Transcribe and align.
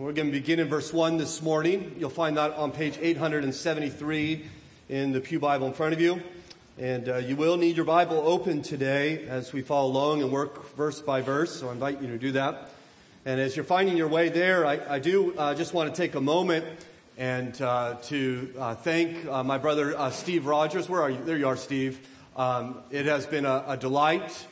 We're 0.00 0.12
going 0.12 0.28
to 0.28 0.32
begin 0.32 0.60
in 0.60 0.68
verse 0.68 0.92
1 0.92 1.16
this 1.16 1.42
morning. 1.42 1.96
You'll 1.98 2.08
find 2.08 2.36
that 2.36 2.52
on 2.52 2.70
page 2.70 2.96
873 3.00 4.44
in 4.88 5.10
the 5.10 5.20
Pew 5.20 5.40
Bible 5.40 5.66
in 5.66 5.72
front 5.72 5.92
of 5.92 6.00
you. 6.00 6.22
And 6.78 7.08
uh, 7.08 7.16
you 7.16 7.34
will 7.34 7.56
need 7.56 7.74
your 7.74 7.84
Bible 7.84 8.18
open 8.18 8.62
today 8.62 9.26
as 9.26 9.52
we 9.52 9.60
follow 9.60 9.90
along 9.90 10.22
and 10.22 10.30
work 10.30 10.72
verse 10.76 11.00
by 11.00 11.20
verse. 11.20 11.58
So 11.58 11.68
I 11.68 11.72
invite 11.72 12.00
you 12.00 12.06
to 12.06 12.16
do 12.16 12.30
that. 12.30 12.70
And 13.26 13.40
as 13.40 13.56
you're 13.56 13.64
finding 13.64 13.96
your 13.96 14.06
way 14.06 14.28
there, 14.28 14.64
I, 14.64 14.78
I 14.88 14.98
do 15.00 15.36
uh, 15.36 15.56
just 15.56 15.74
want 15.74 15.92
to 15.92 16.00
take 16.00 16.14
a 16.14 16.20
moment 16.20 16.64
and 17.16 17.60
uh, 17.60 17.96
to 18.02 18.54
uh, 18.56 18.74
thank 18.76 19.26
uh, 19.26 19.42
my 19.42 19.58
brother 19.58 19.98
uh, 19.98 20.12
Steve 20.12 20.46
Rogers. 20.46 20.88
Where 20.88 21.02
are 21.02 21.10
you? 21.10 21.18
There 21.24 21.36
you 21.36 21.48
are, 21.48 21.56
Steve. 21.56 22.08
Um, 22.36 22.78
it 22.92 23.06
has 23.06 23.26
been 23.26 23.44
a, 23.44 23.64
a 23.66 23.76
delight 23.76 24.46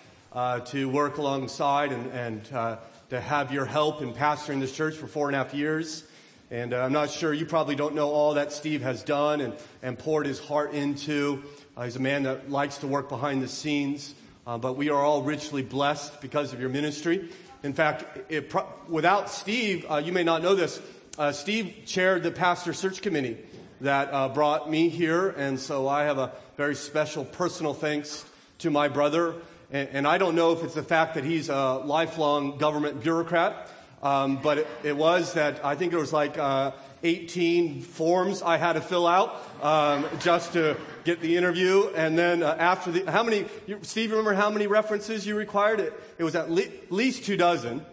to 0.65 0.89
work 0.89 1.19
alongside 1.19 1.93
and, 1.93 2.11
and 2.11 2.79
to 3.11 3.21
have 3.21 3.53
your 3.53 3.65
help 3.65 4.03
in 4.03 4.13
pastoring 4.13 4.61
this 4.61 4.73
church 4.73 4.95
for 4.97 5.07
four 5.07 5.29
and 5.29 5.37
a 5.37 5.39
half 5.39 5.55
years. 5.55 6.05
And 6.51 6.73
uh, 6.73 6.83
I'm 6.83 6.93
not 6.93 7.11
sure, 7.11 7.33
you 7.33 7.47
probably 7.47 7.75
don't 7.75 7.95
know 7.95 8.11
all 8.11 8.35
that 8.35 8.53
Steve 8.53 8.83
has 8.83 9.03
done 9.03 9.41
and, 9.41 9.55
and 9.83 9.99
poured 9.99 10.27
his 10.27 10.39
heart 10.39 10.75
into. 10.75 11.43
Uh, 11.77 11.85
he's 11.85 11.97
a 11.97 12.01
man 12.01 12.25
that 12.25 12.51
likes 12.51 12.79
to 12.79 12.87
work 12.87 13.09
behind 13.09 13.43
the 13.43 13.49
scenes, 13.49 14.15
uh, 14.47 14.57
but 14.57 14.77
we 14.77 14.91
are 14.91 15.05
all 15.05 15.23
richly 15.23 15.63
blessed 15.63 16.21
because 16.21 16.53
of 16.53 16.61
your 16.61 16.69
ministry. 16.69 17.29
In 17.63 17.73
fact, 17.73 18.31
it, 18.31 18.53
without 18.89 19.31
Steve, 19.31 19.87
uh, 19.91 19.97
you 19.97 20.13
may 20.13 20.23
not 20.23 20.43
know 20.43 20.55
this, 20.55 20.81
uh, 21.19 21.33
Steve 21.33 21.83
chaired 21.85 22.23
the 22.23 22.31
pastor 22.31 22.73
search 22.73 23.03
committee 23.03 23.39
that 23.81 24.09
uh, 24.13 24.29
brought 24.29 24.71
me 24.71 24.89
here, 24.89 25.31
and 25.31 25.59
so 25.59 25.89
I 25.89 26.05
have 26.05 26.19
a 26.19 26.33
very 26.57 26.75
special 26.75 27.25
personal 27.25 27.75
thanks 27.75 28.25
to 28.59 28.71
my 28.71 28.89
brother 28.89 29.35
and, 29.71 29.89
and, 29.93 30.07
I 30.07 30.19
don't 30.19 30.35
know 30.35 30.53
if 30.53 30.63
it's 30.63 30.75
the 30.75 30.83
fact 30.83 31.15
that 31.15 31.25
he's 31.25 31.49
a 31.49 31.83
lifelong 31.85 32.59
government 32.59 33.03
bureaucrat, 33.03 33.69
um, 34.03 34.41
but 34.43 34.59
it, 34.59 34.67
it, 34.85 34.97
was 34.97 35.35
that 35.35 35.65
I 35.65 35.75
think 35.75 35.93
it 35.93 35.97
was 35.97 36.13
like 36.13 36.39
uh, 36.39 36.73
18 37.03 37.83
forms 37.83 38.43
I 38.43 38.57
had 38.57 38.75
to 38.75 38.81
fill 38.81 39.07
out 39.07 39.43
um, 39.63 40.07
just 40.21 40.53
to 40.53 40.77
get 41.05 41.21
the 41.21 41.37
interview. 41.37 41.89
And 41.95 42.19
then 42.19 42.43
uh, 42.43 42.57
after 42.59 42.93
the, 42.93 43.11
how 43.11 43.23
many, 43.23 43.47
you, 43.67 43.79
Steve, 43.83 44.11
remember 44.11 44.35
how 44.35 44.51
many 44.51 44.67
references 44.67 45.27
you 45.27 45.37
required? 45.37 45.81
It, 45.81 45.93
it 46.19 46.25
was 46.25 46.35
at 46.35 46.51
le- 46.51 46.63
least 46.91 47.25
two 47.25 47.37
dozen. 47.37 47.85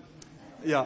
Yeah. 0.63 0.85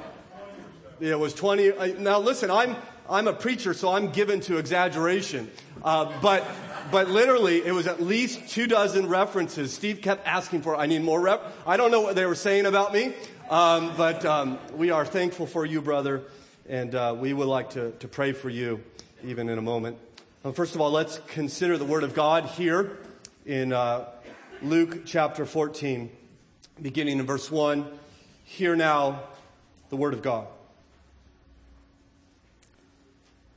It 1.00 1.18
was 1.20 1.34
20. 1.34 1.94
Now 2.00 2.20
listen, 2.20 2.50
I'm, 2.50 2.76
I'm 3.10 3.28
a 3.28 3.34
preacher, 3.34 3.74
so 3.74 3.90
I'm 3.90 4.12
given 4.12 4.42
to 4.42 4.58
exaggeration. 4.58 5.52
Uh, 5.84 6.12
but 6.22 6.46
but 6.92 7.10
literally, 7.10 7.66
it 7.66 7.72
was 7.72 7.88
at 7.88 8.02
least 8.02 8.50
two 8.50 8.68
dozen 8.68 9.08
references. 9.08 9.74
Steve 9.74 10.02
kept 10.02 10.26
asking 10.28 10.62
for, 10.62 10.76
I 10.76 10.86
need 10.86 11.04
more 11.04 11.20
rep. 11.20 11.54
I 11.66 11.78
don't 11.78 11.92
know 11.92 12.02
what 12.02 12.16
they 12.16 12.26
were 12.26 12.36
saying 12.36 12.66
about 12.66 12.94
me, 12.94 13.14
um, 13.50 13.94
but 13.98 14.26
um, 14.26 14.60
we 14.76 14.92
are 14.92 15.06
thankful 15.06 15.48
for 15.48 15.66
you, 15.66 15.82
brother, 15.82 16.24
and 16.70 16.94
uh, 16.96 17.16
we 17.18 17.34
would 17.34 17.48
like 17.48 17.72
to, 17.72 17.92
to 17.92 18.08
pray 18.08 18.32
for 18.32 18.50
you 18.50 18.84
even 19.24 19.50
in 19.50 19.58
a 19.58 19.62
moment. 19.62 19.98
Well, 20.44 20.54
first 20.54 20.76
of 20.76 20.82
all, 20.82 20.92
let's 20.92 21.20
consider 21.28 21.78
the 21.78 21.86
Word 21.86 22.04
of 22.04 22.14
God 22.14 22.46
here 22.46 22.98
in 23.46 23.74
uh, 23.74 24.06
Luke 24.62 25.06
chapter 25.06 25.46
14, 25.46 26.10
beginning 26.82 27.20
in 27.20 27.26
verse 27.26 27.52
1. 27.52 27.86
Hear 28.46 28.76
now 28.76 29.24
the 29.90 29.98
Word 29.98 30.14
of 30.14 30.22
God. 30.22 30.48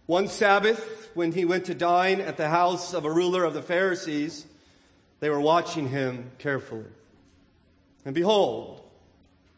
One 0.07 0.27
Sabbath, 0.27 1.00
when 1.15 1.33
he 1.33 1.45
went 1.45 1.67
to 1.67 1.75
dine 1.75 2.21
at 2.21 2.37
the 2.37 2.49
house 2.49 2.95
of 2.95 3.05
a 3.05 3.11
ruler 3.11 3.45
of 3.45 3.55
the 3.55 3.63
Pharisees, 3.63 4.47
they 5.21 5.31
were 5.31 5.41
watching 5.41 5.89
him 5.89 6.31
carefully. 6.39 6.87
And 8.05 8.15
behold, 8.15 8.83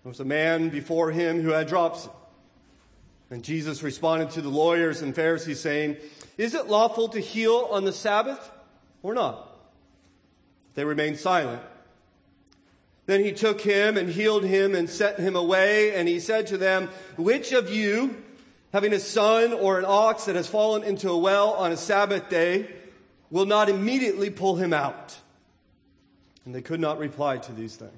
there 0.02 0.10
was 0.10 0.20
a 0.20 0.24
man 0.24 0.68
before 0.68 1.12
him 1.12 1.40
who 1.40 1.50
had 1.50 1.68
dropsy. 1.68 2.10
And 3.30 3.42
Jesus 3.42 3.82
responded 3.82 4.30
to 4.30 4.42
the 4.42 4.50
lawyers 4.50 5.00
and 5.00 5.14
Pharisees 5.14 5.60
saying, 5.60 5.96
Is 6.36 6.54
it 6.54 6.66
lawful 6.66 7.08
to 7.10 7.20
heal 7.20 7.68
on 7.70 7.84
the 7.84 7.92
Sabbath 7.92 8.50
or 9.02 9.14
not? 9.14 9.48
They 10.74 10.84
remained 10.84 11.18
silent. 11.18 11.62
Then 13.06 13.24
he 13.24 13.32
took 13.32 13.60
him 13.60 13.96
and 13.96 14.08
healed 14.08 14.44
him 14.44 14.74
and 14.74 14.88
sent 14.88 15.18
him 15.18 15.36
away. 15.36 15.94
And 15.94 16.08
he 16.08 16.20
said 16.20 16.46
to 16.48 16.58
them, 16.58 16.88
Which 17.16 17.52
of 17.52 17.70
you, 17.70 18.21
having 18.72 18.92
a 18.92 18.98
son 18.98 19.52
or 19.52 19.78
an 19.78 19.84
ox 19.86 20.24
that 20.24 20.36
has 20.36 20.48
fallen 20.48 20.82
into 20.82 21.10
a 21.10 21.18
well 21.18 21.52
on 21.52 21.72
a 21.72 21.76
Sabbath 21.76 22.28
day, 22.28 22.68
will 23.30 23.46
not 23.46 23.68
immediately 23.68 24.30
pull 24.30 24.56
him 24.56 24.72
out. 24.72 25.16
And 26.44 26.54
they 26.54 26.62
could 26.62 26.80
not 26.80 26.98
reply 26.98 27.38
to 27.38 27.52
these 27.52 27.76
things. 27.76 27.92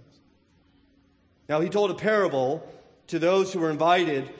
Now 1.49 1.61
he 1.61 1.69
told 1.69 1.91
a 1.91 1.95
parable 1.95 2.67
to 3.09 3.19
those 3.19 3.53
who 3.53 3.61
were 3.61 3.71
invited 3.71 4.31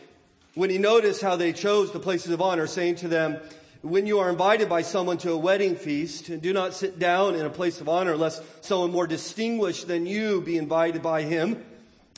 when 0.55 0.71
he 0.71 0.79
noticed 0.79 1.21
how 1.21 1.37
they 1.37 1.53
chose 1.53 1.93
the 1.93 1.99
places 1.99 2.31
of 2.31 2.41
honor, 2.41 2.67
saying 2.67 2.97
to 2.97 3.09
them, 3.09 3.39
when 3.83 4.07
you 4.07 4.21
are 4.21 4.31
invited 4.31 4.69
by 4.69 4.83
someone 4.83 5.19
to 5.19 5.33
a 5.33 5.37
wedding 5.37 5.77
feast, 5.77 6.41
do 6.41 6.53
not 6.53 6.73
sit 6.73 6.99
down 6.99 7.35
in 7.35 7.45
a 7.45 7.51
place 7.51 7.81
of 7.81 7.89
honor 7.89 8.17
lest 8.17 8.43
someone 8.65 8.91
more 8.91 9.07
distinguished 9.07 9.89
than 9.89 10.07
you 10.07 10.41
be 10.41 10.57
invited 10.57 11.03
by 11.03 11.23
him. 11.23 11.63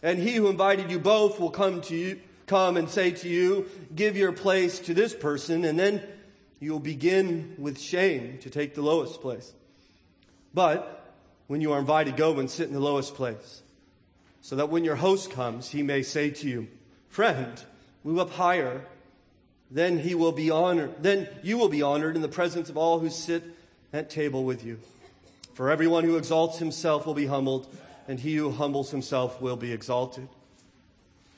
And 0.02 0.18
he 0.18 0.34
who 0.34 0.48
invited 0.48 0.90
you 0.90 1.00
both 1.00 1.40
will 1.40 1.50
come 1.50 1.80
to 1.82 1.96
you, 1.96 2.20
come 2.46 2.76
and 2.76 2.88
say 2.88 3.10
to 3.10 3.28
you, 3.28 3.68
give 3.94 4.16
your 4.16 4.32
place 4.32 4.78
to 4.80 4.94
this 4.94 5.14
person, 5.14 5.64
and 5.64 5.78
then 5.78 6.02
you'll 6.60 6.80
begin 6.80 7.54
with 7.58 7.78
shame 7.80 8.38
to 8.38 8.50
take 8.50 8.74
the 8.74 8.82
lowest 8.82 9.20
place. 9.20 9.52
But 10.54 11.14
when 11.48 11.60
you 11.60 11.72
are 11.72 11.78
invited, 11.78 12.16
go 12.16 12.38
and 12.38 12.50
sit 12.50 12.68
in 12.68 12.74
the 12.74 12.80
lowest 12.80 13.14
place, 13.14 13.62
so 14.40 14.56
that 14.56 14.70
when 14.70 14.84
your 14.84 14.96
host 14.96 15.30
comes, 15.30 15.70
he 15.70 15.82
may 15.82 16.02
say 16.02 16.30
to 16.30 16.48
you, 16.48 16.68
friend, 17.08 17.62
move 18.04 18.18
up 18.18 18.30
higher. 18.30 18.86
Then 19.70 19.98
he 19.98 20.14
will 20.14 20.32
be 20.32 20.50
honored. 20.50 21.02
Then 21.02 21.28
you 21.42 21.58
will 21.58 21.68
be 21.68 21.82
honored 21.82 22.14
in 22.14 22.22
the 22.22 22.28
presence 22.28 22.68
of 22.68 22.76
all 22.76 23.00
who 23.00 23.10
sit 23.10 23.42
at 23.92 24.08
table 24.10 24.44
with 24.44 24.64
you. 24.64 24.78
For 25.54 25.70
everyone 25.70 26.04
who 26.04 26.16
exalts 26.16 26.58
himself 26.58 27.06
will 27.06 27.14
be 27.14 27.26
humbled, 27.26 27.66
and 28.06 28.20
he 28.20 28.36
who 28.36 28.52
humbles 28.52 28.90
himself 28.92 29.40
will 29.40 29.56
be 29.56 29.72
exalted. 29.72 30.28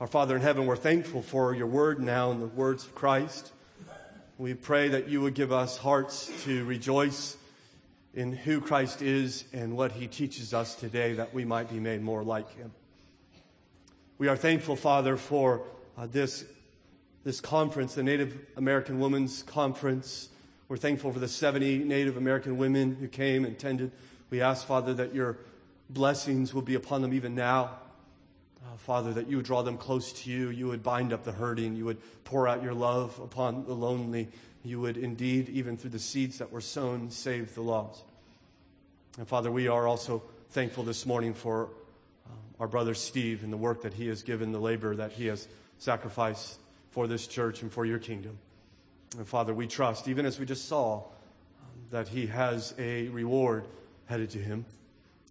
Our 0.00 0.06
Father 0.06 0.36
in 0.36 0.42
heaven, 0.42 0.66
we're 0.66 0.76
thankful 0.76 1.22
for 1.22 1.52
your 1.56 1.66
word 1.66 1.98
now 1.98 2.30
and 2.30 2.40
the 2.40 2.46
words 2.46 2.84
of 2.84 2.94
Christ. 2.94 3.50
We 4.38 4.54
pray 4.54 4.86
that 4.90 5.08
you 5.08 5.20
would 5.22 5.34
give 5.34 5.50
us 5.50 5.76
hearts 5.76 6.30
to 6.44 6.64
rejoice 6.66 7.36
in 8.14 8.32
who 8.32 8.60
Christ 8.60 9.02
is 9.02 9.42
and 9.52 9.76
what 9.76 9.90
he 9.90 10.06
teaches 10.06 10.54
us 10.54 10.76
today 10.76 11.14
that 11.14 11.34
we 11.34 11.44
might 11.44 11.68
be 11.68 11.80
made 11.80 12.00
more 12.00 12.22
like 12.22 12.48
him. 12.54 12.70
We 14.18 14.28
are 14.28 14.36
thankful, 14.36 14.76
Father, 14.76 15.16
for 15.16 15.62
uh, 15.96 16.06
this, 16.06 16.44
this 17.24 17.40
conference, 17.40 17.96
the 17.96 18.04
Native 18.04 18.38
American 18.56 19.00
Women's 19.00 19.42
Conference. 19.42 20.28
We're 20.68 20.76
thankful 20.76 21.12
for 21.12 21.18
the 21.18 21.26
70 21.26 21.78
Native 21.78 22.16
American 22.16 22.56
women 22.56 22.94
who 22.94 23.08
came 23.08 23.44
and 23.44 23.56
attended. 23.56 23.90
We 24.30 24.42
ask, 24.42 24.64
Father, 24.64 24.94
that 24.94 25.12
your 25.12 25.38
blessings 25.90 26.54
will 26.54 26.62
be 26.62 26.76
upon 26.76 27.02
them 27.02 27.12
even 27.12 27.34
now. 27.34 27.78
Uh, 28.78 28.84
Father, 28.84 29.12
that 29.12 29.28
you 29.28 29.36
would 29.36 29.46
draw 29.46 29.62
them 29.62 29.76
close 29.76 30.12
to 30.12 30.30
you. 30.30 30.50
You 30.50 30.68
would 30.68 30.82
bind 30.82 31.12
up 31.12 31.24
the 31.24 31.32
hurting. 31.32 31.76
You 31.76 31.84
would 31.86 31.98
pour 32.24 32.48
out 32.48 32.62
your 32.62 32.74
love 32.74 33.18
upon 33.22 33.64
the 33.64 33.74
lonely. 33.74 34.28
You 34.64 34.80
would 34.80 34.96
indeed, 34.96 35.48
even 35.48 35.76
through 35.76 35.90
the 35.90 35.98
seeds 35.98 36.38
that 36.38 36.50
were 36.50 36.60
sown, 36.60 37.10
save 37.10 37.54
the 37.54 37.62
lost. 37.62 38.04
And 39.18 39.26
Father, 39.26 39.50
we 39.50 39.68
are 39.68 39.86
also 39.86 40.22
thankful 40.50 40.84
this 40.84 41.06
morning 41.06 41.34
for 41.34 41.64
um, 42.26 42.32
our 42.60 42.68
brother 42.68 42.94
Steve 42.94 43.42
and 43.42 43.52
the 43.52 43.56
work 43.56 43.82
that 43.82 43.94
he 43.94 44.08
has 44.08 44.22
given, 44.22 44.52
the 44.52 44.60
labor 44.60 44.94
that 44.96 45.12
he 45.12 45.26
has 45.26 45.48
sacrificed 45.78 46.58
for 46.90 47.06
this 47.06 47.26
church 47.26 47.62
and 47.62 47.72
for 47.72 47.84
your 47.84 47.98
kingdom. 47.98 48.38
And 49.16 49.26
Father, 49.26 49.54
we 49.54 49.66
trust, 49.66 50.08
even 50.08 50.26
as 50.26 50.38
we 50.38 50.46
just 50.46 50.66
saw, 50.66 50.96
um, 50.96 51.02
that 51.90 52.08
he 52.08 52.26
has 52.26 52.74
a 52.78 53.08
reward 53.08 53.64
headed 54.06 54.30
to 54.30 54.38
him. 54.38 54.64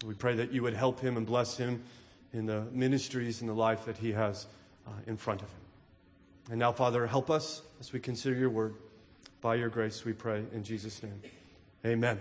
We 0.06 0.14
pray 0.14 0.36
that 0.36 0.52
you 0.52 0.64
would 0.64 0.74
help 0.74 1.00
him 1.00 1.18
and 1.18 1.26
bless 1.26 1.58
him 1.58 1.84
in 2.38 2.46
the 2.46 2.66
ministries 2.72 3.42
and 3.42 3.50
the 3.50 3.54
life 3.54 3.86
that 3.86 3.98
He 3.98 4.14
has 4.14 4.46
uh, 4.86 4.92
in 5.08 5.18
front 5.18 5.42
of 5.42 5.50
Him. 5.50 5.60
And 6.52 6.60
now, 6.60 6.72
Father, 6.72 7.08
help 7.08 7.30
us 7.30 7.62
as 7.80 7.92
we 7.92 8.00
consider 8.00 8.36
your 8.36 8.50
word. 8.50 8.76
By 9.42 9.56
your 9.56 9.70
grace, 9.70 10.06
we 10.06 10.14
pray 10.14 10.46
in 10.54 10.64
Jesus' 10.64 11.02
name. 11.04 11.22
Amen. 11.86 12.20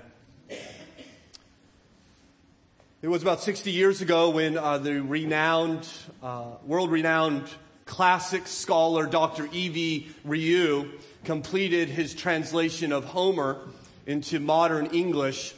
It 3.02 3.08
was 3.08 3.22
about 3.22 3.40
60 3.40 3.70
years 3.70 4.00
ago 4.00 4.30
when 4.30 4.58
uh, 4.58 4.78
the 4.78 5.00
renowned, 5.00 5.86
uh, 6.22 6.56
world 6.64 6.90
renowned 6.90 7.48
classic 7.84 8.46
scholar 8.46 9.06
Dr. 9.06 9.48
E.V. 9.52 10.08
Rieu 10.24 10.90
completed 11.24 11.88
his 11.88 12.14
translation 12.14 12.92
of 12.92 13.04
Homer 13.04 13.58
into 14.06 14.40
modern 14.40 14.86
English 14.86 15.54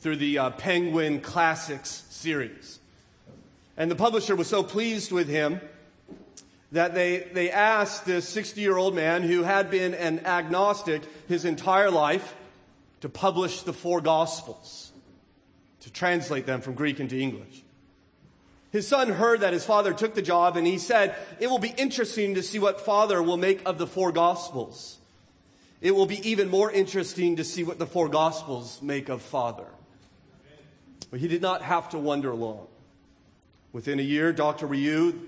through 0.00 0.16
the 0.16 0.38
uh, 0.38 0.50
Penguin 0.50 1.20
Classics 1.20 2.04
series. 2.10 2.80
And 3.76 3.90
the 3.90 3.96
publisher 3.96 4.36
was 4.36 4.46
so 4.46 4.62
pleased 4.62 5.10
with 5.10 5.28
him 5.28 5.60
that 6.72 6.94
they, 6.94 7.28
they 7.32 7.50
asked 7.50 8.04
this 8.04 8.28
60 8.28 8.60
year 8.60 8.76
old 8.76 8.94
man 8.94 9.22
who 9.22 9.42
had 9.42 9.70
been 9.70 9.94
an 9.94 10.20
agnostic 10.26 11.02
his 11.28 11.44
entire 11.44 11.90
life 11.90 12.34
to 13.00 13.08
publish 13.08 13.62
the 13.62 13.72
four 13.72 14.00
gospels, 14.00 14.92
to 15.80 15.92
translate 15.92 16.46
them 16.46 16.60
from 16.60 16.74
Greek 16.74 17.00
into 17.00 17.16
English. 17.16 17.62
His 18.70 18.88
son 18.88 19.08
heard 19.08 19.40
that 19.40 19.52
his 19.52 19.64
father 19.64 19.92
took 19.92 20.14
the 20.14 20.22
job 20.22 20.56
and 20.56 20.66
he 20.66 20.78
said, 20.78 21.14
it 21.38 21.48
will 21.48 21.60
be 21.60 21.72
interesting 21.76 22.34
to 22.34 22.42
see 22.42 22.58
what 22.58 22.80
father 22.80 23.22
will 23.22 23.36
make 23.36 23.62
of 23.66 23.78
the 23.78 23.86
four 23.86 24.10
gospels. 24.10 24.98
It 25.80 25.94
will 25.94 26.06
be 26.06 26.28
even 26.28 26.48
more 26.48 26.72
interesting 26.72 27.36
to 27.36 27.44
see 27.44 27.62
what 27.62 27.78
the 27.78 27.86
four 27.86 28.08
gospels 28.08 28.82
make 28.82 29.08
of 29.08 29.22
father. 29.22 29.66
But 31.10 31.20
he 31.20 31.28
did 31.28 31.42
not 31.42 31.62
have 31.62 31.90
to 31.90 31.98
wonder 31.98 32.34
long. 32.34 32.66
Within 33.74 33.98
a 33.98 34.04
year, 34.04 34.32
Dr. 34.32 34.68
Rieu, 34.68 35.18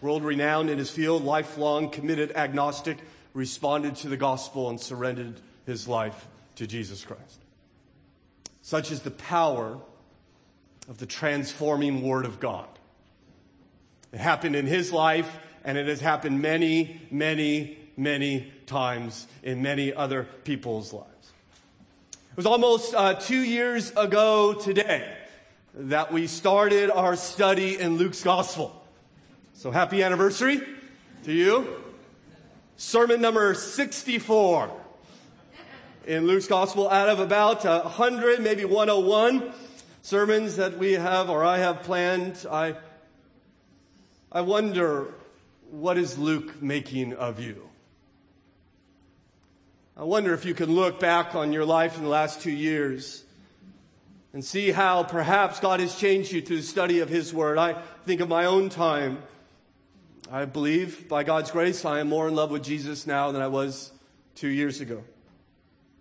world 0.00 0.24
renowned 0.24 0.70
in 0.70 0.78
his 0.78 0.88
field, 0.88 1.22
lifelong 1.22 1.90
committed 1.90 2.32
agnostic, 2.34 2.96
responded 3.34 3.94
to 3.96 4.08
the 4.08 4.16
gospel 4.16 4.70
and 4.70 4.80
surrendered 4.80 5.38
his 5.66 5.86
life 5.86 6.28
to 6.56 6.66
Jesus 6.66 7.04
Christ. 7.04 7.40
Such 8.62 8.90
is 8.90 9.02
the 9.02 9.10
power 9.10 9.78
of 10.88 10.96
the 10.96 11.04
transforming 11.04 12.00
Word 12.00 12.24
of 12.24 12.40
God. 12.40 12.68
It 14.12 14.18
happened 14.20 14.56
in 14.56 14.66
his 14.66 14.90
life, 14.90 15.38
and 15.62 15.76
it 15.76 15.88
has 15.88 16.00
happened 16.00 16.40
many, 16.40 17.02
many, 17.10 17.76
many 17.98 18.50
times 18.64 19.26
in 19.42 19.60
many 19.60 19.92
other 19.92 20.26
people's 20.44 20.94
lives. 20.94 21.32
It 22.30 22.36
was 22.36 22.46
almost 22.46 22.94
uh, 22.94 23.12
two 23.12 23.42
years 23.42 23.90
ago 23.94 24.54
today 24.54 25.18
that 25.74 26.12
we 26.12 26.26
started 26.26 26.90
our 26.90 27.16
study 27.16 27.78
in 27.78 27.96
Luke's 27.96 28.22
Gospel. 28.22 28.78
So 29.54 29.70
happy 29.70 30.02
anniversary 30.02 30.60
to 31.24 31.32
you. 31.32 31.66
Sermon 32.76 33.20
number 33.20 33.54
64 33.54 34.70
in 36.06 36.26
Luke's 36.26 36.46
Gospel 36.46 36.90
out 36.90 37.08
of 37.08 37.20
about 37.20 37.64
100, 37.64 38.40
maybe 38.40 38.64
101 38.64 39.52
sermons 40.02 40.56
that 40.56 40.76
we 40.76 40.92
have 40.92 41.30
or 41.30 41.44
I 41.44 41.58
have 41.58 41.84
planned, 41.84 42.44
I, 42.50 42.74
I 44.30 44.42
wonder 44.42 45.14
what 45.70 45.96
is 45.96 46.18
Luke 46.18 46.60
making 46.60 47.14
of 47.14 47.40
you? 47.40 47.68
I 49.96 50.04
wonder 50.04 50.34
if 50.34 50.44
you 50.44 50.54
can 50.54 50.74
look 50.74 51.00
back 51.00 51.34
on 51.34 51.52
your 51.52 51.64
life 51.64 51.96
in 51.96 52.02
the 52.02 52.08
last 52.08 52.40
two 52.40 52.50
years 52.50 53.24
and 54.32 54.44
see 54.44 54.70
how 54.70 55.02
perhaps 55.02 55.60
God 55.60 55.80
has 55.80 55.94
changed 55.94 56.32
you 56.32 56.40
through 56.40 56.56
the 56.56 56.62
study 56.62 57.00
of 57.00 57.08
His 57.08 57.34
Word. 57.34 57.58
I 57.58 57.74
think 58.06 58.20
of 58.20 58.28
my 58.28 58.46
own 58.46 58.68
time. 58.68 59.22
I 60.30 60.46
believe 60.46 61.08
by 61.08 61.24
God's 61.24 61.50
grace 61.50 61.84
I 61.84 62.00
am 62.00 62.08
more 62.08 62.28
in 62.28 62.34
love 62.34 62.50
with 62.50 62.62
Jesus 62.62 63.06
now 63.06 63.32
than 63.32 63.42
I 63.42 63.48
was 63.48 63.92
two 64.34 64.48
years 64.48 64.80
ago. 64.80 65.04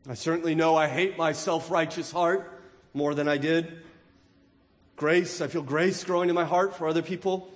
I 0.10 0.14
certainly 0.14 0.56
know 0.56 0.76
I 0.76 0.88
hate 0.88 1.18
my 1.18 1.34
self-righteous 1.34 2.12
heart 2.12 2.62
more 2.94 3.14
than 3.14 3.28
I 3.28 3.38
did 3.38 3.84
grace. 4.96 5.42
I 5.42 5.48
feel 5.48 5.64
grace 5.64 6.04
growing 6.04 6.30
in 6.30 6.36
my 6.36 6.46
heart 6.46 6.76
for 6.76 6.88
other 6.88 7.02
people. 7.02 7.52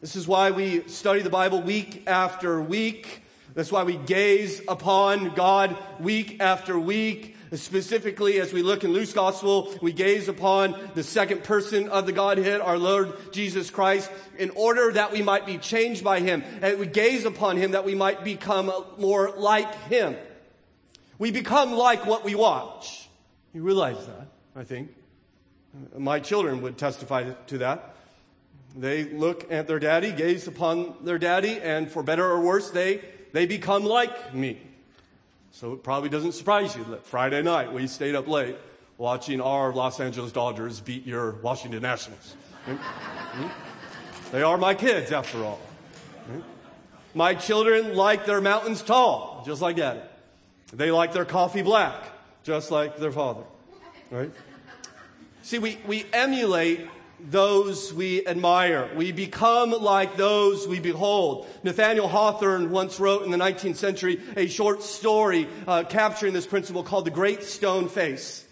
This 0.00 0.16
is 0.16 0.28
why 0.28 0.52
we 0.52 0.88
study 0.88 1.20
the 1.20 1.30
Bible 1.30 1.60
week 1.60 2.04
after 2.06 2.60
week. 2.62 3.24
That's 3.54 3.72
why 3.72 3.82
we 3.82 3.96
gaze 3.96 4.62
upon 4.68 5.34
God 5.34 5.76
week 5.98 6.40
after 6.40 6.78
week. 6.78 7.34
Specifically, 7.54 8.40
as 8.40 8.52
we 8.52 8.62
look 8.62 8.84
in 8.84 8.92
Luke's 8.92 9.12
gospel, 9.12 9.74
we 9.80 9.92
gaze 9.92 10.28
upon 10.28 10.78
the 10.94 11.02
second 11.02 11.44
person 11.44 11.88
of 11.88 12.04
the 12.04 12.12
Godhead, 12.12 12.60
our 12.60 12.76
Lord 12.76 13.14
Jesus 13.32 13.70
Christ, 13.70 14.10
in 14.36 14.50
order 14.50 14.92
that 14.92 15.12
we 15.12 15.22
might 15.22 15.46
be 15.46 15.56
changed 15.56 16.04
by 16.04 16.20
Him. 16.20 16.44
And 16.60 16.78
we 16.78 16.86
gaze 16.86 17.24
upon 17.24 17.56
Him 17.56 17.70
that 17.72 17.84
we 17.84 17.94
might 17.94 18.22
become 18.22 18.70
more 18.98 19.32
like 19.36 19.72
Him. 19.84 20.16
We 21.18 21.30
become 21.30 21.72
like 21.72 22.06
what 22.06 22.24
we 22.24 22.34
watch. 22.34 23.08
You 23.54 23.62
realize 23.62 24.06
that, 24.06 24.28
I 24.54 24.64
think. 24.64 24.94
My 25.96 26.20
children 26.20 26.60
would 26.62 26.76
testify 26.76 27.30
to 27.30 27.58
that. 27.58 27.96
They 28.76 29.04
look 29.04 29.50
at 29.50 29.66
their 29.66 29.78
daddy, 29.78 30.12
gaze 30.12 30.46
upon 30.46 30.94
their 31.02 31.18
daddy, 31.18 31.58
and 31.60 31.90
for 31.90 32.02
better 32.02 32.24
or 32.24 32.40
worse, 32.40 32.70
they, 32.70 33.00
they 33.32 33.46
become 33.46 33.84
like 33.84 34.34
me. 34.34 34.60
So 35.58 35.72
it 35.72 35.82
probably 35.82 36.08
doesn't 36.08 36.34
surprise 36.34 36.76
you 36.76 36.84
that 36.90 37.04
Friday 37.04 37.42
night 37.42 37.72
we 37.72 37.88
stayed 37.88 38.14
up 38.14 38.28
late 38.28 38.56
watching 38.96 39.40
our 39.40 39.72
Los 39.72 39.98
Angeles 39.98 40.30
Dodgers 40.30 40.80
beat 40.80 41.04
your 41.04 41.32
Washington 41.32 41.82
Nationals. 41.82 42.36
Hmm? 42.64 42.74
Hmm? 42.74 44.30
They 44.30 44.42
are 44.42 44.56
my 44.56 44.76
kids, 44.76 45.10
after 45.10 45.42
all. 45.44 45.58
Hmm? 46.26 46.42
My 47.12 47.34
children 47.34 47.96
like 47.96 48.24
their 48.24 48.40
mountains 48.40 48.82
tall, 48.82 49.42
just 49.44 49.60
like 49.60 49.74
daddy. 49.74 49.98
They 50.72 50.92
like 50.92 51.12
their 51.12 51.24
coffee 51.24 51.62
black, 51.62 52.04
just 52.44 52.70
like 52.70 52.98
their 52.98 53.10
father. 53.10 53.42
Right? 54.12 54.30
See, 55.42 55.58
we, 55.58 55.80
we 55.88 56.06
emulate 56.12 56.86
those 57.20 57.92
we 57.92 58.26
admire. 58.26 58.88
We 58.96 59.12
become 59.12 59.70
like 59.70 60.16
those 60.16 60.66
we 60.66 60.80
behold. 60.80 61.46
Nathaniel 61.62 62.08
Hawthorne 62.08 62.70
once 62.70 63.00
wrote 63.00 63.24
in 63.24 63.30
the 63.30 63.36
19th 63.36 63.76
century 63.76 64.20
a 64.36 64.46
short 64.46 64.82
story 64.82 65.48
uh, 65.66 65.84
capturing 65.84 66.32
this 66.32 66.46
principle 66.46 66.82
called 66.82 67.04
The 67.04 67.10
Great 67.10 67.42
Stone 67.42 67.88
Face. 67.88 68.44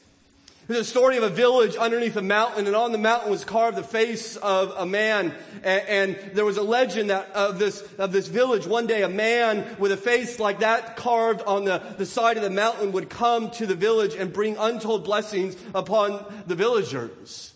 There's 0.69 0.81
a 0.81 0.85
story 0.85 1.17
of 1.17 1.23
a 1.23 1.29
village 1.29 1.77
underneath 1.77 2.17
a 2.17 2.23
mountain, 2.23 2.67
and 2.67 2.75
on 2.75 2.91
the 2.91 2.99
mountain 2.99 3.31
was 3.31 3.45
carved 3.45 3.77
the 3.77 3.85
face 3.85 4.37
of 4.37 4.73
a 4.77 4.85
man. 4.85 5.33
And, 5.63 6.17
and, 6.17 6.35
there 6.35 6.45
was 6.45 6.57
a 6.57 6.63
legend 6.63 7.11
that 7.11 7.31
of 7.31 7.61
this 7.61 7.83
of 7.99 8.11
this 8.11 8.27
village. 8.27 8.67
One 8.67 8.89
day, 8.89 9.03
a 9.03 9.09
man 9.09 9.65
with 9.79 9.93
a 9.93 9.97
face 9.97 10.41
like 10.41 10.59
that 10.61 10.97
carved 10.97 11.43
on 11.43 11.67
the, 11.67 11.79
the 11.99 12.07
side 12.07 12.37
of 12.37 12.43
the 12.43 12.51
mountain 12.51 12.91
would 12.93 13.09
come 13.09 13.53
to 13.53 13.67
the 13.67 13.77
village 13.77 14.17
and 14.17 14.33
bring 14.33 14.57
untold 14.57 15.05
blessings 15.05 15.57
upon 15.73 16.25
the 16.49 16.57
villagers. 16.57 17.53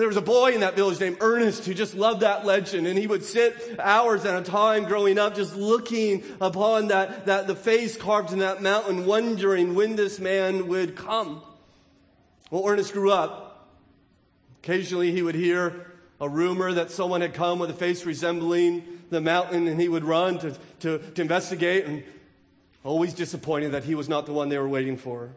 There 0.00 0.08
was 0.08 0.16
a 0.16 0.22
boy 0.22 0.52
in 0.52 0.60
that 0.60 0.76
village 0.76 0.98
named 0.98 1.18
Ernest 1.20 1.66
who 1.66 1.74
just 1.74 1.94
loved 1.94 2.20
that 2.20 2.46
legend, 2.46 2.86
and 2.86 2.98
he 2.98 3.06
would 3.06 3.22
sit 3.22 3.78
hours 3.78 4.24
at 4.24 4.34
a 4.34 4.42
time 4.42 4.84
growing 4.84 5.18
up, 5.18 5.34
just 5.34 5.54
looking 5.54 6.24
upon 6.40 6.88
that 6.88 7.26
that 7.26 7.46
the 7.46 7.54
face 7.54 7.98
carved 7.98 8.32
in 8.32 8.38
that 8.38 8.62
mountain, 8.62 9.04
wondering 9.04 9.74
when 9.74 9.96
this 9.96 10.18
man 10.18 10.68
would 10.68 10.96
come. 10.96 11.42
Well, 12.50 12.66
Ernest 12.66 12.94
grew 12.94 13.12
up. 13.12 13.68
Occasionally 14.62 15.12
he 15.12 15.20
would 15.20 15.34
hear 15.34 15.92
a 16.18 16.30
rumor 16.30 16.72
that 16.72 16.90
someone 16.90 17.20
had 17.20 17.34
come 17.34 17.58
with 17.58 17.68
a 17.68 17.74
face 17.74 18.06
resembling 18.06 18.82
the 19.10 19.20
mountain 19.20 19.68
and 19.68 19.78
he 19.78 19.90
would 19.90 20.04
run 20.04 20.38
to, 20.38 20.56
to, 20.80 20.98
to 20.98 21.20
investigate 21.20 21.84
and 21.84 22.04
always 22.84 23.12
disappointed 23.12 23.72
that 23.72 23.84
he 23.84 23.94
was 23.94 24.08
not 24.08 24.24
the 24.24 24.32
one 24.32 24.48
they 24.48 24.56
were 24.56 24.66
waiting 24.66 24.96
for. 24.96 25.28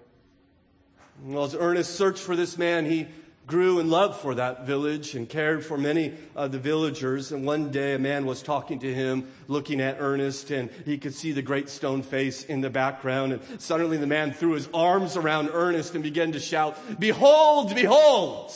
Well, 1.21 1.43
as 1.43 1.53
Ernest 1.53 1.95
searched 1.95 2.23
for 2.23 2.37
this 2.37 2.57
man, 2.57 2.85
he 2.85 3.07
grew 3.45 3.79
in 3.79 3.89
love 3.89 4.19
for 4.19 4.35
that 4.35 4.65
village 4.65 5.15
and 5.15 5.27
cared 5.27 5.65
for 5.65 5.77
many 5.77 6.13
of 6.35 6.51
the 6.51 6.59
villagers. 6.59 7.31
And 7.31 7.45
one 7.45 7.71
day 7.71 7.93
a 7.93 7.99
man 7.99 8.25
was 8.25 8.41
talking 8.41 8.79
to 8.79 8.93
him, 8.93 9.27
looking 9.47 9.81
at 9.81 9.97
Ernest, 9.99 10.51
and 10.51 10.69
he 10.85 10.97
could 10.97 11.13
see 11.13 11.31
the 11.31 11.41
great 11.41 11.69
stone 11.69 12.03
face 12.03 12.43
in 12.43 12.61
the 12.61 12.69
background. 12.69 13.33
And 13.33 13.61
suddenly 13.61 13.97
the 13.97 14.07
man 14.07 14.33
threw 14.33 14.53
his 14.53 14.69
arms 14.73 15.17
around 15.17 15.49
Ernest 15.51 15.93
and 15.93 16.03
began 16.03 16.31
to 16.31 16.39
shout, 16.39 16.77
Behold, 16.99 17.75
behold! 17.75 18.53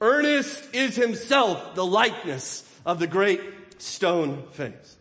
Ernest 0.00 0.74
is 0.74 0.96
himself 0.96 1.74
the 1.74 1.86
likeness 1.86 2.68
of 2.84 2.98
the 2.98 3.06
great 3.06 3.40
stone 3.78 4.42
face. 4.52 4.96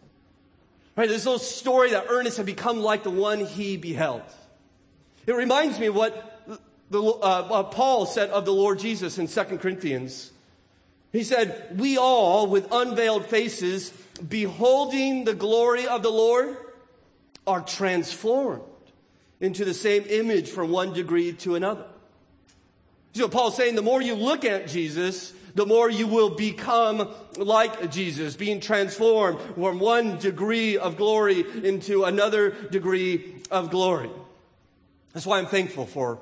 Right, 0.95 1.09
this 1.09 1.25
little 1.25 1.39
story 1.39 1.91
that 1.91 2.05
Ernest 2.09 2.37
had 2.37 2.45
become 2.45 2.81
like 2.81 3.03
the 3.03 3.09
one 3.09 3.39
he 3.39 3.77
beheld. 3.77 4.23
It 5.25 5.33
reminds 5.33 5.79
me 5.79 5.87
of 5.87 5.95
what 5.95 6.30
the, 6.91 7.01
uh, 7.01 7.47
uh, 7.49 7.63
Paul 7.63 8.05
said 8.05 8.29
of 8.31 8.43
the 8.43 8.53
Lord 8.53 8.79
Jesus 8.79 9.17
in 9.17 9.27
2 9.27 9.57
Corinthians. 9.57 10.31
He 11.13 11.23
said, 11.23 11.77
We 11.77 11.97
all, 11.97 12.47
with 12.47 12.67
unveiled 12.71 13.25
faces, 13.25 13.91
beholding 14.27 15.23
the 15.23 15.33
glory 15.33 15.87
of 15.87 16.03
the 16.03 16.11
Lord, 16.11 16.57
are 17.47 17.61
transformed 17.61 18.63
into 19.39 19.63
the 19.63 19.73
same 19.73 20.03
image 20.09 20.49
from 20.49 20.69
one 20.69 20.91
degree 20.93 21.31
to 21.33 21.55
another. 21.55 21.85
So 23.13 23.27
Paul's 23.29 23.55
saying 23.55 23.75
the 23.75 23.81
more 23.81 24.01
you 24.01 24.15
look 24.15 24.43
at 24.43 24.67
Jesus, 24.67 25.33
the 25.55 25.65
more 25.65 25.89
you 25.89 26.07
will 26.07 26.29
become 26.29 27.09
like 27.37 27.89
Jesus, 27.89 28.35
being 28.35 28.59
transformed 28.59 29.39
from 29.55 29.79
one 29.79 30.17
degree 30.17 30.77
of 30.77 30.97
glory 30.97 31.45
into 31.63 32.03
another 32.03 32.51
degree 32.51 33.35
of 33.49 33.69
glory. 33.69 34.09
That's 35.13 35.25
why 35.25 35.39
I'm 35.39 35.47
thankful 35.47 35.85
for 35.85 36.19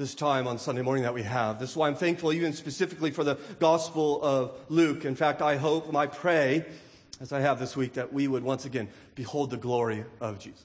this 0.00 0.14
time 0.14 0.46
on 0.46 0.58
Sunday 0.58 0.80
morning 0.80 1.02
that 1.02 1.12
we 1.12 1.22
have. 1.22 1.58
This 1.58 1.72
is 1.72 1.76
why 1.76 1.86
I'm 1.86 1.94
thankful 1.94 2.32
even 2.32 2.54
specifically 2.54 3.10
for 3.10 3.22
the 3.22 3.38
Gospel 3.58 4.22
of 4.22 4.52
Luke. 4.70 5.04
In 5.04 5.14
fact, 5.14 5.42
I 5.42 5.58
hope 5.58 5.88
and 5.88 5.96
I 5.96 6.06
pray 6.06 6.64
as 7.20 7.32
I 7.34 7.40
have 7.40 7.58
this 7.58 7.76
week, 7.76 7.92
that 7.94 8.12
we 8.12 8.26
would 8.26 8.42
once 8.42 8.64
again 8.64 8.88
behold 9.14 9.50
the 9.50 9.58
glory 9.58 10.04
of 10.20 10.38
Jesus. 10.38 10.64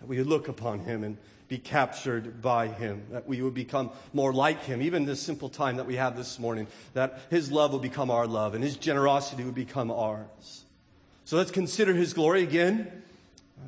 That 0.00 0.08
we 0.08 0.16
would 0.16 0.26
look 0.26 0.48
upon 0.48 0.80
him 0.80 1.04
and 1.04 1.18
be 1.46 1.58
captured 1.58 2.40
by 2.40 2.68
him, 2.68 3.04
that 3.10 3.28
we 3.28 3.42
would 3.42 3.52
become 3.52 3.90
more 4.14 4.32
like 4.32 4.64
him, 4.64 4.80
even 4.80 5.04
this 5.04 5.20
simple 5.20 5.50
time 5.50 5.76
that 5.76 5.86
we 5.86 5.96
have 5.96 6.16
this 6.16 6.38
morning, 6.38 6.66
that 6.94 7.20
his 7.30 7.52
love 7.52 7.72
will 7.72 7.78
become 7.78 8.10
our 8.10 8.26
love 8.26 8.54
and 8.54 8.64
his 8.64 8.76
generosity 8.76 9.44
would 9.44 9.54
become 9.54 9.90
ours. 9.90 10.64
So 11.26 11.36
let's 11.36 11.50
consider 11.50 11.92
his 11.92 12.14
glory 12.14 12.42
again, 12.42 13.02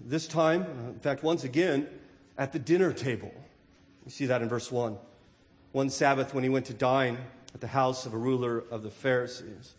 this 0.07 0.27
time, 0.27 0.63
uh, 0.63 0.89
in 0.89 1.01
fact, 1.01 1.23
once 1.23 1.45
again, 1.45 1.87
at 2.39 2.53
the 2.53 2.59
dinner 2.59 2.95
table. 2.95 3.33
You 4.05 4.11
see 4.11 4.27
that 4.27 4.43
in 4.43 4.49
verse 4.49 4.71
1. 4.71 4.97
One 5.73 5.91
Sabbath, 5.91 6.35
when 6.35 6.43
he 6.43 6.51
went 6.51 6.67
to 6.67 6.75
dine 6.75 7.19
at 7.55 7.61
the 7.61 7.69
house 7.69 8.07
of 8.07 8.15
a 8.15 8.19
ruler 8.19 8.65
of 8.71 8.83
the 8.83 8.91
Pharisees. 8.91 9.75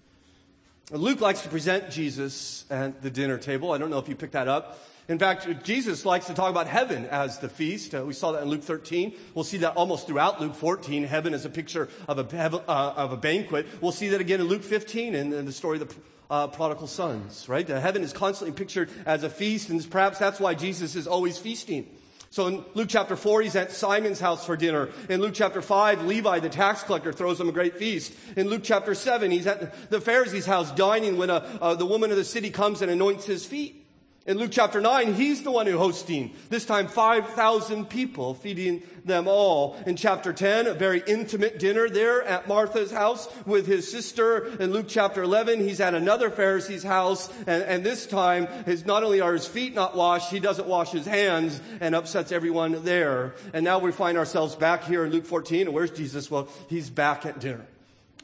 Luke 0.92 1.22
likes 1.22 1.42
to 1.42 1.50
present 1.50 1.90
Jesus 1.90 2.66
at 2.70 3.02
the 3.02 3.10
dinner 3.10 3.38
table. 3.38 3.72
I 3.72 3.78
don't 3.78 3.90
know 3.90 4.00
if 4.00 4.10
you 4.10 4.16
picked 4.16 4.34
that 4.34 4.48
up. 4.48 4.80
In 5.08 5.18
fact, 5.18 5.64
Jesus 5.64 6.06
likes 6.06 6.28
to 6.28 6.34
talk 6.34 6.50
about 6.50 6.68
heaven 6.68 7.06
as 7.06 7.40
the 7.40 7.50
feast. 7.50 7.96
Uh, 7.96 8.04
we 8.06 8.14
saw 8.14 8.34
that 8.34 8.44
in 8.44 8.50
Luke 8.50 8.64
13. 8.64 9.14
We'll 9.34 9.44
see 9.44 9.58
that 9.58 9.76
almost 9.76 10.08
throughout 10.08 10.40
Luke 10.40 10.56
14. 10.56 11.04
Heaven 11.04 11.34
is 11.34 11.44
a 11.44 11.50
picture 11.50 11.90
of 12.08 12.20
a, 12.20 12.48
uh, 12.70 12.94
of 12.96 13.12
a 13.12 13.18
banquet. 13.18 13.68
We'll 13.82 13.92
see 13.92 14.10
that 14.10 14.22
again 14.22 14.42
in 14.42 14.48
Luke 14.48 14.64
15 14.64 15.16
in, 15.16 15.34
in 15.34 15.46
the 15.46 15.52
story 15.52 15.82
of 15.82 15.90
the 15.90 15.96
uh, 16.30 16.48
prodigal 16.48 16.88
sons, 16.88 17.50
right? 17.50 17.70
Uh, 17.70 17.80
heaven 17.80 18.04
is 18.04 18.14
constantly 18.14 18.56
pictured 18.56 18.90
as 19.06 19.24
a 19.24 19.30
feast, 19.30 19.70
and 19.70 19.90
perhaps 19.90 20.18
that's 20.18 20.40
why 20.40 20.54
Jesus 20.54 20.96
is 20.96 21.08
always 21.08 21.38
feasting. 21.38 21.90
So 22.32 22.48
in 22.48 22.64
Luke 22.76 22.88
chapter 22.88 23.18
4, 23.18 23.42
he's 23.42 23.58
at 23.58 23.74
Simon's 23.74 24.22
house 24.22 24.46
for 24.46 24.56
dinner. 24.56 24.90
In 25.10 25.20
Luke 25.20 25.34
chapter 25.34 25.62
5, 25.62 26.06
Levi, 26.06 26.40
the 26.40 26.48
tax 26.48 26.82
collector, 26.82 27.12
throws 27.12 27.42
him 27.42 27.50
a 27.50 27.52
great 27.52 27.78
feast. 27.78 28.14
In 28.38 28.48
Luke 28.48 28.62
chapter 28.64 28.96
7, 28.96 29.32
he's 29.32 29.48
at 29.48 29.90
the 29.90 30.00
Pharisee's 30.00 30.46
house 30.46 30.72
dining 30.72 31.18
when 31.18 31.30
a, 31.30 31.36
uh, 31.62 31.76
the 31.76 31.86
woman 31.86 32.10
of 32.10 32.16
the 32.16 32.24
city 32.24 32.50
comes 32.50 32.82
and 32.82 32.90
anoints 32.90 33.26
his 33.26 33.46
feet. 33.46 33.81
In 34.28 34.38
Luke 34.38 34.52
chapter 34.52 34.80
9, 34.80 35.16
he's 35.16 35.42
the 35.42 35.50
one 35.50 35.66
who 35.66 35.80
hosting. 35.80 36.36
This 36.50 36.64
time 36.64 36.88
5,000 36.88 37.90
people, 37.90 38.36
feeding 38.36 38.84
them 39.04 39.28
all. 39.28 39.76
In 39.88 39.96
chapter 39.96 40.32
10, 40.32 40.68
a 40.68 40.76
very 40.76 41.02
intimate 41.08 41.58
dinner 41.58 41.90
there 41.90 42.22
at 42.22 42.48
Martha's 42.48 42.92
house 42.92 43.28
with 43.48 43.66
his 43.66 43.92
sister. 43.92 44.46
In 44.60 44.72
Luke 44.72 44.86
chapter 44.88 45.24
11, 45.24 45.62
he's 45.62 45.82
at 45.82 45.96
another 45.96 46.30
Pharisee's 46.30 46.84
house. 46.84 47.34
And, 47.48 47.64
and 47.64 47.84
this 47.84 48.06
time, 48.06 48.46
his, 48.66 48.86
not 48.86 49.04
only 49.04 49.22
are 49.22 49.34
his 49.34 49.48
feet 49.48 49.74
not 49.74 49.96
washed, 49.96 50.30
he 50.30 50.40
doesn't 50.40 50.68
wash 50.68 50.92
his 50.92 51.08
hands 51.08 51.60
and 51.80 51.96
upsets 51.96 52.32
everyone 52.32 52.84
there. 52.84 53.34
And 53.54 53.66
now 53.66 53.80
we 53.80 53.92
find 53.92 54.20
ourselves 54.20 54.56
back 54.56 54.84
here 54.84 55.04
in 55.04 55.12
Luke 55.12 55.26
14. 55.26 55.62
And 55.62 55.74
where's 55.74 55.90
Jesus? 55.90 56.30
Well, 56.30 56.48
he's 56.68 56.92
back 56.92 57.26
at 57.26 57.40
dinner. 57.40 57.66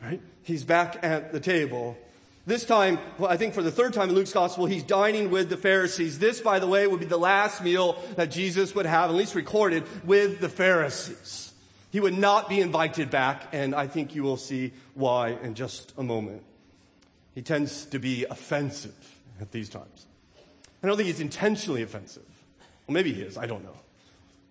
Right? 0.03 0.21
He's 0.43 0.63
back 0.63 0.99
at 1.01 1.31
the 1.31 1.39
table 1.39 1.97
this 2.47 2.63
time, 2.63 2.97
well, 3.17 3.29
I 3.29 3.35
think 3.35 3.53
for 3.53 3.61
the 3.61 3.71
third 3.71 3.91
time 3.91 4.07
in 4.07 4.15
Luke's 4.15 4.31
gospel, 4.31 4.65
he's 4.65 4.81
dining 4.81 5.29
with 5.31 5.49
the 5.49 5.57
Pharisees. 5.57 6.17
This, 6.17 6.39
by 6.39 6.59
the 6.59 6.67
way, 6.67 6.87
would 6.87 7.01
be 7.01 7.05
the 7.05 7.17
last 7.17 7.61
meal 7.61 8.01
that 8.15 8.31
Jesus 8.31 8.73
would 8.73 8.85
have, 8.85 9.09
at 9.09 9.15
least 9.17 9.35
recorded, 9.35 9.83
with 10.05 10.39
the 10.39 10.47
Pharisees. 10.47 11.51
He 11.91 11.99
would 11.99 12.17
not 12.17 12.47
be 12.47 12.61
invited 12.61 13.11
back, 13.11 13.49
and 13.51 13.75
I 13.75 13.87
think 13.87 14.15
you 14.15 14.23
will 14.23 14.37
see 14.37 14.71
why 14.93 15.31
in 15.43 15.55
just 15.55 15.93
a 15.97 16.03
moment. 16.03 16.41
He 17.35 17.41
tends 17.41 17.83
to 17.87 17.99
be 17.99 18.23
offensive 18.23 18.95
at 19.41 19.51
these 19.51 19.67
times. 19.67 20.05
I 20.81 20.87
don't 20.87 20.95
think 20.95 21.07
he's 21.07 21.19
intentionally 21.19 21.81
offensive. 21.81 22.23
Well, 22.87 22.93
maybe 22.93 23.11
he 23.11 23.23
is, 23.23 23.37
I 23.37 23.45
don't 23.45 23.65
know. 23.65 23.77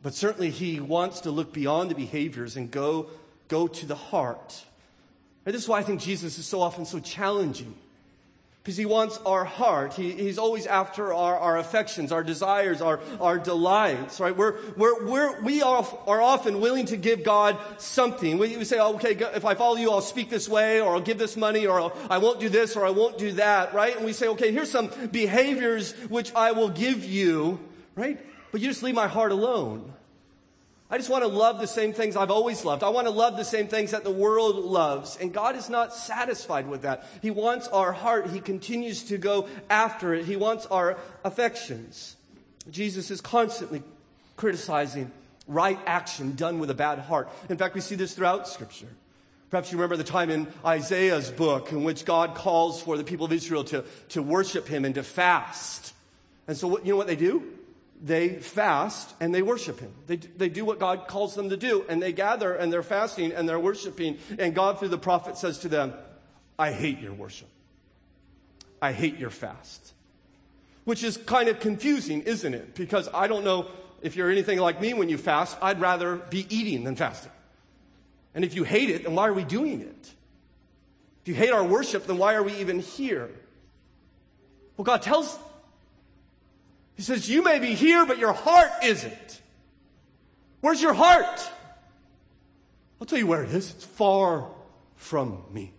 But 0.03 0.13
certainly 0.13 0.51
he 0.51 0.81
wants 0.81 1.21
to 1.21 1.31
look 1.31 1.51
beyond 1.51 1.91
the 1.91 1.95
behaviors 1.95 2.57
and 2.57 2.71
go, 2.71 3.09
go 3.49 3.67
to 3.69 3.87
the 3.87 3.95
heart. 3.95 4.67
And 5.47 5.55
this 5.55 5.63
is 5.63 5.69
why 5.69 5.79
I 5.79 5.83
think 5.83 6.03
Jesus 6.03 6.39
is 6.39 6.45
so 6.45 6.61
often 6.61 6.85
so 6.85 7.01
challenging 7.01 7.75
because 8.67 8.77
he 8.77 8.85
wants 8.85 9.21
our 9.25 9.45
heart. 9.45 9.95
He, 9.95 10.11
he's 10.11 10.39
always 10.39 10.67
after 10.67 11.15
our, 11.15 11.39
our 11.39 11.57
affections, 11.57 12.11
our 12.11 12.25
desires, 12.25 12.83
our, 12.83 12.99
our 13.21 13.39
delights, 13.39 14.19
right? 14.19 14.37
We're, 14.37 14.57
we're, 14.77 15.07
we're, 15.07 15.41
we 15.43 15.63
are, 15.63 15.87
are 16.09 16.21
often 16.21 16.61
willing 16.61 16.87
to 16.87 16.97
give 16.97 17.23
God 17.23 17.57
something. 17.79 18.39
We, 18.39 18.57
we 18.57 18.65
say, 18.65 18.81
okay, 18.81 19.13
if 19.37 19.45
I 19.45 19.55
follow 19.55 19.77
you, 19.77 19.93
I'll 19.93 20.01
speak 20.01 20.31
this 20.31 20.49
way, 20.49 20.81
or 20.81 20.97
I'll 20.97 21.01
give 21.01 21.17
this 21.17 21.37
money, 21.37 21.65
or 21.65 21.81
I'll, 21.81 21.97
I 22.11 22.19
will 22.19 22.33
not 22.33 22.41
do 22.41 22.49
this, 22.49 22.75
or 22.75 22.85
I 22.85 22.91
won't 22.91 23.19
do 23.19 23.31
that, 23.35 23.73
right? 23.73 23.95
And 23.95 24.05
we 24.05 24.13
say, 24.13 24.27
okay, 24.31 24.51
here's 24.51 24.73
some 24.73 24.91
behaviors 25.13 25.93
which 26.09 26.35
I 26.35 26.51
will 26.51 26.71
give 26.71 27.05
you, 27.05 27.61
right? 27.95 28.19
But 28.51 28.63
you 28.63 28.67
just 28.67 28.83
leave 28.83 28.97
my 28.97 29.07
heart 29.07 29.31
alone. 29.31 29.95
I 30.89 30.99
just 30.99 31.11
want 31.11 31.25
to 31.25 31.29
love 31.29 31.59
the 31.59 31.67
same 31.67 31.93
things 31.93 32.15
I've 32.15 32.31
always 32.31 32.65
loved. 32.65 32.85
I 32.85 32.91
want 32.91 33.09
to 33.09 33.13
love 33.13 33.37
the 33.37 33.45
same 33.45 33.67
things 33.67 33.91
that 33.91 34.05
the 34.05 34.11
world 34.11 34.57
loves. 34.57 35.17
And 35.21 35.33
God 35.33 35.57
is 35.57 35.69
not 35.69 35.93
satisfied 35.93 36.69
with 36.69 36.83
that. 36.83 37.07
He 37.23 37.31
wants 37.33 37.67
our 37.69 37.93
heart. 37.93 38.31
He 38.31 38.39
continues 38.39 39.03
to 39.05 39.19
go 39.19 39.49
after 39.69 40.15
it. 40.15 40.27
He 40.27 40.37
wants 40.37 40.65
our 40.67 40.97
affections. 41.25 42.17
Jesus 42.71 43.11
is 43.11 43.21
constantly 43.21 43.83
criticizing 44.37 45.11
right 45.49 45.79
action 45.87 46.37
done 46.37 46.61
with 46.61 46.71
a 46.71 46.75
bad 46.75 47.01
heart. 47.01 47.29
In 47.49 47.57
fact, 47.57 47.75
we 47.75 47.81
see 47.81 47.97
this 47.97 48.15
throughout 48.15 48.47
Scripture. 48.47 48.89
Perhaps 49.51 49.73
you 49.73 49.79
remember 49.79 49.97
the 49.97 50.05
time 50.05 50.31
in 50.31 50.47
Isaiah's 50.65 51.31
book 51.31 51.73
in 51.73 51.83
which 51.83 52.05
God 52.05 52.35
calls 52.35 52.83
for 52.83 52.97
the 52.97 53.05
people 53.05 53.27
of 53.27 53.33
Israel 53.33 53.65
to, 53.65 53.85
to 54.11 54.23
worship 54.23 54.67
Him 54.67 54.85
and 54.85 54.95
to 54.97 55.03
fast. 55.03 55.95
And 56.49 56.57
so, 56.57 56.69
what, 56.69 56.85
you 56.85 56.93
know 56.93 56.97
what 56.97 57.07
they 57.07 57.17
do? 57.17 57.56
They 58.03 58.31
fast 58.37 59.15
and 59.21 59.35
they 59.35 59.43
worship 59.43 59.81
him. 59.81 59.93
They, 60.07 60.17
they 60.17 60.49
do 60.49 60.65
what 60.65 60.79
God 60.79 61.09
calls 61.09 61.35
them 61.35 61.51
to 61.51 61.57
do 61.57 61.85
and 61.89 62.03
they 62.03 62.13
gather 62.13 62.55
and 62.55 62.73
they're 62.73 62.83
fasting 62.83 63.33
and 63.33 63.49
they're 63.49 63.59
worshiping. 63.59 64.19
And 64.39 64.55
God 64.55 64.79
through 64.79 64.89
the 64.89 64.99
prophet 64.99 65.37
says 65.37 65.59
to 65.61 65.69
them, 65.69 65.95
I 66.59 66.73
hate 66.73 67.01
your 67.01 67.13
worship. 67.13 67.49
I 68.81 68.93
hate 68.93 69.19
your 69.19 69.31
fast. 69.31 69.93
Which 70.85 71.03
is 71.03 71.17
kind 71.17 71.49
of 71.49 71.61
confusing, 71.61 72.23
isn't 72.23 72.55
it? 72.55 72.75
Because 72.75 73.09
I 73.13 73.27
don't 73.27 73.45
know 73.45 73.69
if 74.03 74.15
you're 74.15 74.31
anything 74.31 74.59
like 74.59 74.81
me 74.81 74.95
when 74.95 75.09
you 75.09 75.19
fast, 75.19 75.57
I'd 75.61 75.81
rather 75.81 76.17
be 76.17 76.47
eating 76.55 76.85
than 76.85 76.97
fasting. 76.97 77.33
And 78.35 78.45
if 78.45 78.55
you 78.55 78.65
hate 78.65 78.91
it, 78.91 79.05
then 79.05 79.15
why 79.15 79.29
are 79.29 79.33
we 79.33 79.45
doing 79.45 79.81
it? 79.81 80.13
If 81.23 81.29
you 81.29 81.35
hate 81.35 81.51
our 81.51 81.65
worship, 81.65 82.07
then 82.07 82.19
why 82.19 82.35
are 82.35 82.43
we 82.43 82.55
even 82.57 82.81
here? 82.81 83.31
Well, 84.77 84.85
God 84.85 85.03
tells 85.03 85.37
he 86.97 87.03
says, 87.03 87.29
You 87.29 87.43
may 87.43 87.59
be 87.59 87.75
here, 87.75 88.07
but 88.07 88.19
your 88.19 88.33
heart 88.33 88.71
isn't. 88.83 89.41
Where's 90.61 90.83
your 90.83 90.95
heart? 90.95 91.51
I'll 93.01 93.07
tell 93.07 93.19
you 93.19 93.27
where 93.27 93.45
it 93.45 93.51
is. 93.51 93.71
It's 93.71 93.85
far 93.85 94.49
from 94.97 95.43
me. 95.53 95.73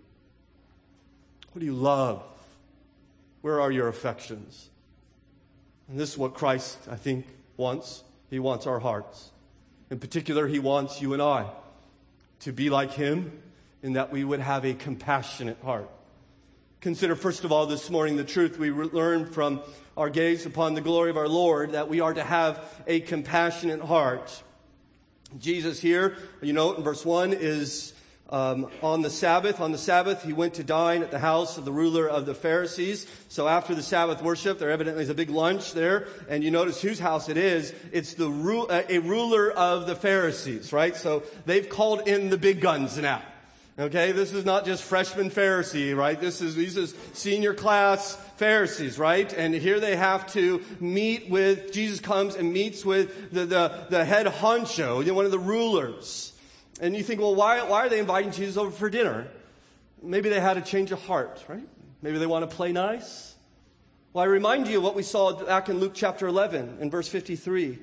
What 1.51 1.59
do 1.59 1.65
you 1.65 1.73
love? 1.73 2.23
Where 3.41 3.59
are 3.59 3.71
your 3.71 3.87
affections? 3.87 4.69
And 5.89 5.99
this 5.99 6.11
is 6.11 6.17
what 6.17 6.35
Christ, 6.35 6.77
I 6.89 6.95
think, 6.95 7.25
wants. 7.55 8.03
He 8.29 8.39
wants 8.39 8.67
our 8.67 8.79
hearts. 8.79 9.31
In 9.89 9.99
particular, 9.99 10.47
He 10.47 10.59
wants 10.59 11.01
you 11.01 11.13
and 11.13 11.21
I 11.21 11.49
to 12.41 12.51
be 12.51 12.69
like 12.69 12.91
Him 12.91 13.41
in 13.81 13.93
that 13.93 14.11
we 14.11 14.23
would 14.23 14.39
have 14.39 14.65
a 14.65 14.73
compassionate 14.73 15.57
heart. 15.63 15.89
Consider, 16.79 17.15
first 17.15 17.43
of 17.43 17.51
all, 17.51 17.65
this 17.65 17.89
morning 17.89 18.17
the 18.17 18.23
truth 18.23 18.59
we 18.59 18.69
learn 18.69 19.25
from 19.25 19.61
our 19.97 20.11
gaze 20.11 20.45
upon 20.45 20.75
the 20.75 20.81
glory 20.81 21.09
of 21.09 21.17
our 21.17 21.27
Lord 21.27 21.71
that 21.71 21.89
we 21.89 22.01
are 22.01 22.13
to 22.13 22.23
have 22.23 22.63
a 22.85 22.99
compassionate 22.99 23.81
heart. 23.81 24.43
Jesus 25.39 25.81
here, 25.81 26.17
you 26.39 26.53
know, 26.53 26.73
in 26.73 26.83
verse 26.83 27.03
1 27.03 27.33
is 27.33 27.93
um, 28.29 28.69
on 28.83 29.01
the 29.01 29.09
Sabbath. 29.09 29.59
On 29.59 29.71
the 29.71 29.77
Sabbath, 29.79 30.23
he 30.23 30.33
went 30.33 30.53
to 30.53 30.63
dine 30.63 31.01
at 31.01 31.09
the 31.09 31.17
house 31.17 31.57
of 31.57 31.65
the 31.65 31.71
ruler 31.71 32.07
of 32.07 32.27
the 32.27 32.35
Pharisees. 32.35 33.07
So 33.27 33.47
after 33.47 33.73
the 33.73 33.81
Sabbath 33.81 34.21
worship, 34.21 34.59
there 34.59 34.69
evidently 34.69 35.01
is 35.01 35.09
a 35.09 35.15
big 35.15 35.31
lunch 35.31 35.73
there, 35.73 36.07
and 36.29 36.43
you 36.43 36.51
notice 36.51 36.79
whose 36.79 36.99
house 36.99 37.27
it 37.27 37.37
is. 37.37 37.73
It's 37.91 38.13
the 38.13 38.29
ru- 38.29 38.67
a 38.69 38.99
ruler 38.99 39.49
of 39.49 39.87
the 39.87 39.95
Pharisees, 39.95 40.71
right? 40.71 40.95
So 40.95 41.23
they've 41.47 41.67
called 41.67 42.07
in 42.07 42.29
the 42.29 42.37
big 42.37 42.61
guns 42.61 42.99
now. 42.99 43.23
Okay, 43.79 44.11
this 44.11 44.33
is 44.33 44.43
not 44.43 44.65
just 44.65 44.81
freshman 44.81 45.29
Pharisee, 45.29 45.95
right? 45.95 46.19
This 46.19 46.41
is, 46.41 46.55
these 46.55 46.77
is 46.77 46.95
senior 47.13 47.53
class 47.53 48.15
Pharisees, 48.37 48.97
right? 48.97 49.31
And 49.31 49.53
here 49.53 49.79
they 49.79 49.95
have 49.95 50.25
to 50.33 50.63
meet 50.79 51.29
with, 51.29 51.71
Jesus 51.73 51.99
comes 51.99 52.33
and 52.33 52.51
meets 52.51 52.83
with 52.83 53.31
the, 53.31 53.45
the, 53.45 53.85
the 53.91 54.03
head 54.03 54.25
honcho, 54.25 55.01
you 55.01 55.11
know, 55.11 55.13
one 55.13 55.25
of 55.25 55.31
the 55.31 55.37
rulers. 55.37 56.33
And 56.81 56.95
you 56.95 57.03
think, 57.03 57.21
well, 57.21 57.35
why, 57.35 57.61
why 57.69 57.85
are 57.85 57.89
they 57.89 57.99
inviting 57.99 58.31
Jesus 58.31 58.57
over 58.57 58.71
for 58.71 58.89
dinner? 58.89 59.27
Maybe 60.01 60.29
they 60.29 60.39
had 60.39 60.57
a 60.57 60.61
change 60.61 60.91
of 60.91 60.99
heart, 61.03 61.45
right? 61.47 61.67
Maybe 62.01 62.17
they 62.17 62.25
want 62.25 62.49
to 62.49 62.55
play 62.55 62.71
nice. 62.71 63.35
Well, 64.11 64.23
I 64.23 64.27
remind 64.27 64.67
you 64.67 64.77
of 64.77 64.83
what 64.83 64.95
we 64.95 65.03
saw 65.03 65.33
back 65.33 65.69
in 65.69 65.79
Luke 65.79 65.93
chapter 65.93 66.25
11 66.25 66.79
in 66.81 66.89
verse 66.89 67.09
53. 67.09 67.77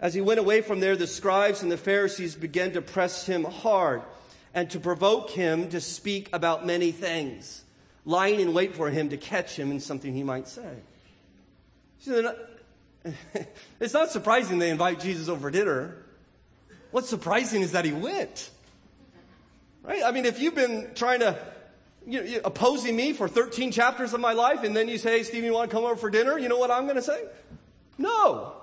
As 0.00 0.12
he 0.12 0.20
went 0.20 0.40
away 0.40 0.60
from 0.60 0.80
there, 0.80 0.96
the 0.96 1.06
scribes 1.06 1.62
and 1.62 1.70
the 1.70 1.76
Pharisees 1.76 2.34
began 2.34 2.72
to 2.72 2.82
press 2.82 3.26
him 3.26 3.44
hard 3.44 4.02
and 4.54 4.70
to 4.70 4.80
provoke 4.80 5.30
him 5.30 5.68
to 5.70 5.80
speak 5.80 6.28
about 6.32 6.66
many 6.66 6.92
things, 6.92 7.64
lying 8.04 8.40
in 8.40 8.54
wait 8.54 8.74
for 8.74 8.90
him 8.90 9.10
to 9.10 9.16
catch 9.16 9.56
him 9.56 9.70
in 9.70 9.80
something 9.80 10.14
he 10.14 10.22
might 10.22 10.48
say. 10.48 10.76
See, 12.00 12.22
not, 12.22 12.36
it's 13.80 13.94
not 13.94 14.10
surprising 14.10 14.58
they 14.58 14.70
invite 14.70 15.00
Jesus 15.00 15.28
over 15.28 15.50
dinner. 15.50 15.96
What's 16.90 17.08
surprising 17.08 17.62
is 17.62 17.72
that 17.72 17.84
he 17.84 17.92
went. 17.92 18.50
Right? 19.82 20.02
I 20.04 20.12
mean, 20.12 20.24
if 20.24 20.40
you've 20.40 20.54
been 20.54 20.90
trying 20.94 21.20
to 21.20 21.38
you 22.06 22.22
know, 22.22 22.40
opposing 22.44 22.96
me 22.96 23.12
for 23.12 23.28
13 23.28 23.70
chapters 23.70 24.14
of 24.14 24.20
my 24.20 24.32
life, 24.32 24.62
and 24.62 24.76
then 24.76 24.88
you 24.88 24.98
say, 24.98 25.22
Stephen, 25.22 25.44
you 25.44 25.52
want 25.52 25.70
to 25.70 25.76
come 25.76 25.84
over 25.84 25.96
for 25.96 26.10
dinner? 26.10 26.38
You 26.38 26.48
know 26.48 26.58
what 26.58 26.70
I'm 26.70 26.84
going 26.84 26.96
to 26.96 27.02
say? 27.02 27.22
No. 27.98 28.54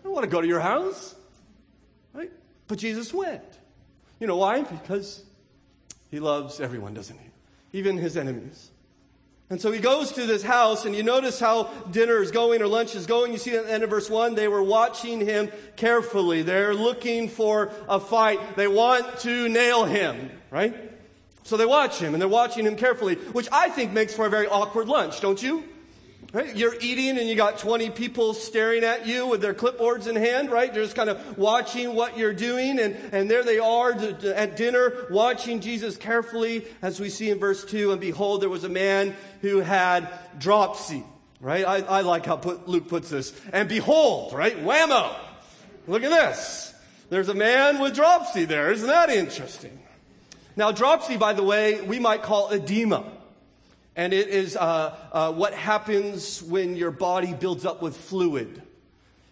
I 0.00 0.04
don't 0.04 0.12
want 0.12 0.24
to 0.24 0.30
go 0.30 0.40
to 0.40 0.46
your 0.46 0.60
house. 0.60 1.14
Right? 2.12 2.30
But 2.68 2.78
Jesus 2.78 3.14
went. 3.14 3.42
You 4.20 4.26
know 4.26 4.36
why? 4.36 4.62
Because 4.62 5.24
he 6.10 6.20
loves 6.20 6.60
everyone, 6.60 6.94
doesn't 6.94 7.18
he? 7.18 7.78
Even 7.78 7.96
his 7.96 8.16
enemies. 8.16 8.70
And 9.48 9.60
so 9.60 9.72
he 9.72 9.80
goes 9.80 10.12
to 10.12 10.26
this 10.26 10.44
house, 10.44 10.84
and 10.84 10.94
you 10.94 11.02
notice 11.02 11.40
how 11.40 11.64
dinner 11.90 12.22
is 12.22 12.30
going 12.30 12.62
or 12.62 12.68
lunch 12.68 12.94
is 12.94 13.06
going. 13.06 13.32
You 13.32 13.38
see 13.38 13.56
at 13.56 13.64
the 13.64 13.72
end 13.72 13.82
of 13.82 13.90
verse 13.90 14.08
1, 14.08 14.36
they 14.36 14.46
were 14.46 14.62
watching 14.62 15.20
him 15.20 15.50
carefully. 15.74 16.42
They're 16.42 16.74
looking 16.74 17.28
for 17.28 17.72
a 17.88 17.98
fight. 17.98 18.56
They 18.56 18.68
want 18.68 19.18
to 19.20 19.48
nail 19.48 19.86
him, 19.86 20.30
right? 20.52 20.76
So 21.42 21.56
they 21.56 21.66
watch 21.66 21.98
him, 21.98 22.14
and 22.14 22.20
they're 22.20 22.28
watching 22.28 22.64
him 22.64 22.76
carefully, 22.76 23.16
which 23.16 23.48
I 23.50 23.70
think 23.70 23.92
makes 23.92 24.14
for 24.14 24.26
a 24.26 24.30
very 24.30 24.46
awkward 24.46 24.86
lunch, 24.86 25.20
don't 25.20 25.42
you? 25.42 25.64
Right? 26.32 26.54
You're 26.54 26.76
eating 26.80 27.18
and 27.18 27.28
you 27.28 27.34
got 27.34 27.58
20 27.58 27.90
people 27.90 28.34
staring 28.34 28.84
at 28.84 29.04
you 29.04 29.26
with 29.26 29.40
their 29.40 29.52
clipboards 29.52 30.06
in 30.06 30.14
hand, 30.14 30.50
right? 30.50 30.72
They're 30.72 30.84
just 30.84 30.94
kind 30.94 31.10
of 31.10 31.36
watching 31.36 31.96
what 31.96 32.16
you're 32.16 32.32
doing. 32.32 32.78
And, 32.78 32.94
and 33.12 33.28
there 33.28 33.42
they 33.42 33.58
are 33.58 33.92
at 33.92 34.56
dinner 34.56 35.08
watching 35.10 35.60
Jesus 35.60 35.96
carefully 35.96 36.64
as 36.82 37.00
we 37.00 37.10
see 37.10 37.30
in 37.30 37.40
verse 37.40 37.64
2. 37.64 37.90
And 37.90 38.00
behold, 38.00 38.42
there 38.42 38.48
was 38.48 38.62
a 38.62 38.68
man 38.68 39.16
who 39.40 39.58
had 39.58 40.08
dropsy, 40.38 41.02
right? 41.40 41.64
I, 41.66 41.78
I 41.78 42.00
like 42.02 42.26
how 42.26 42.36
put, 42.36 42.68
Luke 42.68 42.86
puts 42.86 43.10
this. 43.10 43.38
And 43.52 43.68
behold, 43.68 44.32
right? 44.32 44.56
Whammo! 44.56 45.12
Look 45.88 46.04
at 46.04 46.10
this. 46.10 46.72
There's 47.08 47.28
a 47.28 47.34
man 47.34 47.80
with 47.80 47.96
dropsy 47.96 48.44
there. 48.44 48.70
Isn't 48.70 48.86
that 48.86 49.10
interesting? 49.10 49.80
Now, 50.54 50.70
dropsy, 50.70 51.16
by 51.16 51.32
the 51.32 51.42
way, 51.42 51.80
we 51.80 51.98
might 51.98 52.22
call 52.22 52.50
edema. 52.50 53.10
And 54.00 54.14
it 54.14 54.28
is 54.28 54.56
uh, 54.56 54.96
uh, 55.12 55.30
what 55.30 55.52
happens 55.52 56.42
when 56.42 56.74
your 56.74 56.90
body 56.90 57.34
builds 57.34 57.66
up 57.66 57.82
with 57.82 57.94
fluid. 57.94 58.62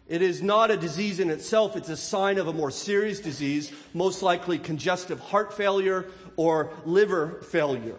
It 0.07 0.21
is 0.21 0.43
not 0.43 0.71
a 0.71 0.77
disease 0.77 1.21
in 1.21 1.31
itself, 1.31 1.75
it's 1.75 1.89
a 1.89 1.97
sign 1.97 2.37
of 2.37 2.49
a 2.49 2.53
more 2.53 2.71
serious 2.71 3.19
disease, 3.19 3.73
most 3.95 4.21
likely 4.21 4.59
congestive 4.59 5.21
heart 5.21 5.55
failure 5.55 6.11
or 6.37 6.71
liver 6.85 7.41
failure. 7.51 7.97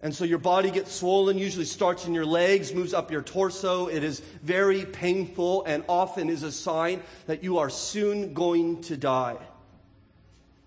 And 0.00 0.14
so 0.14 0.24
your 0.24 0.38
body 0.38 0.70
gets 0.70 0.90
swollen, 0.90 1.36
usually 1.36 1.66
starts 1.66 2.06
in 2.06 2.14
your 2.14 2.24
legs, 2.24 2.72
moves 2.72 2.94
up 2.94 3.10
your 3.10 3.20
torso. 3.20 3.88
It 3.88 4.02
is 4.02 4.20
very 4.42 4.86
painful 4.86 5.64
and 5.66 5.84
often 5.86 6.30
is 6.30 6.42
a 6.42 6.50
sign 6.50 7.02
that 7.26 7.44
you 7.44 7.58
are 7.58 7.68
soon 7.68 8.32
going 8.32 8.80
to 8.84 8.96
die. 8.96 9.36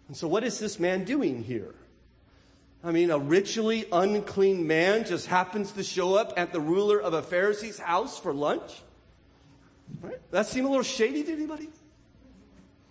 And 0.09 0.15
so, 0.15 0.27
what 0.27 0.43
is 0.43 0.59
this 0.59 0.79
man 0.79 1.05
doing 1.05 1.43
here? 1.43 1.73
I 2.83 2.91
mean, 2.91 3.11
a 3.11 3.19
ritually 3.19 3.85
unclean 3.91 4.65
man 4.65 5.05
just 5.05 5.27
happens 5.27 5.73
to 5.73 5.83
show 5.83 6.15
up 6.15 6.33
at 6.37 6.53
the 6.53 6.61
ruler 6.61 6.99
of 6.99 7.13
a 7.13 7.21
Pharisee's 7.21 7.77
house 7.77 8.17
for 8.17 8.33
lunch? 8.33 8.81
Right? 10.01 10.19
That 10.31 10.45
seem 10.45 10.65
a 10.65 10.69
little 10.69 10.83
shady 10.83 11.23
to 11.23 11.31
anybody? 11.31 11.69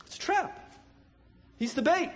It's 0.05 0.17
a 0.17 0.19
trap. 0.19 0.75
He's 1.59 1.73
the 1.73 1.83
bait. 1.83 2.11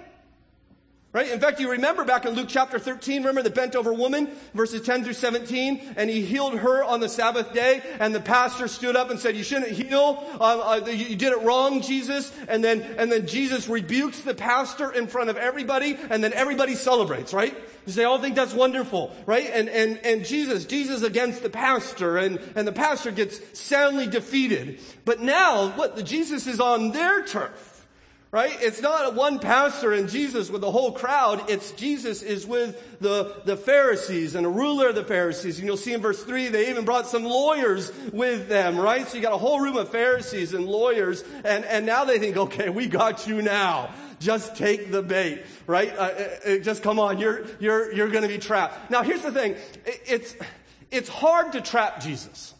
Right? 1.13 1.31
In 1.31 1.41
fact, 1.41 1.61
you 1.61 1.71
remember 1.71 2.05
back 2.05 2.25
in 2.25 2.33
Luke 2.33 2.47
chapter 2.49 2.79
13, 2.79 3.21
remember 3.21 3.43
the 3.43 3.51
bent 3.51 3.77
over 3.77 3.93
woman, 3.93 4.31
verses 4.55 4.81
10 4.81 5.05
through 5.05 5.13
17, 5.13 5.93
and 5.97 6.09
he 6.09 6.23
healed 6.23 6.55
her 6.55 6.83
on 6.83 7.01
the 7.01 7.09
Sabbath 7.09 7.53
day, 7.53 7.83
and 8.01 8.15
the 8.15 8.21
pastor 8.21 8.67
stood 8.67 8.97
up 8.97 9.11
and 9.11 9.21
said, 9.21 9.37
you 9.37 9.45
shouldn't 9.45 9.73
heal, 9.73 10.25
uh, 10.41 10.81
uh, 10.81 10.87
you 10.87 11.15
did 11.15 11.33
it 11.33 11.43
wrong, 11.43 11.83
Jesus, 11.83 12.33
and 12.49 12.65
then, 12.65 12.81
and 12.97 13.13
then 13.13 13.27
Jesus 13.27 13.69
rebukes 13.69 14.21
the 14.23 14.33
pastor 14.33 14.91
in 14.91 15.07
front 15.07 15.29
of 15.29 15.37
everybody, 15.37 15.99
and 16.09 16.25
then 16.25 16.33
everybody 16.33 16.75
celebrates, 16.75 17.35
right? 17.35 17.55
They 17.87 18.05
all 18.05 18.19
think 18.19 18.35
that's 18.35 18.55
wonderful, 18.55 19.15
right? 19.27 19.51
And, 19.53 19.69
and, 19.69 19.99
and 20.07 20.25
Jesus, 20.25 20.65
Jesus 20.65 21.03
against 21.03 21.43
the 21.43 21.51
pastor, 21.51 22.17
and, 22.17 22.41
and 22.55 22.67
the 22.67 22.73
pastor 22.73 23.11
gets 23.11 23.39
soundly 23.59 24.07
defeated. 24.07 24.81
But 25.05 25.21
now, 25.21 25.73
what, 25.73 26.03
Jesus 26.07 26.47
is 26.47 26.59
on 26.59 26.93
their 26.93 27.23
turf. 27.23 27.72
Right? 28.33 28.57
It's 28.63 28.81
not 28.81 29.15
one 29.15 29.41
pastor 29.41 29.93
and 29.93 30.09
Jesus 30.09 30.49
with 30.49 30.63
the 30.63 30.71
whole 30.71 30.93
crowd. 30.93 31.51
It's 31.51 31.71
Jesus 31.73 32.23
is 32.23 32.47
with 32.47 32.99
the, 32.99 33.43
the 33.45 33.59
Pharisees 33.59 34.35
and 34.35 34.47
a 34.47 34.49
ruler 34.49 34.89
of 34.89 34.95
the 34.95 35.05
Pharisees. 35.05 35.59
And 35.59 35.67
you'll 35.67 35.77
see 35.77 35.93
in 35.93 36.01
verse 36.01 36.25
3, 36.25 36.49
they 36.49 36.71
even 36.71 36.87
brought 36.87 37.07
some 37.07 37.25
lawyers 37.25 37.93
with 38.11 38.49
them, 38.49 38.79
right? 38.79 39.07
So 39.07 39.17
you 39.17 39.23
got 39.23 39.35
a 39.35 39.39
whole 39.39 39.61
room 39.61 39.77
of 39.77 39.91
Pharisees 39.91 40.55
and 40.55 40.65
lawyers. 40.65 41.23
And, 41.45 41.67
and 41.67 41.85
now 41.85 42.07
they 42.07 42.19
think, 42.19 42.39
okay, 42.39 42.71
we 42.71 42.87
got 42.87 43.27
you 43.27 43.43
now. 43.43 43.91
Just 44.19 44.57
take 44.57 44.91
the 44.91 45.03
bait, 45.03 45.45
right? 45.67 45.95
Uh, 45.95 46.01
uh, 46.01 46.53
uh 46.53 46.59
just 46.61 46.83
come 46.83 46.99
on. 46.99 47.19
You're, 47.19 47.45
you're, 47.61 47.93
you're 47.93 48.09
going 48.09 48.23
to 48.23 48.29
be 48.29 48.39
trapped. 48.39 48.91
Now 48.91 49.03
here's 49.03 49.23
the 49.23 49.33
thing. 49.33 49.57
It's, 49.85 50.35
it's 50.91 51.11
hard 51.11 51.53
to 51.53 51.61
trap 51.61 52.01
Jesus 52.01 52.55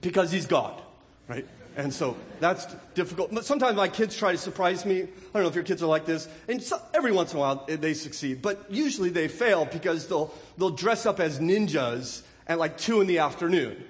because 0.00 0.32
he's 0.32 0.46
God, 0.46 0.82
right? 1.28 1.46
And 1.76 1.92
so 1.92 2.16
that's 2.40 2.66
difficult. 2.94 3.44
Sometimes 3.44 3.76
my 3.76 3.88
kids 3.88 4.16
try 4.16 4.32
to 4.32 4.38
surprise 4.38 4.86
me. 4.86 5.02
I 5.02 5.06
don't 5.34 5.42
know 5.42 5.48
if 5.48 5.54
your 5.54 5.64
kids 5.64 5.82
are 5.82 5.86
like 5.86 6.06
this. 6.06 6.28
And 6.48 6.62
so, 6.62 6.80
every 6.92 7.10
once 7.10 7.32
in 7.32 7.38
a 7.38 7.40
while 7.40 7.66
they 7.66 7.94
succeed. 7.94 8.42
But 8.42 8.70
usually 8.70 9.10
they 9.10 9.28
fail 9.28 9.64
because 9.64 10.06
they'll, 10.06 10.32
they'll 10.56 10.70
dress 10.70 11.04
up 11.04 11.18
as 11.18 11.40
ninjas 11.40 12.22
at 12.46 12.58
like 12.58 12.78
two 12.78 13.00
in 13.00 13.06
the 13.06 13.18
afternoon. 13.18 13.82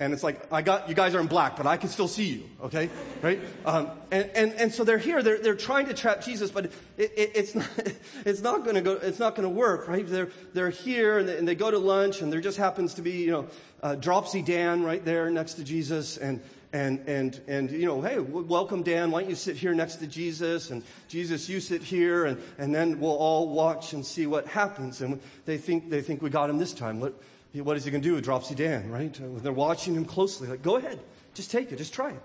And 0.00 0.14
it's 0.14 0.22
like, 0.22 0.50
I 0.50 0.62
got, 0.62 0.88
you 0.88 0.94
guys 0.94 1.14
are 1.14 1.20
in 1.20 1.26
black, 1.26 1.56
but 1.58 1.66
I 1.66 1.76
can 1.76 1.90
still 1.90 2.08
see 2.08 2.24
you, 2.24 2.44
okay? 2.62 2.88
Right? 3.20 3.38
Um, 3.66 3.90
and, 4.10 4.30
and, 4.34 4.52
and 4.54 4.72
so 4.72 4.82
they're 4.82 4.96
here, 4.96 5.22
they're, 5.22 5.38
they're 5.38 5.54
trying 5.54 5.86
to 5.86 5.94
trap 5.94 6.24
Jesus, 6.24 6.50
but 6.50 6.64
it, 6.64 6.72
it, 6.96 7.32
it's 7.34 7.54
not, 7.54 7.68
it's 8.24 8.40
not 8.40 8.64
gonna 8.64 8.80
go, 8.80 8.92
it's 8.92 9.18
not 9.18 9.34
gonna 9.34 9.50
work, 9.50 9.88
right? 9.88 10.06
They're, 10.06 10.30
they're 10.54 10.70
here 10.70 11.18
and 11.18 11.28
they, 11.28 11.36
and 11.36 11.46
they 11.46 11.54
go 11.54 11.70
to 11.70 11.78
lunch 11.78 12.22
and 12.22 12.32
there 12.32 12.40
just 12.40 12.56
happens 12.56 12.94
to 12.94 13.02
be, 13.02 13.10
you 13.10 13.30
know, 13.30 13.46
uh, 13.82 13.94
Dropsy 13.94 14.40
Dan 14.40 14.82
right 14.82 15.04
there 15.04 15.28
next 15.28 15.54
to 15.54 15.64
Jesus 15.64 16.16
and, 16.16 16.40
and, 16.72 17.00
and, 17.08 17.40
and, 17.48 17.70
you 17.70 17.86
know, 17.86 18.00
hey, 18.00 18.20
welcome, 18.20 18.84
Dan. 18.84 19.10
Why 19.10 19.22
don't 19.22 19.30
you 19.30 19.36
sit 19.36 19.56
here 19.56 19.74
next 19.74 19.96
to 19.96 20.06
Jesus? 20.06 20.70
And 20.70 20.84
Jesus, 21.08 21.48
you 21.48 21.60
sit 21.60 21.82
here, 21.82 22.26
and, 22.26 22.40
and 22.58 22.72
then 22.72 23.00
we'll 23.00 23.10
all 23.10 23.48
watch 23.48 23.92
and 23.92 24.06
see 24.06 24.26
what 24.26 24.46
happens. 24.46 25.00
And 25.00 25.20
they 25.46 25.58
think, 25.58 25.90
they 25.90 26.00
think 26.00 26.22
we 26.22 26.30
got 26.30 26.48
him 26.48 26.58
this 26.58 26.72
time. 26.72 27.00
What, 27.00 27.20
what 27.54 27.76
is 27.76 27.84
he 27.84 27.90
going 27.90 28.02
to 28.02 28.08
do 28.08 28.20
Dropsy 28.20 28.54
Dan, 28.54 28.88
right? 28.88 29.20
Uh, 29.20 29.40
they're 29.40 29.52
watching 29.52 29.94
him 29.94 30.04
closely. 30.04 30.46
Like, 30.46 30.62
go 30.62 30.76
ahead. 30.76 31.00
Just 31.34 31.50
take 31.50 31.72
it. 31.72 31.76
Just 31.76 31.92
try 31.92 32.10
it. 32.10 32.22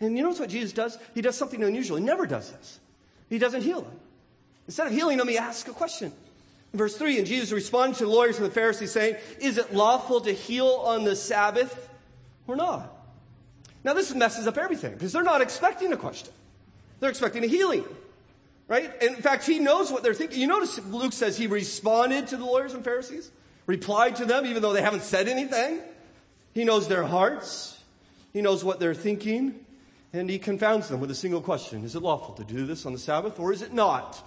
And 0.00 0.16
you 0.16 0.24
know 0.24 0.30
what 0.30 0.50
Jesus 0.50 0.72
does? 0.72 0.98
He 1.14 1.22
does 1.22 1.36
something 1.36 1.62
unusual. 1.62 1.96
He 1.96 2.04
never 2.04 2.26
does 2.26 2.50
this. 2.50 2.80
He 3.30 3.38
doesn't 3.38 3.62
heal 3.62 3.82
him. 3.82 4.00
Instead 4.66 4.88
of 4.88 4.92
healing 4.92 5.20
him, 5.20 5.28
he 5.28 5.38
asks 5.38 5.68
a 5.68 5.72
question. 5.72 6.12
In 6.72 6.78
verse 6.78 6.96
3, 6.96 7.18
and 7.18 7.26
Jesus 7.26 7.52
responded 7.52 7.98
to 7.98 8.04
the 8.04 8.10
lawyers 8.10 8.36
and 8.36 8.46
the 8.46 8.50
Pharisees, 8.50 8.90
saying, 8.90 9.16
Is 9.40 9.58
it 9.58 9.72
lawful 9.72 10.20
to 10.22 10.32
heal 10.32 10.66
on 10.84 11.04
the 11.04 11.14
Sabbath 11.14 11.88
or 12.48 12.56
not? 12.56 12.95
Now, 13.86 13.94
this 13.94 14.12
messes 14.12 14.48
up 14.48 14.58
everything 14.58 14.94
because 14.94 15.12
they're 15.12 15.22
not 15.22 15.40
expecting 15.40 15.92
a 15.92 15.96
question. 15.96 16.32
They're 16.98 17.08
expecting 17.08 17.44
a 17.44 17.46
healing. 17.46 17.84
Right? 18.66 18.90
In 19.00 19.14
fact, 19.14 19.46
he 19.46 19.60
knows 19.60 19.92
what 19.92 20.02
they're 20.02 20.12
thinking. 20.12 20.40
You 20.40 20.48
notice 20.48 20.84
Luke 20.86 21.12
says 21.12 21.36
he 21.36 21.46
responded 21.46 22.26
to 22.28 22.36
the 22.36 22.44
lawyers 22.44 22.74
and 22.74 22.82
Pharisees, 22.82 23.30
replied 23.64 24.16
to 24.16 24.24
them 24.24 24.44
even 24.44 24.60
though 24.60 24.72
they 24.72 24.82
haven't 24.82 25.04
said 25.04 25.28
anything. 25.28 25.78
He 26.52 26.64
knows 26.64 26.88
their 26.88 27.04
hearts. 27.04 27.80
He 28.32 28.42
knows 28.42 28.64
what 28.64 28.80
they're 28.80 28.92
thinking. 28.92 29.64
And 30.12 30.28
he 30.28 30.40
confounds 30.40 30.88
them 30.88 30.98
with 30.98 31.12
a 31.12 31.14
single 31.14 31.40
question. 31.40 31.84
Is 31.84 31.94
it 31.94 32.02
lawful 32.02 32.34
to 32.34 32.44
do 32.44 32.66
this 32.66 32.86
on 32.86 32.92
the 32.92 32.98
Sabbath 32.98 33.38
or 33.38 33.52
is 33.52 33.62
it 33.62 33.72
not? 33.72 34.20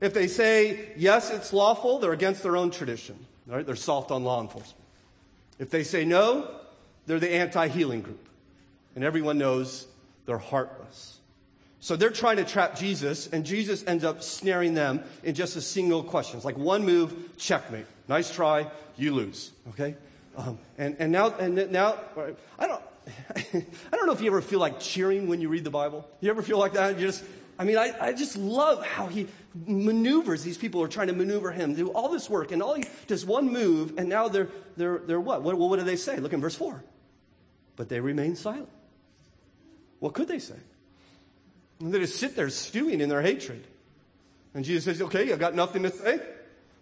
If 0.00 0.14
they 0.14 0.28
say, 0.28 0.92
yes, 0.96 1.28
it's 1.32 1.52
lawful, 1.52 1.98
they're 1.98 2.12
against 2.12 2.44
their 2.44 2.56
own 2.56 2.70
tradition. 2.70 3.18
Right? 3.48 3.66
They're 3.66 3.74
soft 3.74 4.12
on 4.12 4.22
law 4.22 4.40
enforcement. 4.40 4.84
If 5.58 5.70
they 5.70 5.82
say 5.82 6.04
no, 6.04 6.48
they're 7.06 7.18
the 7.18 7.32
anti-healing 7.32 8.02
group 8.02 8.28
and 8.94 9.04
everyone 9.04 9.38
knows 9.38 9.86
they're 10.26 10.38
heartless. 10.38 11.18
So 11.80 11.96
they're 11.96 12.10
trying 12.10 12.36
to 12.36 12.44
trap 12.44 12.76
Jesus, 12.76 13.26
and 13.26 13.44
Jesus 13.44 13.82
ends 13.88 14.04
up 14.04 14.22
snaring 14.22 14.74
them 14.74 15.02
in 15.24 15.34
just 15.34 15.56
a 15.56 15.60
single 15.60 16.04
question. 16.04 16.36
It's 16.36 16.44
like 16.44 16.56
one 16.56 16.84
move, 16.84 17.36
checkmate. 17.36 17.86
Nice 18.06 18.30
try, 18.30 18.70
you 18.96 19.12
lose. 19.12 19.50
Okay? 19.70 19.96
Um, 20.36 20.58
and, 20.78 20.96
and 21.00 21.10
now, 21.10 21.34
and 21.34 21.72
now, 21.72 21.98
I 22.58 22.68
don't, 22.68 22.82
I 23.56 23.96
don't 23.96 24.06
know 24.06 24.12
if 24.12 24.20
you 24.20 24.28
ever 24.28 24.40
feel 24.40 24.60
like 24.60 24.78
cheering 24.78 25.26
when 25.26 25.40
you 25.40 25.48
read 25.48 25.64
the 25.64 25.70
Bible. 25.70 26.08
You 26.20 26.30
ever 26.30 26.42
feel 26.42 26.58
like 26.58 26.74
that? 26.74 27.00
You 27.00 27.06
just, 27.06 27.24
I 27.58 27.64
mean, 27.64 27.76
I, 27.76 27.92
I 28.00 28.12
just 28.12 28.36
love 28.36 28.86
how 28.86 29.08
he 29.08 29.26
maneuvers. 29.66 30.44
These 30.44 30.58
people 30.58 30.82
are 30.82 30.88
trying 30.88 31.08
to 31.08 31.12
maneuver 31.14 31.50
him, 31.50 31.74
do 31.74 31.88
all 31.88 32.10
this 32.10 32.30
work, 32.30 32.52
and 32.52 32.62
all 32.62 32.74
he 32.74 32.84
does 33.08 33.26
one 33.26 33.52
move, 33.52 33.94
and 33.98 34.08
now 34.08 34.28
they're, 34.28 34.48
they're, 34.76 34.98
they're 34.98 35.20
what? 35.20 35.42
What, 35.42 35.58
what 35.58 35.78
do 35.78 35.84
they 35.84 35.96
say? 35.96 36.18
Look 36.18 36.32
in 36.32 36.40
verse 36.40 36.54
4. 36.54 36.82
But 37.74 37.88
they 37.88 38.00
remain 38.00 38.36
silent. 38.36 38.68
What 40.02 40.14
could 40.14 40.26
they 40.26 40.40
say? 40.40 40.56
And 41.78 41.94
they 41.94 42.00
just 42.00 42.16
sit 42.16 42.34
there 42.34 42.50
stewing 42.50 43.00
in 43.00 43.08
their 43.08 43.22
hatred. 43.22 43.64
And 44.52 44.64
Jesus 44.64 44.82
says, 44.82 45.00
okay, 45.00 45.32
I've 45.32 45.38
got 45.38 45.54
nothing 45.54 45.84
to 45.84 45.92
say. 45.92 46.18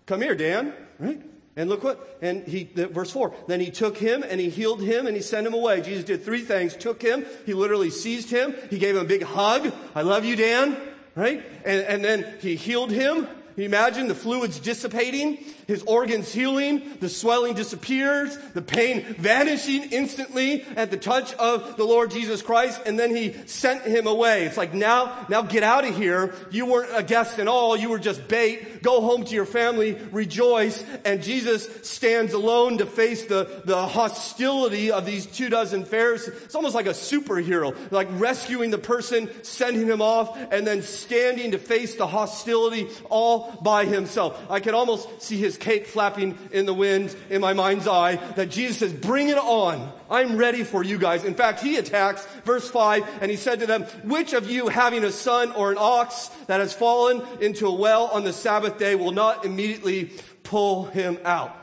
Come 0.06 0.22
here, 0.22 0.34
Dan. 0.34 0.72
Right? 0.98 1.20
And 1.54 1.68
look 1.68 1.84
what, 1.84 2.18
and 2.22 2.44
he, 2.44 2.64
verse 2.64 3.10
four, 3.10 3.34
then 3.46 3.60
he 3.60 3.70
took 3.70 3.98
him 3.98 4.24
and 4.26 4.40
he 4.40 4.48
healed 4.48 4.80
him 4.80 5.06
and 5.06 5.14
he 5.14 5.20
sent 5.20 5.46
him 5.46 5.52
away. 5.52 5.82
Jesus 5.82 6.04
did 6.04 6.24
three 6.24 6.40
things. 6.40 6.74
Took 6.74 7.02
him, 7.02 7.26
he 7.44 7.52
literally 7.52 7.90
seized 7.90 8.30
him, 8.30 8.54
he 8.70 8.78
gave 8.78 8.96
him 8.96 9.02
a 9.02 9.08
big 9.08 9.22
hug. 9.22 9.70
I 9.94 10.00
love 10.00 10.24
you, 10.24 10.34
Dan. 10.34 10.74
Right? 11.14 11.44
And, 11.66 11.82
and 11.82 12.02
then 12.02 12.26
he 12.40 12.56
healed 12.56 12.90
him 12.90 13.28
Can 13.54 13.62
you 13.62 13.68
imagine 13.68 14.06
the 14.06 14.14
fluids 14.14 14.60
dissipating, 14.60 15.38
his 15.66 15.82
organs 15.82 16.32
healing, 16.32 16.82
the 17.00 17.08
swelling 17.08 17.54
disappears, 17.54 18.36
the 18.54 18.62
pain 18.62 19.02
vanishing 19.18 19.90
instantly 19.90 20.62
at 20.76 20.90
the 20.90 20.96
touch 20.96 21.34
of 21.34 21.76
the 21.76 21.84
Lord 21.84 22.10
Jesus 22.10 22.42
Christ, 22.42 22.80
and 22.86 22.98
then 22.98 23.14
he 23.14 23.34
sent 23.46 23.82
him 23.82 24.06
away. 24.06 24.44
It's 24.44 24.56
like 24.56 24.72
now, 24.72 25.26
now 25.28 25.42
get 25.42 25.62
out 25.62 25.84
of 25.84 25.96
here. 25.96 26.34
You 26.50 26.66
weren't 26.66 26.90
a 26.94 27.02
guest 27.02 27.38
at 27.38 27.48
all. 27.48 27.76
You 27.76 27.90
were 27.90 27.98
just 27.98 28.28
bait. 28.28 28.82
Go 28.82 29.00
home 29.00 29.24
to 29.24 29.34
your 29.34 29.46
family, 29.46 29.98
rejoice. 30.12 30.84
And 31.04 31.22
Jesus 31.22 31.68
stands 31.88 32.32
alone 32.32 32.78
to 32.78 32.86
face 32.86 33.24
the, 33.24 33.62
the 33.64 33.86
hostility 33.86 34.92
of 34.92 35.06
these 35.06 35.26
two 35.26 35.48
dozen 35.48 35.84
Pharisees. 35.84 36.34
It's 36.44 36.54
almost 36.54 36.74
like 36.74 36.86
a 36.86 36.90
superhero, 36.90 37.76
like 37.90 38.08
rescuing 38.12 38.70
the 38.70 38.78
person, 38.78 39.28
sending 39.42 39.86
him 39.86 40.00
off, 40.00 40.38
and 40.50 40.66
then 40.66 40.82
standing 40.82 41.50
to 41.52 41.58
face 41.58 41.96
the 41.96 42.06
hostility 42.06 42.88
all 43.08 43.39
by 43.62 43.84
himself. 43.84 44.40
I 44.50 44.60
can 44.60 44.74
almost 44.74 45.22
see 45.22 45.36
his 45.36 45.56
cape 45.56 45.86
flapping 45.86 46.38
in 46.52 46.66
the 46.66 46.74
wind 46.74 47.14
in 47.28 47.40
my 47.40 47.52
mind's 47.52 47.86
eye 47.86 48.16
that 48.36 48.50
Jesus 48.50 48.78
says, 48.78 48.92
bring 48.92 49.28
it 49.28 49.38
on. 49.38 49.92
I'm 50.10 50.36
ready 50.36 50.64
for 50.64 50.82
you 50.82 50.98
guys. 50.98 51.24
In 51.24 51.34
fact, 51.34 51.60
he 51.60 51.76
attacks 51.76 52.26
verse 52.44 52.68
five 52.68 53.08
and 53.20 53.30
he 53.30 53.36
said 53.36 53.60
to 53.60 53.66
them, 53.66 53.84
which 54.04 54.32
of 54.32 54.50
you 54.50 54.68
having 54.68 55.04
a 55.04 55.12
son 55.12 55.52
or 55.52 55.70
an 55.70 55.78
ox 55.78 56.28
that 56.46 56.60
has 56.60 56.72
fallen 56.72 57.22
into 57.40 57.66
a 57.66 57.74
well 57.74 58.06
on 58.06 58.24
the 58.24 58.32
Sabbath 58.32 58.78
day 58.78 58.94
will 58.94 59.12
not 59.12 59.44
immediately 59.44 60.12
pull 60.42 60.86
him 60.86 61.18
out? 61.24 61.56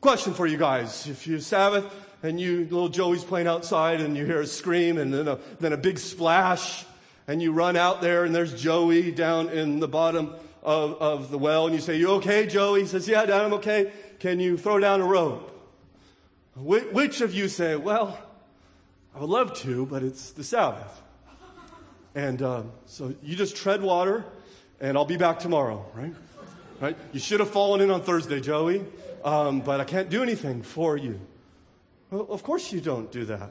Question 0.00 0.34
for 0.34 0.46
you 0.46 0.58
guys. 0.58 1.06
If 1.06 1.26
you 1.26 1.40
Sabbath 1.40 1.84
and 2.22 2.40
you, 2.40 2.60
little 2.64 2.88
Joey's 2.88 3.24
playing 3.24 3.46
outside 3.46 4.00
and 4.00 4.16
you 4.16 4.24
hear 4.24 4.40
a 4.40 4.46
scream 4.46 4.98
and 4.98 5.14
then 5.14 5.28
a, 5.28 5.38
then 5.60 5.72
a 5.72 5.76
big 5.76 5.98
splash 5.98 6.84
and 7.26 7.40
you 7.40 7.52
run 7.52 7.76
out 7.76 8.02
there 8.02 8.24
and 8.24 8.34
there's 8.34 8.60
Joey 8.60 9.10
down 9.12 9.48
in 9.48 9.80
the 9.80 9.88
bottom 9.88 10.34
of, 10.64 10.94
of 10.94 11.30
the 11.30 11.38
well 11.38 11.66
and 11.66 11.74
you 11.74 11.80
say, 11.80 11.96
you 11.96 12.10
okay, 12.12 12.46
Joey? 12.46 12.80
He 12.80 12.86
says, 12.86 13.06
yeah, 13.06 13.26
Dad, 13.26 13.42
I'm 13.42 13.52
okay. 13.54 13.92
Can 14.18 14.40
you 14.40 14.56
throw 14.56 14.78
down 14.78 15.00
a 15.00 15.04
rope? 15.04 15.50
Which 16.56 17.20
of 17.20 17.34
you 17.34 17.48
say, 17.48 17.76
well, 17.76 18.18
I 19.14 19.20
would 19.20 19.28
love 19.28 19.54
to, 19.58 19.86
but 19.86 20.02
it's 20.02 20.30
the 20.30 20.44
Sabbath. 20.44 21.02
And 22.14 22.40
um, 22.42 22.72
so 22.86 23.14
you 23.22 23.36
just 23.36 23.56
tread 23.56 23.82
water 23.82 24.24
and 24.80 24.96
I'll 24.96 25.04
be 25.04 25.16
back 25.16 25.40
tomorrow, 25.40 25.84
right? 25.94 26.14
Right? 26.80 26.96
You 27.12 27.20
should 27.20 27.40
have 27.40 27.50
fallen 27.50 27.80
in 27.80 27.90
on 27.90 28.02
Thursday, 28.02 28.40
Joey, 28.40 28.84
um, 29.24 29.60
but 29.60 29.80
I 29.80 29.84
can't 29.84 30.08
do 30.08 30.22
anything 30.22 30.62
for 30.62 30.96
you. 30.96 31.20
Well, 32.10 32.26
of 32.30 32.42
course 32.42 32.72
you 32.72 32.80
don't 32.80 33.10
do 33.10 33.24
that. 33.26 33.50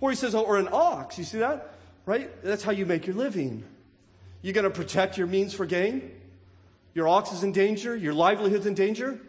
Or 0.00 0.10
he 0.10 0.16
says, 0.16 0.34
oh, 0.34 0.42
or 0.42 0.58
an 0.58 0.68
ox. 0.70 1.18
You 1.18 1.24
see 1.24 1.38
that? 1.38 1.74
Right? 2.04 2.30
That's 2.42 2.62
how 2.62 2.72
you 2.72 2.86
make 2.86 3.06
your 3.06 3.16
living. 3.16 3.64
You're 4.42 4.54
going 4.54 4.64
to 4.64 4.70
protect 4.70 5.16
your 5.16 5.26
means 5.26 5.54
for 5.54 5.64
gain? 5.66 6.12
Your 6.96 7.08
ox 7.08 7.30
is 7.30 7.42
in 7.42 7.52
danger? 7.52 7.94
Your 7.94 8.14
livelihood's 8.14 8.64
in 8.64 8.72
danger? 8.72 9.20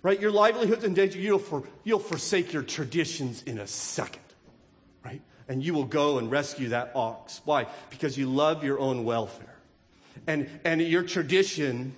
Right? 0.00 0.20
Your 0.20 0.30
livelihood's 0.30 0.84
in 0.84 0.94
danger. 0.94 1.18
You'll, 1.18 1.40
for, 1.40 1.64
you'll 1.82 1.98
forsake 1.98 2.52
your 2.52 2.62
traditions 2.62 3.42
in 3.42 3.58
a 3.58 3.66
second. 3.66 4.22
Right? 5.04 5.20
And 5.48 5.60
you 5.60 5.74
will 5.74 5.86
go 5.86 6.18
and 6.18 6.30
rescue 6.30 6.68
that 6.68 6.92
ox. 6.94 7.40
Why? 7.44 7.66
Because 7.90 8.16
you 8.16 8.28
love 8.28 8.62
your 8.62 8.78
own 8.78 9.04
welfare. 9.04 9.56
And, 10.28 10.48
and 10.64 10.80
your 10.80 11.02
tradition, 11.02 11.96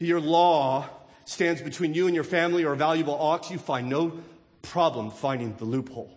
your 0.00 0.20
law, 0.20 0.88
stands 1.26 1.62
between 1.62 1.94
you 1.94 2.06
and 2.06 2.14
your 2.16 2.24
family 2.24 2.64
or 2.64 2.72
a 2.72 2.76
valuable 2.76 3.14
ox. 3.14 3.52
You 3.52 3.58
find 3.58 3.88
no 3.88 4.18
problem 4.62 5.12
finding 5.12 5.54
the 5.58 5.64
loophole. 5.64 6.10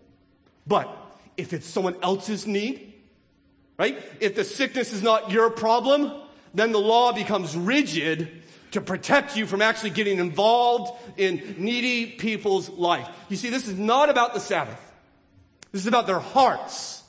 But 0.65 0.89
if 1.38 1.53
it's 1.53 1.67
someone 1.67 1.97
else's 2.01 2.47
need, 2.47 2.95
right? 3.77 4.01
If 4.19 4.33
the 4.33 4.43
sickness 4.43 4.91
is 4.91 5.03
not 5.03 5.29
your 5.29 5.51
problem, 5.51 6.12
then 6.55 6.71
the 6.71 6.79
law 6.79 7.13
becomes 7.13 7.55
rigid 7.55 8.38
to 8.71 8.82
protect 8.82 9.36
you 9.36 9.45
from 9.45 9.62
actually 9.62 9.89
getting 9.91 10.19
involved 10.19 10.91
in 11.17 11.55
needy 11.58 12.05
people's 12.05 12.69
life. 12.69 13.08
You 13.29 13.38
see, 13.38 13.49
this 13.49 13.67
is 13.67 13.77
not 13.77 14.10
about 14.10 14.34
the 14.34 14.39
Sabbath. 14.39 14.79
This 15.71 15.82
is 15.82 15.88
about 15.88 16.08
their 16.08 16.19
hearts. 16.19 17.03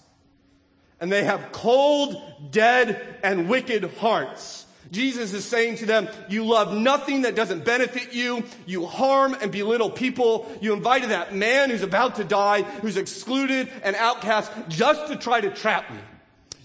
And 1.00 1.10
they 1.10 1.24
have 1.24 1.52
cold, 1.52 2.22
dead, 2.50 3.18
and 3.22 3.48
wicked 3.48 3.84
hearts. 3.98 4.66
Jesus 4.90 5.32
is 5.32 5.44
saying 5.44 5.76
to 5.76 5.86
them, 5.86 6.08
you 6.28 6.44
love 6.44 6.74
nothing 6.74 7.22
that 7.22 7.36
doesn't 7.36 7.64
benefit 7.64 8.12
you. 8.12 8.42
You 8.66 8.86
harm 8.86 9.36
and 9.40 9.52
belittle 9.52 9.90
people. 9.90 10.50
You 10.60 10.72
invited 10.72 11.10
that 11.10 11.34
man 11.34 11.70
who's 11.70 11.82
about 11.82 12.16
to 12.16 12.24
die, 12.24 12.62
who's 12.62 12.96
excluded 12.96 13.70
and 13.84 13.94
outcast 13.96 14.50
just 14.68 15.06
to 15.06 15.16
try 15.16 15.40
to 15.40 15.50
trap 15.50 15.90
me. 15.90 15.98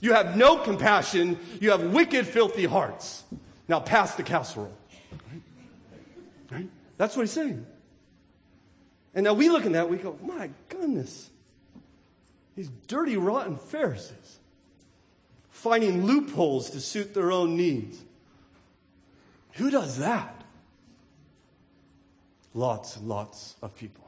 You 0.01 0.13
have 0.13 0.35
no 0.35 0.57
compassion. 0.57 1.39
You 1.61 1.71
have 1.71 1.93
wicked, 1.93 2.25
filthy 2.25 2.65
hearts. 2.65 3.23
Now 3.67 3.79
pass 3.79 4.15
the 4.15 4.23
casserole. 4.23 4.73
Right? 5.31 5.41
right? 6.51 6.69
That's 6.97 7.15
what 7.15 7.23
he's 7.23 7.31
saying. 7.31 7.65
And 9.13 9.23
now 9.23 9.33
we 9.33 9.49
look 9.49 9.65
at 9.65 9.71
that, 9.73 9.89
we 9.89 9.97
go, 9.97 10.17
my 10.21 10.49
goodness. 10.69 11.29
These 12.55 12.69
dirty, 12.87 13.17
rotten 13.17 13.57
Pharisees 13.57 14.39
finding 15.49 16.05
loopholes 16.05 16.69
to 16.69 16.79
suit 16.79 17.13
their 17.13 17.31
own 17.31 17.57
needs. 17.57 17.97
Who 19.53 19.71
does 19.71 19.97
that? 19.97 20.43
Lots 22.53 22.97
and 22.97 23.07
lots 23.07 23.55
of 23.61 23.75
people. 23.75 24.03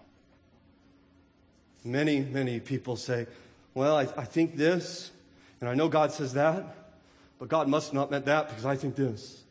Many, 1.83 2.19
many 2.19 2.59
people 2.59 2.95
say, 2.95 3.27
well, 3.73 3.95
I, 3.95 4.01
I 4.01 4.25
think 4.25 4.55
this, 4.55 5.11
and 5.59 5.69
I 5.69 5.73
know 5.73 5.87
God 5.87 6.11
says 6.11 6.33
that, 6.33 6.75
but 7.39 7.47
God 7.47 7.67
must 7.67 7.93
not 7.93 8.11
meant 8.11 8.25
that 8.25 8.49
because 8.49 8.65
I 8.65 8.75
think 8.75 8.95
this. 8.95 9.41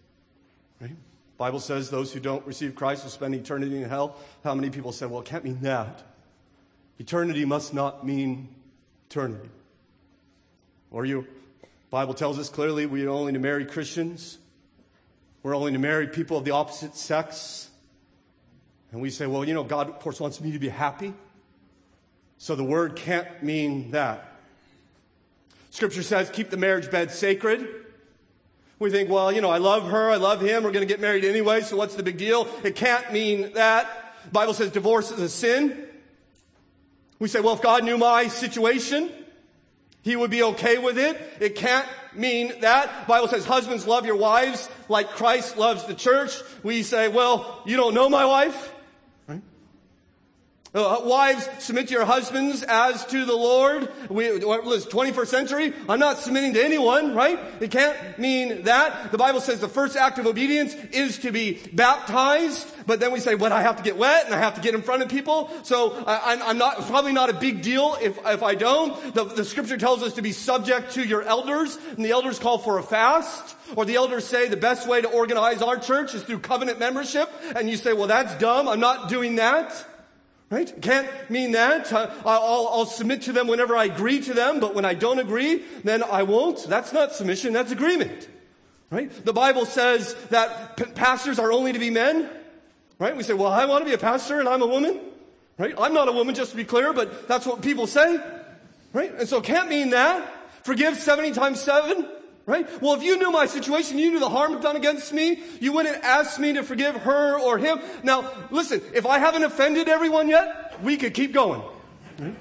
Right? 0.81 0.91
Bible 1.39 1.61
says 1.61 1.91
those 1.91 2.13
who 2.13 2.21
don't 2.21 2.47
receive 2.47 2.75
Christ 2.75 3.05
will 3.05 3.11
spend 3.11 3.35
eternity 3.35 3.77
in 3.77 3.89
hell. 3.89 4.17
How 4.43 4.55
many 4.55 4.71
people 4.71 4.93
say, 4.93 5.07
well, 5.07 5.21
it 5.21 5.27
can't 5.27 5.45
mean 5.45 5.61
that. 5.63 6.03
Eternity 6.99 7.45
must 7.45 7.75
not 7.75 8.07
mean 8.07 8.49
eternity. 9.09 9.51
Or 10.91 11.05
you, 11.05 11.27
Bible 11.91 12.15
tells 12.15 12.39
us 12.39 12.49
clearly 12.49 12.87
we 12.87 13.05
are 13.05 13.11
only 13.11 13.33
to 13.33 13.39
marry 13.39 13.67
Christians. 13.67 14.39
We're 15.43 15.55
only 15.55 15.73
to 15.73 15.79
marry 15.79 16.07
people 16.07 16.39
of 16.39 16.45
the 16.45 16.53
opposite 16.53 16.97
sex. 16.97 17.69
And 18.93 19.03
we 19.03 19.11
say, 19.11 19.27
well, 19.27 19.45
you 19.45 19.53
know, 19.53 19.65
God, 19.65 19.89
of 19.89 19.99
course, 20.01 20.21
wants 20.21 20.41
me 20.41 20.53
to 20.53 20.59
be 20.59 20.71
happy. 20.71 21.13
So 22.39 22.55
the 22.57 22.65
word 22.65 22.97
can't 22.97 23.43
mean 23.43 23.91
that. 23.91 24.33
Scripture 25.71 26.03
says, 26.03 26.31
keep 26.31 26.49
the 26.49 26.57
marriage 26.57 26.91
bed 26.91 27.11
sacred. 27.11 27.86
We 28.79 28.91
think, 28.91 29.09
well, 29.09 29.33
you 29.33 29.41
know, 29.41 29.51
I 29.51 29.59
love 29.59 29.89
her, 29.89 30.11
I 30.11 30.17
love 30.17 30.41
him, 30.41 30.63
we're 30.63 30.73
going 30.73 30.87
to 30.87 30.93
get 30.93 31.01
married 31.01 31.25
anyway, 31.25 31.63
so 31.63 31.77
what's 31.77 31.95
the 31.95 32.03
big 32.03 32.19
deal? 32.19 32.47
It 32.63 32.77
can't 32.77 33.11
mean 33.11 33.53
that. 33.55 34.15
The 34.25 34.31
Bible 34.31 34.53
says 34.53 34.71
divorce 34.71 35.11
is 35.11 35.21
a 35.21 35.29
sin. 35.29 35.87
We 37.19 37.29
say, 37.29 37.41
well, 37.41 37.55
if 37.55 37.63
God 37.63 37.85
knew 37.85 37.97
my 37.97 38.29
situation, 38.29 39.11
he 40.03 40.15
would 40.15 40.31
be 40.31 40.43
okay 40.43 40.77
with 40.77 40.99
it. 40.99 41.19
It 41.41 41.55
can't 41.55 41.89
mean 42.15 42.61
that. 42.61 43.07
The 43.07 43.07
Bible 43.09 43.29
says 43.29 43.47
husbands 43.47 43.87
love 43.87 44.05
your 44.05 44.17
wives 44.17 44.69
like 44.89 45.09
Christ 45.11 45.57
loves 45.57 45.85
the 45.87 45.95
church. 45.95 46.39
We 46.63 46.83
say, 46.83 47.09
well, 47.09 47.63
you 47.65 47.77
don't 47.77 47.95
know 47.95 48.11
my 48.11 48.27
wife. 48.27 48.73
Uh, 50.77 51.01
wives, 51.05 51.49
submit 51.59 51.89
to 51.89 51.95
your 51.95 52.05
husbands 52.05 52.63
as 52.63 53.07
to 53.07 53.25
the 53.25 53.35
Lord. 53.35 53.91
We, 54.11 54.45
what 54.45 54.63
21st 54.63 55.27
century? 55.27 55.73
I'm 55.89 55.99
not 55.99 56.19
submitting 56.19 56.53
to 56.53 56.63
anyone, 56.63 57.15
right? 57.15 57.41
It 57.61 57.71
can't 57.71 57.97
mean 58.19 58.65
that. 58.65 59.11
The 59.11 59.17
Bible 59.17 59.41
says 59.41 59.59
the 59.59 59.71
first 59.71 59.97
act 59.97 60.19
of 60.19 60.27
obedience 60.27 60.75
is 60.93 61.21
to 61.21 61.33
be 61.33 61.63
baptized, 61.73 62.71
but 62.87 63.01
then 63.01 63.11
we 63.11 63.21
say, 63.21 63.37
but 63.37 63.53
I 63.53 63.63
have 63.63 63.79
to 63.79 63.83
get 63.83 63.97
wet 63.97 64.27
and 64.27 64.35
I 64.35 64.39
have 64.39 64.57
to 64.57 64.61
get 64.61 64.75
in 64.75 64.83
front 64.83 65.03
of 65.03 65.09
people. 65.09 65.51
So 65.63 65.95
I, 66.07 66.35
am 66.35 66.59
not, 66.59 66.77
probably 66.89 67.15
not 67.15 67.31
a 67.31 67.35
big 67.35 67.63
deal 67.63 67.97
if, 68.03 68.19
if 68.27 68.43
I 68.43 68.55
don't. 68.55 69.15
The, 69.15 69.25
the 69.25 69.47
scripture 69.47 69.79
tells 69.79 70.03
us 70.03 70.13
to 70.13 70.23
be 70.23 70.33
subject 70.33 70.93
to 70.93 71.03
your 71.03 71.23
elders, 71.23 71.79
and 71.97 72.05
the 72.05 72.11
elders 72.11 72.39
call 72.39 72.59
for 72.59 72.77
a 72.77 72.83
fast. 72.83 73.57
Or 73.77 73.87
the 73.87 73.95
elders 73.95 74.27
say 74.27 74.49
the 74.49 74.59
best 74.59 74.87
way 74.87 75.01
to 75.01 75.09
organize 75.09 75.63
our 75.63 75.79
church 75.79 76.15
is 76.15 76.23
through 76.23 76.41
covenant 76.41 76.79
membership. 76.79 77.31
And 77.57 77.71
you 77.71 77.79
say, 77.79 77.95
well, 77.95 78.09
that's 78.09 78.37
dumb. 78.37 78.69
I'm 78.69 78.79
not 78.79 79.09
doing 79.09 79.37
that. 79.37 79.87
Right? 80.49 80.81
Can't 80.81 81.09
mean 81.29 81.53
that. 81.53 81.93
Uh, 81.93 82.09
I'll, 82.25 82.69
I'll, 82.69 82.87
submit 82.87 83.23
to 83.23 83.33
them 83.33 83.49
whenever 83.49 83.77
I 83.77 83.87
agree 83.87 84.21
to 84.21 84.33
them, 84.33 84.61
but 84.61 84.77
when 84.77 84.85
I 84.85 84.95
don't 84.95 85.19
agree, 85.19 85.65
then 85.83 86.05
I 86.05 86.23
won't. 86.23 86.65
That's 86.69 86.93
not 86.93 87.13
submission, 87.13 87.53
that's 87.53 87.73
agreement. 87.73 88.29
Right? 88.89 89.11
The 89.25 89.33
Bible 89.33 89.67
says 89.67 90.15
that 90.31 90.77
p- 90.77 90.85
pastors 90.85 91.41
are 91.41 91.51
only 91.51 91.73
to 91.73 91.81
be 91.81 91.91
men. 91.91 92.31
Right? 93.01 93.17
We 93.17 93.25
say, 93.25 93.35
well, 93.35 93.51
I 93.51 93.65
want 93.65 93.83
to 93.83 93.91
be 93.91 93.95
a 93.95 93.99
pastor 93.99 94.39
and 94.39 94.49
I'm 94.49 94.63
a 94.63 94.67
woman. 94.67 95.01
Right? 95.59 95.75
I'm 95.77 95.93
not 95.93 96.09
a 96.09 96.13
woman, 96.13 96.37
just 96.37 96.53
to 96.53 96.57
be 96.57 96.65
clear, 96.65 96.93
but 96.93 97.27
that's 97.27 97.45
what 97.45 97.61
people 97.61 97.89
say. 97.89 98.21
Right? 98.93 99.13
And 99.13 99.29
so 99.29 99.41
can't 99.41 99.69
mean 99.69 99.91
that. 99.91 100.33
Forgive 100.63 100.97
70 100.97 101.33
times 101.33 101.61
7. 101.61 102.09
Right? 102.47 102.81
Well, 102.81 102.95
if 102.95 103.03
you 103.03 103.19
knew 103.19 103.33
my 103.33 103.47
situation, 103.47 103.99
you 103.99 104.13
knew 104.13 104.21
the 104.21 104.29
harm 104.29 104.61
done 104.61 104.77
against 104.77 105.13
me, 105.13 105.41
you 105.61 105.73
wouldn't 105.73 106.05
ask 106.05 106.39
me 106.39 106.53
to 106.53 106.63
forgive 106.63 106.95
her 106.95 107.41
or 107.41 107.59
him. 107.59 107.81
Now, 108.05 108.33
listen, 108.53 108.81
if 108.95 109.05
I 109.05 109.19
haven't 109.19 109.43
offended 109.43 109.89
everyone 109.89 110.29
yet, 110.29 110.81
we 110.81 110.97
could 110.97 111.13
keep 111.13 111.33
going. 111.33 111.61
Right? 112.21 112.37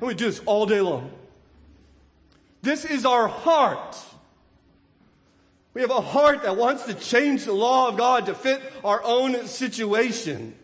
And 0.00 0.08
we 0.08 0.14
do 0.14 0.26
this 0.26 0.40
all 0.44 0.66
day 0.66 0.82
long. 0.82 1.10
This 2.60 2.84
is 2.84 3.06
our 3.06 3.26
heart. 3.26 3.96
We 5.72 5.80
have 5.80 5.90
a 5.90 6.02
heart 6.02 6.42
that 6.42 6.58
wants 6.58 6.84
to 6.84 6.92
change 6.92 7.46
the 7.46 7.54
law 7.54 7.88
of 7.88 7.96
God 7.96 8.26
to 8.26 8.34
fit 8.34 8.60
our 8.84 9.02
own 9.02 9.46
situation. 9.46 10.54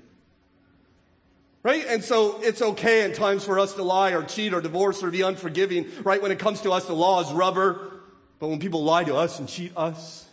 Right? 1.62 1.86
And 1.88 2.04
so 2.04 2.38
it's 2.42 2.60
okay 2.60 3.02
at 3.02 3.14
times 3.14 3.44
for 3.44 3.58
us 3.58 3.72
to 3.74 3.82
lie 3.82 4.10
or 4.10 4.24
cheat 4.24 4.52
or 4.52 4.60
divorce 4.60 5.02
or 5.02 5.10
be 5.10 5.22
unforgiving. 5.22 5.86
Right? 6.02 6.20
When 6.20 6.32
it 6.32 6.38
comes 6.38 6.60
to 6.60 6.72
us, 6.72 6.84
the 6.84 6.92
law 6.92 7.22
is 7.22 7.32
rubber. 7.32 7.94
But 8.38 8.48
when 8.48 8.60
people 8.60 8.84
lie 8.84 9.04
to 9.04 9.16
us 9.16 9.38
and 9.38 9.48
cheat 9.48 9.72
us, 9.76 10.26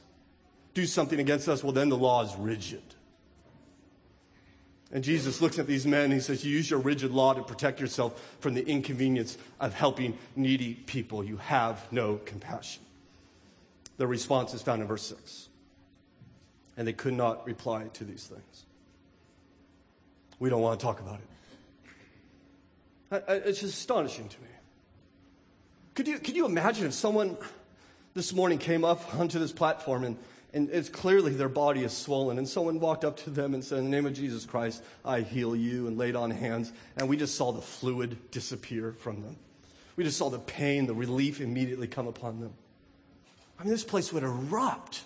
do 0.74 0.86
something 0.86 1.20
against 1.20 1.48
us, 1.48 1.64
well, 1.64 1.72
then 1.74 1.90
the 1.90 1.98
law 1.98 2.24
is 2.24 2.36
rigid. 2.36 2.84
And 4.92 5.04
Jesus 5.04 5.42
looks 5.42 5.58
at 5.58 5.68
these 5.68 5.86
men 5.88 6.06
and 6.06 6.14
he 6.14 6.20
says, 6.20 6.46
You 6.46 6.52
use 6.52 6.70
your 6.70 6.80
rigid 6.80 7.12
law 7.12 7.34
to 7.34 7.42
protect 7.42 7.82
yourself 7.82 8.38
from 8.40 8.54
the 8.54 8.66
inconvenience 8.66 9.38
of 9.60 9.74
helping 9.74 10.18
needy 10.36 10.76
people. 10.76 11.24
You 11.24 11.38
have 11.38 11.92
no 11.92 12.18
compassion. 12.26 12.84
The 13.98 14.08
response 14.08 14.54
is 14.54 14.62
found 14.62 14.82
in 14.82 14.88
verse 14.88 15.04
6. 15.08 15.50
And 16.78 16.88
they 16.88 16.94
could 16.94 17.14
not 17.14 17.46
reply 17.48 17.86
to 17.94 18.04
these 18.04 18.26
things. 18.26 18.66
We 20.40 20.50
don't 20.50 20.62
want 20.62 20.80
to 20.80 20.86
talk 20.86 21.00
about 21.00 21.20
it. 23.12 23.24
It's 23.46 23.62
just 23.62 23.74
astonishing 23.74 24.28
to 24.28 24.42
me. 24.42 24.48
Could 25.94 26.08
you, 26.08 26.20
could 26.20 26.36
you 26.36 26.46
imagine 26.46 26.88
if 26.88 26.94
someone 26.94 27.38
this 28.16 28.32
morning 28.32 28.58
came 28.58 28.86
up 28.86 29.14
onto 29.16 29.38
this 29.38 29.52
platform 29.52 30.06
and, 30.06 30.18
and 30.54 30.70
it's 30.70 30.88
clearly 30.88 31.34
their 31.34 31.50
body 31.50 31.84
is 31.84 31.92
swollen 31.92 32.38
and 32.38 32.48
someone 32.48 32.80
walked 32.80 33.04
up 33.04 33.18
to 33.18 33.30
them 33.30 33.54
and 33.54 33.62
said, 33.62 33.80
in 33.80 33.84
the 33.84 33.90
name 33.90 34.06
of 34.06 34.14
Jesus 34.14 34.46
Christ, 34.46 34.82
I 35.04 35.20
heal 35.20 35.54
you 35.54 35.88
and 35.88 35.98
laid 35.98 36.16
on 36.16 36.32
hands 36.32 36.72
and 36.96 37.10
we 37.10 37.18
just 37.18 37.36
saw 37.36 37.52
the 37.52 37.62
fluid 37.62 38.32
disappear 38.32 38.94
from 38.94 39.22
them. 39.22 39.36
We 39.98 40.06
just 40.06 40.18
saw 40.18 40.30
the 40.30 40.40
pain, 40.40 40.88
the 40.88 40.94
relief 40.94 41.42
immediately 41.42 41.88
come 41.88 42.08
upon 42.08 42.40
them. 42.40 42.54
I 43.60 43.64
mean, 43.64 43.72
this 43.72 43.84
place 43.84 44.14
would 44.14 44.24
erupt. 44.24 45.04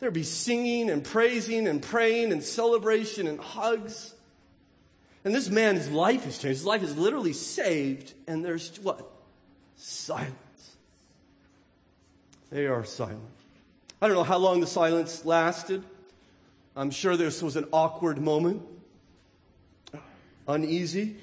There'd 0.00 0.12
be 0.12 0.24
singing 0.24 0.90
and 0.90 1.04
praising 1.04 1.68
and 1.68 1.80
praying 1.80 2.32
and 2.32 2.42
celebration 2.42 3.28
and 3.28 3.38
hugs. 3.38 4.14
And 5.24 5.32
this 5.32 5.48
man's 5.48 5.88
life 5.88 6.24
has 6.24 6.38
changed. 6.38 6.58
His 6.58 6.64
life 6.64 6.84
is 6.84 6.96
literally 6.96 7.32
saved, 7.32 8.14
and 8.28 8.44
there's 8.44 8.78
what? 8.78 9.10
Silence. 9.76 10.47
They 12.50 12.66
are 12.66 12.84
silent. 12.84 13.20
I 14.00 14.06
don't 14.06 14.16
know 14.16 14.24
how 14.24 14.38
long 14.38 14.60
the 14.60 14.66
silence 14.66 15.24
lasted. 15.24 15.84
I'm 16.76 16.90
sure 16.90 17.16
this 17.16 17.42
was 17.42 17.56
an 17.56 17.66
awkward 17.72 18.18
moment, 18.18 18.62
uneasy. 20.46 21.16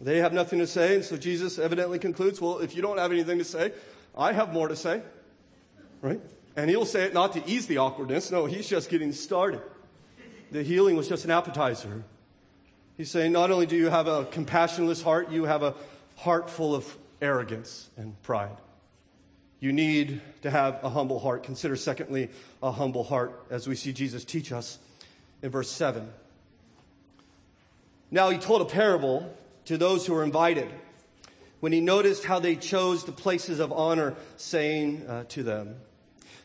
They 0.00 0.18
have 0.18 0.32
nothing 0.32 0.60
to 0.60 0.66
say, 0.66 0.94
and 0.94 1.04
so 1.04 1.16
Jesus 1.16 1.58
evidently 1.58 1.98
concludes, 1.98 2.40
Well, 2.40 2.58
if 2.58 2.74
you 2.74 2.82
don't 2.82 2.98
have 2.98 3.12
anything 3.12 3.38
to 3.38 3.44
say, 3.44 3.72
I 4.16 4.32
have 4.32 4.52
more 4.52 4.68
to 4.68 4.76
say 4.76 5.02
right? 6.00 6.20
And 6.56 6.68
he'll 6.68 6.86
say 6.86 7.04
it 7.04 7.14
not 7.14 7.32
to 7.34 7.48
ease 7.48 7.66
the 7.66 7.78
awkwardness. 7.78 8.30
No, 8.30 8.46
he's 8.46 8.68
just 8.68 8.90
getting 8.90 9.12
started. 9.12 9.62
The 10.50 10.62
healing 10.62 10.96
was 10.96 11.08
just 11.08 11.24
an 11.24 11.30
appetizer. 11.30 12.02
He's 12.96 13.10
saying, 13.10 13.32
not 13.32 13.50
only 13.50 13.66
do 13.66 13.76
you 13.76 13.88
have 13.88 14.08
a 14.08 14.24
compassionless 14.24 15.02
heart, 15.02 15.30
you 15.30 15.44
have 15.44 15.62
a 15.62 15.74
heart 16.16 16.50
full 16.50 16.74
of 16.74 16.96
arrogance 17.22 17.88
and 17.96 18.20
pride. 18.22 18.56
You 19.60 19.72
need 19.72 20.22
to 20.42 20.50
have 20.50 20.82
a 20.82 20.88
humble 20.88 21.18
heart. 21.18 21.42
Consider, 21.42 21.76
secondly, 21.76 22.30
a 22.62 22.72
humble 22.72 23.04
heart, 23.04 23.44
as 23.50 23.68
we 23.68 23.76
see 23.76 23.92
Jesus 23.92 24.24
teach 24.24 24.52
us 24.52 24.78
in 25.42 25.50
verse 25.50 25.70
7. 25.70 26.10
Now, 28.10 28.30
he 28.30 28.38
told 28.38 28.62
a 28.62 28.64
parable 28.64 29.36
to 29.66 29.76
those 29.76 30.06
who 30.06 30.14
were 30.14 30.24
invited 30.24 30.68
when 31.60 31.72
he 31.72 31.80
noticed 31.80 32.24
how 32.24 32.38
they 32.38 32.56
chose 32.56 33.04
the 33.04 33.12
places 33.12 33.60
of 33.60 33.70
honor, 33.70 34.14
saying 34.36 35.04
uh, 35.06 35.24
to 35.28 35.42
them, 35.42 35.76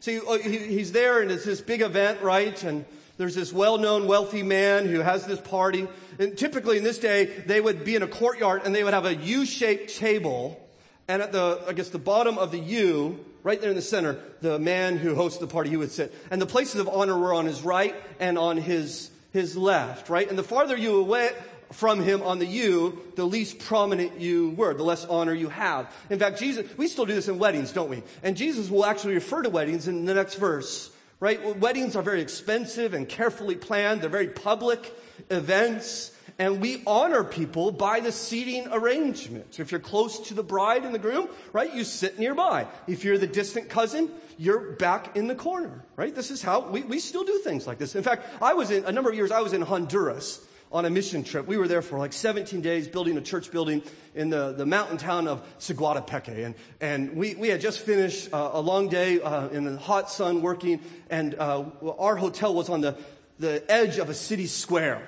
See, 0.05 0.19
uh, 0.19 0.37
he's 0.37 0.91
there 0.91 1.19
and 1.21 1.31
it's 1.31 1.45
this 1.45 1.61
big 1.61 1.81
event, 1.81 2.21
right? 2.21 2.63
And 2.63 2.85
there's 3.17 3.33
this 3.33 3.51
well-known 3.51 4.05
wealthy 4.05 4.43
man 4.43 4.85
who 4.85 4.99
has 4.99 5.25
this 5.25 5.39
party. 5.39 5.87
And 6.19 6.37
typically 6.37 6.77
in 6.77 6.83
this 6.83 6.99
day, 6.99 7.25
they 7.25 7.59
would 7.59 7.83
be 7.83 7.95
in 7.95 8.03
a 8.03 8.07
courtyard 8.07 8.61
and 8.65 8.75
they 8.75 8.83
would 8.83 8.93
have 8.93 9.05
a 9.05 9.15
U-shaped 9.15 9.97
table. 9.97 10.63
And 11.07 11.21
at 11.21 11.31
the, 11.31 11.63
I 11.67 11.73
guess 11.73 11.89
the 11.89 11.99
bottom 11.99 12.37
of 12.37 12.51
the 12.51 12.59
U, 12.59 13.23
right 13.43 13.59
there 13.61 13.69
in 13.69 13.75
the 13.75 13.81
center, 13.81 14.17
the 14.41 14.57
man 14.57 14.97
who 14.97 15.15
hosts 15.15 15.39
the 15.39 15.47
party, 15.47 15.69
he 15.69 15.77
would 15.77 15.91
sit. 15.91 16.13
And 16.31 16.41
the 16.41 16.47
places 16.47 16.81
of 16.81 16.89
honor 16.89 17.17
were 17.17 17.33
on 17.33 17.45
his 17.45 17.61
right 17.61 17.95
and 18.19 18.37
on 18.37 18.57
his, 18.57 19.11
his 19.31 19.55
left, 19.55 20.09
right? 20.09 20.27
And 20.27 20.37
the 20.37 20.43
farther 20.43 20.75
you 20.75 20.97
away, 20.97 21.31
from 21.71 22.01
him 22.01 22.21
on 22.21 22.39
the 22.39 22.45
you, 22.45 23.01
the 23.15 23.25
least 23.25 23.59
prominent 23.59 24.19
you 24.19 24.51
were, 24.51 24.73
the 24.73 24.83
less 24.83 25.05
honor 25.05 25.33
you 25.33 25.49
have. 25.49 25.93
In 26.09 26.19
fact, 26.19 26.39
Jesus, 26.39 26.65
we 26.77 26.87
still 26.87 27.05
do 27.05 27.13
this 27.13 27.27
in 27.27 27.37
weddings, 27.37 27.71
don't 27.71 27.89
we? 27.89 28.03
And 28.23 28.37
Jesus 28.37 28.69
will 28.69 28.85
actually 28.85 29.15
refer 29.15 29.41
to 29.41 29.49
weddings 29.49 29.87
in 29.87 30.05
the 30.05 30.13
next 30.13 30.35
verse, 30.35 30.91
right? 31.19 31.57
Weddings 31.57 31.95
are 31.95 32.03
very 32.03 32.21
expensive 32.21 32.93
and 32.93 33.09
carefully 33.09 33.55
planned. 33.55 34.01
They're 34.01 34.09
very 34.09 34.27
public 34.27 34.93
events. 35.29 36.11
And 36.37 36.59
we 36.59 36.83
honor 36.85 37.23
people 37.23 37.71
by 37.71 38.01
the 38.01 38.11
seating 38.11 38.67
arrangement. 38.69 39.59
If 39.59 39.71
you're 39.71 39.79
close 39.79 40.19
to 40.27 40.33
the 40.33 40.43
bride 40.43 40.83
and 40.83 40.93
the 40.93 40.99
groom, 40.99 41.29
right, 41.53 41.73
you 41.73 41.85
sit 41.85 42.19
nearby. 42.19 42.67
If 42.87 43.05
you're 43.05 43.17
the 43.17 43.27
distant 43.27 43.69
cousin, 43.69 44.11
you're 44.37 44.73
back 44.73 45.15
in 45.15 45.27
the 45.27 45.35
corner, 45.35 45.85
right? 45.95 46.13
This 46.13 46.31
is 46.31 46.41
how 46.41 46.67
we, 46.67 46.81
we 46.81 46.99
still 46.99 47.23
do 47.23 47.39
things 47.39 47.65
like 47.65 47.77
this. 47.77 47.95
In 47.95 48.03
fact, 48.03 48.27
I 48.41 48.53
was 48.53 48.69
in, 48.69 48.83
a 48.83 48.91
number 48.91 49.09
of 49.09 49.15
years, 49.15 49.31
I 49.31 49.39
was 49.39 49.53
in 49.53 49.61
Honduras 49.61 50.45
on 50.73 50.83
a 50.83 50.89
mission 50.89 51.23
trip. 51.23 51.47
We 51.47 51.55
were 51.55 51.69
there 51.69 51.81
for 51.81 51.97
like 51.97 52.11
17 52.11 52.59
days 52.59 52.89
building 52.89 53.17
a 53.17 53.21
church 53.21 53.49
building 53.49 53.81
in 54.13 54.29
the, 54.29 54.51
the 54.51 54.65
mountain 54.65 54.97
town 54.97 55.29
of 55.29 55.41
Siguatepeque. 55.59 56.45
And, 56.45 56.55
and 56.81 57.15
we, 57.15 57.35
we 57.35 57.47
had 57.47 57.61
just 57.61 57.79
finished 57.79 58.33
uh, 58.33 58.49
a 58.53 58.59
long 58.59 58.89
day 58.89 59.21
uh, 59.21 59.47
in 59.49 59.63
the 59.63 59.77
hot 59.77 60.11
sun 60.11 60.41
working, 60.41 60.81
and 61.09 61.35
uh, 61.35 61.63
our 61.97 62.17
hotel 62.17 62.53
was 62.53 62.67
on 62.67 62.81
the, 62.81 62.97
the 63.39 63.63
edge 63.71 63.99
of 63.99 64.09
a 64.09 64.13
city 64.13 64.47
square. 64.47 65.07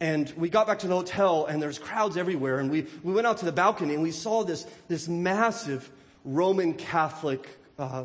And 0.00 0.32
we 0.36 0.48
got 0.48 0.66
back 0.66 0.78
to 0.80 0.88
the 0.88 0.94
hotel, 0.94 1.46
and 1.46 1.60
there's 1.60 1.78
crowds 1.78 2.16
everywhere. 2.16 2.60
And 2.60 2.70
we, 2.70 2.86
we 3.02 3.12
went 3.12 3.26
out 3.26 3.38
to 3.38 3.44
the 3.44 3.52
balcony, 3.52 3.94
and 3.94 4.02
we 4.02 4.12
saw 4.12 4.44
this, 4.44 4.64
this 4.86 5.08
massive 5.08 5.90
Roman 6.24 6.74
Catholic 6.74 7.48
uh, 7.78 8.04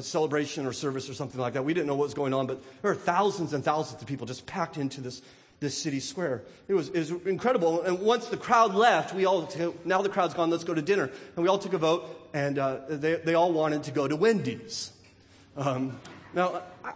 celebration 0.00 0.66
or 0.66 0.72
service 0.72 1.08
or 1.08 1.14
something 1.14 1.40
like 1.40 1.52
that. 1.54 1.64
We 1.64 1.74
didn't 1.74 1.86
know 1.86 1.94
what 1.94 2.04
was 2.04 2.14
going 2.14 2.34
on, 2.34 2.46
but 2.46 2.62
there 2.82 2.90
were 2.90 2.96
thousands 2.96 3.52
and 3.52 3.64
thousands 3.64 4.02
of 4.02 4.08
people 4.08 4.26
just 4.26 4.46
packed 4.46 4.76
into 4.76 5.00
this 5.00 5.22
this 5.60 5.76
city 5.76 6.00
square. 6.00 6.42
It 6.68 6.74
was, 6.74 6.88
it 6.88 6.98
was 6.98 7.10
incredible. 7.26 7.82
And 7.82 8.00
once 8.00 8.26
the 8.28 8.36
crowd 8.36 8.74
left, 8.74 9.14
we 9.14 9.26
all, 9.26 9.46
t- 9.46 9.72
now 9.84 10.00
the 10.02 10.08
crowd's 10.08 10.34
gone, 10.34 10.50
let's 10.50 10.64
go 10.64 10.74
to 10.74 10.82
dinner. 10.82 11.04
And 11.04 11.42
we 11.42 11.48
all 11.48 11.58
took 11.58 11.74
a 11.74 11.78
vote, 11.78 12.28
and 12.32 12.58
uh, 12.58 12.78
they, 12.88 13.16
they 13.16 13.34
all 13.34 13.52
wanted 13.52 13.84
to 13.84 13.90
go 13.90 14.08
to 14.08 14.16
Wendy's. 14.16 14.90
Um, 15.56 16.00
now, 16.34 16.62
I, 16.82 16.92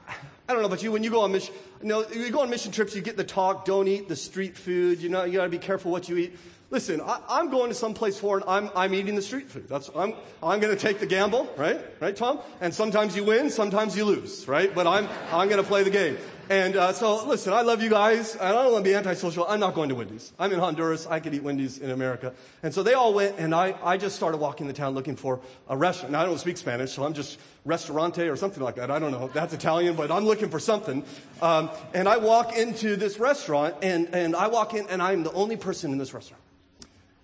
I, 0.48 0.52
don't 0.52 0.62
know 0.62 0.68
about 0.68 0.82
you, 0.82 0.92
when 0.92 1.02
you 1.02 1.10
go 1.10 1.20
on 1.20 1.32
mission, 1.32 1.54
you 1.80 1.88
know, 1.88 2.06
you 2.08 2.30
go 2.30 2.40
on 2.40 2.50
mission 2.50 2.70
trips, 2.70 2.94
you 2.94 3.00
get 3.00 3.16
the 3.16 3.24
talk, 3.24 3.64
don't 3.64 3.88
eat 3.88 4.08
the 4.08 4.16
street 4.16 4.56
food, 4.56 5.00
you 5.00 5.08
know, 5.08 5.24
you 5.24 5.38
gotta 5.38 5.48
be 5.48 5.58
careful 5.58 5.90
what 5.90 6.08
you 6.08 6.16
eat. 6.16 6.36
Listen, 6.70 7.00
I, 7.00 7.40
am 7.40 7.50
going 7.50 7.68
to 7.68 7.74
some 7.74 7.94
place 7.94 8.18
foreign. 8.18 8.42
I'm, 8.48 8.68
I'm 8.74 8.94
eating 8.94 9.14
the 9.14 9.22
street 9.22 9.48
food. 9.48 9.68
That's, 9.68 9.90
I'm, 9.94 10.14
I'm 10.42 10.58
going 10.58 10.74
to 10.74 10.80
take 10.80 10.98
the 10.98 11.06
gamble, 11.06 11.48
right? 11.56 11.80
Right, 12.00 12.16
Tom? 12.16 12.40
And 12.60 12.74
sometimes 12.74 13.14
you 13.14 13.22
win, 13.22 13.50
sometimes 13.50 13.96
you 13.96 14.04
lose, 14.04 14.48
right? 14.48 14.74
But 14.74 14.86
I'm, 14.86 15.08
I'm 15.30 15.48
going 15.48 15.62
to 15.62 15.68
play 15.68 15.84
the 15.84 15.90
game. 15.90 16.16
And 16.50 16.76
uh, 16.76 16.92
so, 16.92 17.26
listen, 17.26 17.54
I 17.54 17.62
love 17.62 17.82
you 17.82 17.88
guys. 17.88 18.34
And 18.34 18.42
I 18.42 18.52
don't 18.52 18.72
want 18.72 18.84
to 18.84 18.90
be 18.90 18.94
antisocial. 18.94 19.46
I'm 19.48 19.60
not 19.60 19.74
going 19.74 19.88
to 19.88 19.94
Wendy's. 19.94 20.32
I'm 20.38 20.52
in 20.52 20.58
Honduras. 20.58 21.06
I 21.06 21.18
could 21.20 21.34
eat 21.34 21.42
Wendy's 21.42 21.78
in 21.78 21.90
America. 21.90 22.34
And 22.62 22.74
so 22.74 22.82
they 22.82 22.92
all 22.92 23.14
went, 23.14 23.36
and 23.38 23.54
I, 23.54 23.74
I 23.82 23.96
just 23.96 24.16
started 24.16 24.36
walking 24.38 24.66
the 24.66 24.72
town 24.74 24.94
looking 24.94 25.16
for 25.16 25.40
a 25.68 25.76
restaurant. 25.76 26.12
Now, 26.12 26.20
I 26.20 26.26
don't 26.26 26.38
speak 26.38 26.58
Spanish, 26.58 26.92
so 26.92 27.04
I'm 27.04 27.14
just 27.14 27.38
restaurante 27.64 28.28
or 28.28 28.36
something 28.36 28.62
like 28.62 28.74
that. 28.74 28.90
I 28.90 28.98
don't 28.98 29.10
know. 29.10 29.30
That's 29.32 29.54
Italian, 29.54 29.96
but 29.96 30.10
I'm 30.10 30.26
looking 30.26 30.50
for 30.50 30.58
something. 30.58 31.04
Um, 31.40 31.70
and 31.94 32.08
I 32.08 32.18
walk 32.18 32.56
into 32.56 32.96
this 32.96 33.18
restaurant, 33.18 33.76
and, 33.82 34.14
and 34.14 34.36
I 34.36 34.48
walk 34.48 34.74
in, 34.74 34.86
and 34.88 35.02
I'm 35.02 35.22
the 35.22 35.32
only 35.32 35.56
person 35.56 35.92
in 35.92 35.98
this 35.98 36.12
restaurant. 36.12 36.42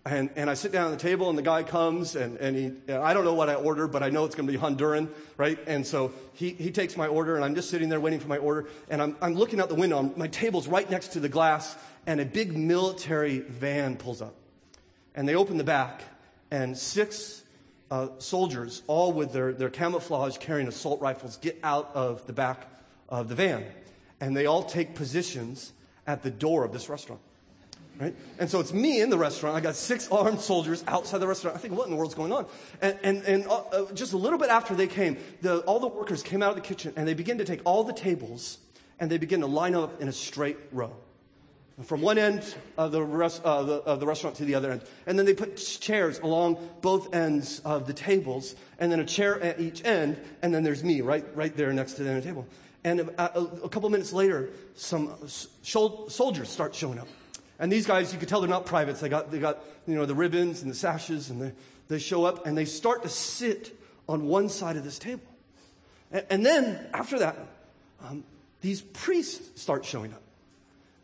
And, 0.07 0.31
and 0.35 0.49
I 0.49 0.55
sit 0.55 0.73
down 0.73 0.91
at 0.91 0.99
the 0.99 1.03
table 1.03 1.29
and 1.29 1.37
the 1.37 1.43
guy 1.43 1.63
comes 1.63 2.17
and, 2.17 2.39
and 2.39 2.57
he, 2.57 2.93
I 2.93 3.13
don't 3.13 3.25
know 3.25 3.35
what 3.35 3.51
I 3.51 3.55
ordered, 3.55 3.89
but 3.89 4.03
I 4.03 4.09
know 4.09 4.25
it's 4.25 4.35
going 4.35 4.47
to 4.47 4.53
be 4.53 4.59
Honduran, 4.59 5.11
right? 5.37 5.59
And 5.67 5.87
so 5.87 6.13
he, 6.33 6.51
he 6.51 6.71
takes 6.71 6.97
my 6.97 7.07
order 7.07 7.37
and 7.37 7.45
I'm 7.45 7.55
just 7.55 7.69
sitting 7.69 7.91
there 7.91 8.01
waiting 8.01 8.19
for 8.19 8.29
my 8.29 8.39
order 8.39 8.69
and 8.89 9.03
I'm, 9.03 9.17
I'm 9.21 9.35
looking 9.35 9.61
out 9.61 9.69
the 9.69 9.75
window. 9.75 10.03
My 10.17 10.29
table's 10.29 10.67
right 10.67 10.89
next 10.91 11.09
to 11.09 11.21
the 11.21 11.29
glass 11.29 11.77
and 12.07 12.19
a 12.19 12.25
big 12.25 12.57
military 12.57 13.41
van 13.41 13.97
pulls 13.97 14.23
up. 14.23 14.35
And 15.15 15.29
they 15.29 15.35
open 15.35 15.59
the 15.59 15.65
back 15.65 16.03
and 16.51 16.77
six 16.79 17.43
uh, 17.91 18.09
soldiers, 18.19 18.83
all 18.87 19.13
with 19.13 19.33
their, 19.33 19.53
their 19.53 19.69
camouflage 19.69 20.39
carrying 20.39 20.69
assault 20.69 21.03
rifles, 21.03 21.37
get 21.37 21.59
out 21.63 21.91
of 21.95 22.27
the 22.27 22.33
back 22.33 22.69
of 23.11 23.29
the 23.29 23.35
van. 23.35 23.67
And 24.19 24.35
they 24.35 24.47
all 24.47 24.63
take 24.63 24.95
positions 24.95 25.73
at 26.07 26.23
the 26.23 26.31
door 26.31 26.65
of 26.65 26.73
this 26.73 26.89
restaurant. 26.89 27.21
Right? 28.01 28.17
And 28.39 28.49
so 28.49 28.61
it's 28.61 28.73
me 28.73 29.03
in 29.03 29.11
the 29.11 29.19
restaurant. 29.19 29.57
I 29.57 29.61
got 29.61 29.77
six 29.77 30.09
armed 30.11 30.41
soldiers 30.41 30.83
outside 30.87 31.19
the 31.19 31.27
restaurant. 31.27 31.55
I 31.55 31.61
think, 31.61 31.75
what 31.75 31.85
in 31.85 31.91
the 31.91 31.97
world's 31.99 32.15
going 32.15 32.33
on? 32.33 32.47
And, 32.81 32.99
and, 33.03 33.23
and 33.25 33.47
uh, 33.47 33.59
uh, 33.59 33.93
just 33.93 34.15
a 34.15 34.17
little 34.17 34.39
bit 34.39 34.49
after 34.49 34.75
they 34.75 34.87
came, 34.87 35.19
the, 35.43 35.59
all 35.61 35.81
the 35.81 35.87
workers 35.87 36.23
came 36.23 36.43
out 36.43 36.49
of 36.49 36.57
the 36.57 36.63
kitchen 36.63 36.95
and 36.97 37.07
they 37.07 37.13
began 37.13 37.37
to 37.37 37.45
take 37.45 37.61
all 37.67 37.85
the 37.85 37.93
tables 37.93 38.57
and 38.99 39.11
they 39.11 39.19
began 39.19 39.41
to 39.41 39.47
line 39.47 39.75
up 39.75 40.01
in 40.01 40.09
a 40.09 40.13
straight 40.13 40.57
row. 40.73 40.97
from 41.83 42.03
one 42.03 42.19
end 42.19 42.55
of 42.77 42.93
the, 42.93 43.03
rest, 43.03 43.43
uh, 43.45 43.63
the, 43.63 43.75
of 43.75 44.01
the 44.01 44.07
restaurant 44.07 44.37
to 44.37 44.45
the 44.45 44.55
other 44.55 44.71
end. 44.71 44.83
And 45.07 45.19
then 45.19 45.27
they 45.27 45.35
put 45.35 45.57
chairs 45.57 46.19
along 46.21 46.59
both 46.81 47.15
ends 47.15 47.61
of 47.61 47.87
the 47.87 47.95
tables, 47.95 48.55
and 48.79 48.93
then 48.93 49.01
a 49.01 49.05
chair 49.05 49.41
at 49.41 49.61
each 49.61 49.85
end, 49.85 50.21
and 50.43 50.55
then 50.55 50.63
there's 50.63 50.85
me 50.85 51.01
right, 51.01 51.25
right 51.35 51.55
there 51.57 51.73
next 51.73 51.95
to 51.95 52.03
the 52.03 52.21
table. 52.21 52.47
And 52.85 53.01
a, 53.01 53.39
a, 53.39 53.45
a 53.65 53.69
couple 53.69 53.89
minutes 53.91 54.13
later, 54.13 54.51
some 54.75 55.15
soldiers 55.63 56.49
start 56.49 56.75
showing 56.75 56.99
up. 56.99 57.09
And 57.61 57.71
these 57.71 57.87
guys, 57.87 58.13
you 58.13 58.19
could 58.19 58.29
tell 58.29 58.41
they're 58.41 58.49
not 58.49 58.65
privates. 58.65 59.01
They 59.01 59.11
got, 59.11 59.31
they 59.31 59.39
got 59.39 59.63
you 59.87 59.95
know, 59.95 60.07
the 60.07 60.15
ribbons 60.15 60.63
and 60.63 60.71
the 60.71 60.75
sashes, 60.75 61.29
and 61.29 61.41
they, 61.41 61.53
they 61.89 61.99
show 61.99 62.25
up, 62.25 62.47
and 62.47 62.57
they 62.57 62.65
start 62.65 63.03
to 63.03 63.09
sit 63.11 63.79
on 64.09 64.27
one 64.27 64.49
side 64.49 64.77
of 64.77 64.83
this 64.83 64.99
table. 64.99 65.23
And, 66.11 66.27
and 66.31 66.47
then, 66.47 66.89
after 66.95 67.19
that, 67.19 67.37
um, 68.03 68.25
these 68.63 68.81
priests 68.81 69.61
start 69.61 69.85
showing 69.85 70.15
up 70.15 70.23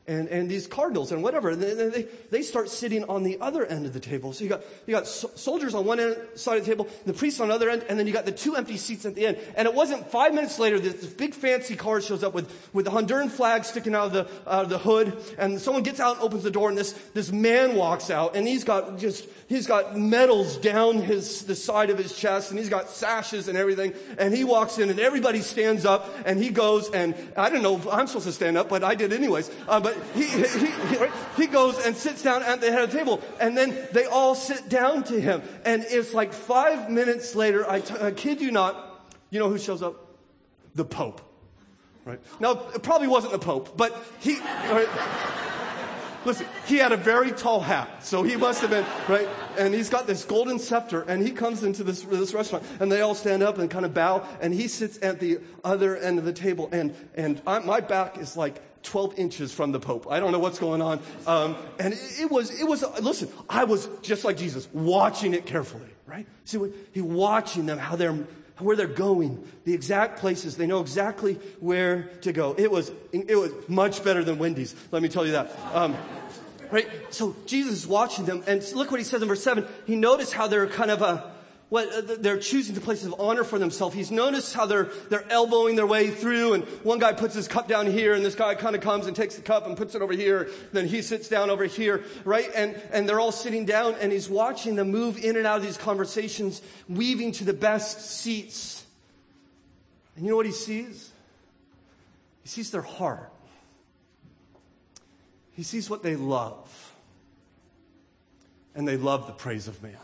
and, 0.09 0.29
and 0.29 0.49
these 0.49 0.67
cardinals 0.67 1.11
and 1.13 1.23
whatever. 1.23 1.51
And 1.51 1.63
they, 1.63 1.75
they, 1.75 2.03
they 2.31 2.43
start 2.43 2.69
sitting 2.69 3.05
on 3.05 3.23
the 3.23 3.39
other 3.41 3.65
end 3.67 3.87
of 3.87 3.93
the 3.93 4.01
table. 4.01 4.33
So 4.33 4.45
you 4.45 4.51
got, 4.51 4.63
you 4.87 4.95
got 4.95 5.07
soldiers 5.07 5.75
on 5.75 5.85
one 5.85 5.99
end, 5.99 6.17
side 6.37 6.59
of 6.59 6.65
the 6.65 6.71
table, 6.71 6.89
the 7.05 7.13
priests 7.13 7.41
on 7.41 7.49
the 7.49 7.55
other 7.55 7.71
end, 7.71 7.85
and 7.89 7.99
then 7.99 8.07
you 8.07 8.13
got 8.13 8.25
the 8.25 8.33
two 8.33 8.55
empty 8.55 8.77
seats 8.77 9.05
at 9.05 9.15
the 9.15 9.27
end. 9.27 9.39
And 9.57 9.67
it 9.67 9.75
wasn't 9.75 10.11
five 10.11 10.33
minutes 10.33 10.59
later 10.59 10.79
that 10.79 11.01
this 11.01 11.11
big 11.11 11.35
fancy 11.35 11.77
car 11.77 12.01
shows 12.01 12.23
up 12.23 12.35
with, 12.35 12.51
with 12.73 12.85
the 12.85 12.91
Honduran 12.91 13.31
flag 13.31 13.65
sticking 13.65 13.95
out 13.95 14.07
of 14.07 14.13
the, 14.13 14.51
out 14.51 14.65
of 14.65 14.69
the 14.69 14.79
hood. 14.79 15.17
And 15.39 15.61
someone 15.61 15.83
gets 15.83 15.99
out 15.99 16.17
and 16.17 16.25
opens 16.25 16.45
the 16.45 16.51
door 16.51 16.69
and 16.69 16.79
this, 16.79 16.93
this 17.15 17.33
man 17.33 17.75
walks 17.75 18.11
out 18.11 18.37
and 18.37 18.47
he's 18.47 18.65
got 18.65 18.99
just, 18.99 19.27
he's 19.49 19.67
got 19.67 19.97
medals 19.97 20.57
down 20.57 20.99
his, 20.99 21.45
the 21.47 21.57
side 21.57 21.91
of 21.91 21.99
his 21.99 22.17
chest 22.17 22.51
and 22.51 22.59
he's 22.59 22.69
got 22.69 22.91
sashes 22.91 23.49
and 23.49 23.59
everything. 23.59 23.93
And 24.19 24.33
he 24.33 24.45
walks 24.45 24.79
in 24.79 24.89
and 24.89 25.01
everybody 25.01 25.41
stands 25.41 25.85
up 25.85 26.09
and 26.25 26.43
he 26.43 26.51
goes 26.51 26.91
and 26.91 27.15
I 27.37 27.51
don't 27.51 27.63
know 27.63 27.77
if 27.77 27.89
I'm 27.89 28.07
supposed 28.07 28.27
to 28.27 28.33
stand 28.33 28.57
up, 28.57 28.69
but 28.69 28.85
I 28.85 28.95
did 28.95 29.13
anyways. 29.13 29.51
Uh, 29.67 29.81
but 29.81 29.96
he, 30.15 30.25
he, 30.25 30.71
he, 30.71 30.99
he 31.37 31.47
goes 31.47 31.85
and 31.85 31.97
sits 31.97 32.23
down 32.23 32.43
at 32.43 32.61
the 32.61 32.71
head 32.71 32.85
of 32.85 32.93
the 32.93 32.99
table, 32.99 33.23
and 33.41 33.57
then 33.57 33.77
they 33.93 34.05
all 34.05 34.35
sit 34.35 34.69
down 34.69 35.05
to 35.05 35.21
him. 35.21 35.43
And 35.65 35.85
it's 35.89 36.15
like 36.15 36.33
five 36.33 36.91
minutes 36.91 37.35
later, 37.35 37.69
I, 37.69 37.81
t- 37.81 37.95
I 38.01 38.11
kid 38.11 38.41
you 38.41 38.51
not, 38.51 39.05
you 39.31 39.39
know 39.39 39.49
who 39.49 39.59
shows 39.59 39.83
up? 39.83 40.17
The 40.75 40.85
Pope. 40.85 41.21
Right? 42.05 42.21
Now, 42.39 42.63
it 42.75 42.83
probably 42.83 43.09
wasn't 43.09 43.33
the 43.33 43.39
Pope, 43.39 43.77
but 43.77 43.97
he, 44.21 44.39
right? 44.39 44.89
Listen, 46.25 46.47
he 46.67 46.77
had 46.77 46.91
a 46.91 46.97
very 46.97 47.31
tall 47.31 47.61
hat, 47.61 48.05
so 48.05 48.25
he 48.25 48.35
must 48.35 48.61
have 48.61 48.71
been, 48.71 48.85
right? 49.09 49.29
And 49.57 49.73
he's 49.73 49.89
got 49.89 50.09
this 50.09 50.25
golden 50.25 50.59
scepter, 50.59 51.03
and 51.03 51.23
he 51.23 51.31
comes 51.31 51.63
into 51.63 51.85
this, 51.85 52.03
this 52.03 52.35
restaurant, 52.35 52.65
and 52.81 52.91
they 52.91 53.01
all 53.01 53.15
stand 53.15 53.45
up 53.45 53.59
and 53.59 53.71
kind 53.71 53.85
of 53.85 53.95
bow, 53.95 54.27
and 54.41 54.53
he 54.53 54.67
sits 54.67 54.99
at 55.03 55.21
the 55.21 55.39
other 55.65 55.97
end 55.97 56.19
of 56.19 56.25
the 56.25 56.33
table, 56.33 56.69
and, 56.73 56.95
and 57.15 57.41
I, 57.47 57.61
my 57.61 57.79
back 57.81 58.19
is 58.19 58.37
like 58.37 58.61
12 58.87 59.19
inches 59.19 59.53
from 59.53 59.73
the 59.73 59.81
Pope. 59.81 60.07
I 60.11 60.21
don't 60.21 60.33
know 60.33 60.39
what's 60.39 60.59
going 60.59 60.81
on. 60.81 61.01
Um, 61.27 61.57
and 61.79 61.95
it, 61.95 62.31
was, 62.31 62.59
it 62.59 62.65
was, 62.65 62.85
listen, 63.01 63.29
I 63.49 63.65
was 63.65 63.89
just 64.03 64.25
like 64.25 64.37
Jesus, 64.37 64.69
watching 64.73 65.35
it 65.35 65.47
carefully, 65.47 65.91
right? 66.07 66.27
See, 66.45 66.59
he 66.93 67.01
watching 67.01 67.67
them, 67.67 67.79
how 67.79 67.97
they're, 67.97 68.17
where 68.59 68.77
they're 68.77 68.87
going, 68.87 69.47
the 69.65 69.75
exact 69.75 70.19
places. 70.19 70.57
They 70.57 70.67
know 70.67 70.81
exactly 70.81 71.35
where 71.61 72.05
to 72.23 72.33
go. 72.33 72.55
It 72.57 72.71
was, 72.71 72.91
it 73.13 73.37
was 73.37 73.53
much 73.69 74.03
better 74.03 74.25
than 74.25 74.39
Wendy's. 74.39 74.75
Let 74.91 75.03
me 75.03 75.09
tell 75.09 75.27
you 75.27 75.33
that. 75.33 75.51
Um, 75.75 75.97
right? 76.71 76.89
So 77.11 77.37
Jesus 77.47 77.73
is 77.73 77.87
watching 77.87 78.25
them, 78.25 78.43
and 78.47 78.63
look 78.73 78.91
what 78.91 79.01
he 79.01 79.05
says 79.05 79.23
in 79.23 79.29
verse 79.29 79.43
7. 79.43 79.67
He 79.87 79.97
noticed 79.97 80.33
how 80.33 80.47
they're 80.47 80.67
kind 80.67 80.91
of 80.91 81.03
a, 81.03 81.33
what, 81.69 81.93
uh, 81.93 82.17
they're 82.21 82.39
choosing 82.39 82.75
the 82.77 82.81
places 82.81 83.07
of 83.07 83.21
honor 83.21 83.43
for 83.43 83.59
themselves. 83.59 83.95
He's 83.95 84.13
noticed 84.13 84.55
how 84.55 84.67
they're, 84.67 84.91
they're 85.09 85.31
elbowing 85.31 85.75
their 85.75 85.87
way 85.87 86.11
through 86.11 86.55
and 86.55 86.65
one 86.85 87.01
guy 87.01 87.13
puts 87.13 87.35
his 87.35 87.49
cup 87.49 87.67
down 87.67 87.87
here 87.87 88.15
and 88.15 88.25
this 88.25 88.37
guy 88.37 88.55
kind 88.55 88.77
of 88.77 88.83
comes 88.83 89.07
and 89.07 89.17
takes 89.17 89.35
the 89.35 89.43
cup 89.43 89.67
and 89.67 89.77
puts 89.77 89.95
it 89.97 90.03
over 90.03 90.13
here. 90.13 90.49
Then 90.73 90.87
he 90.87 91.03
sits 91.03 91.29
down 91.29 91.51
over 91.51 91.65
here, 91.65 92.05
right? 92.25 92.49
And, 92.55 92.81
and 92.93 93.09
they're 93.09 93.19
all 93.19 93.33
sitting 93.33 93.65
down 93.65 93.97
and 94.01 94.13
he's 94.13 94.29
watching 94.29 94.77
them 94.77 94.93
move 94.93 95.19
in 95.19 95.37
and 95.37 95.47
out 95.47 95.57
of 95.57 95.65
these 95.65 95.77
conversations, 95.77 96.63
weaving 96.89 97.33
to 97.33 97.45
the 97.45 97.53
best 97.53 98.01
seats. 98.21 98.85
And 100.15 100.25
you 100.25 100.31
know 100.31 100.37
what 100.37 100.47
he 100.47 100.53
sees? 100.53 101.11
He 102.43 102.49
sees 102.49 102.71
their 102.71 102.83
heart. 102.83 103.33
He 105.55 105.65
sees 105.65 105.91
what 105.91 106.05
they 106.05 106.15
love. 106.15 106.95
And 108.77 108.87
they 108.87 108.97
love 108.97 109.27
the 109.27 109.33
praise 109.33 109.67
of 109.67 109.83
man. 109.83 109.97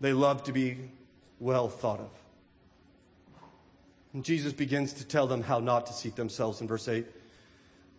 They 0.00 0.12
love 0.12 0.44
to 0.44 0.52
be 0.52 0.78
well 1.38 1.68
thought 1.68 2.00
of. 2.00 2.10
And 4.12 4.24
Jesus 4.24 4.52
begins 4.52 4.92
to 4.94 5.04
tell 5.04 5.26
them 5.26 5.42
how 5.42 5.60
not 5.60 5.86
to 5.86 5.92
seat 5.92 6.16
themselves 6.16 6.60
in 6.60 6.66
verse 6.66 6.88
8. 6.88 7.06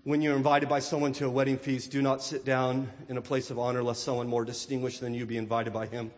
When 0.04 0.22
you're 0.22 0.36
invited 0.36 0.68
by 0.68 0.80
someone 0.80 1.14
to 1.14 1.28
a 1.28 1.30
wedding 1.30 1.58
feast, 1.58 1.92
do 1.92 2.02
not 2.02 2.24
sit 2.24 2.44
down 2.44 2.90
in 3.08 3.18
a 3.18 3.22
place 3.22 3.52
of 3.52 3.60
honor 3.60 3.84
lest 3.84 4.04
someone 4.04 4.28
more 4.28 4.44
distinguished 4.44 5.00
than 5.00 5.14
you 5.14 5.26
be 5.26 5.38
invited 5.38 5.74
by 5.74 5.86
him. 5.86 6.12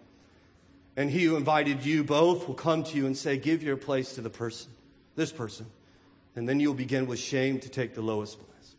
And 0.96 1.10
he 1.10 1.26
who 1.26 1.36
invited 1.36 1.86
you 1.86 2.04
both 2.04 2.48
will 2.48 2.56
come 2.56 2.84
to 2.86 2.98
you 2.98 3.06
and 3.06 3.18
say, 3.18 3.38
Give 3.38 3.62
your 3.62 3.76
place 3.76 4.16
to 4.16 4.22
the 4.22 4.30
person, 4.30 4.72
this 5.16 5.32
person. 5.32 5.66
And 6.36 6.48
then 6.48 6.60
you'll 6.60 6.74
begin 6.74 7.08
with 7.08 7.20
shame 7.20 7.60
to 7.60 7.70
take 7.70 7.94
the 7.94 8.02
lowest 8.02 8.38
place. 8.40 8.76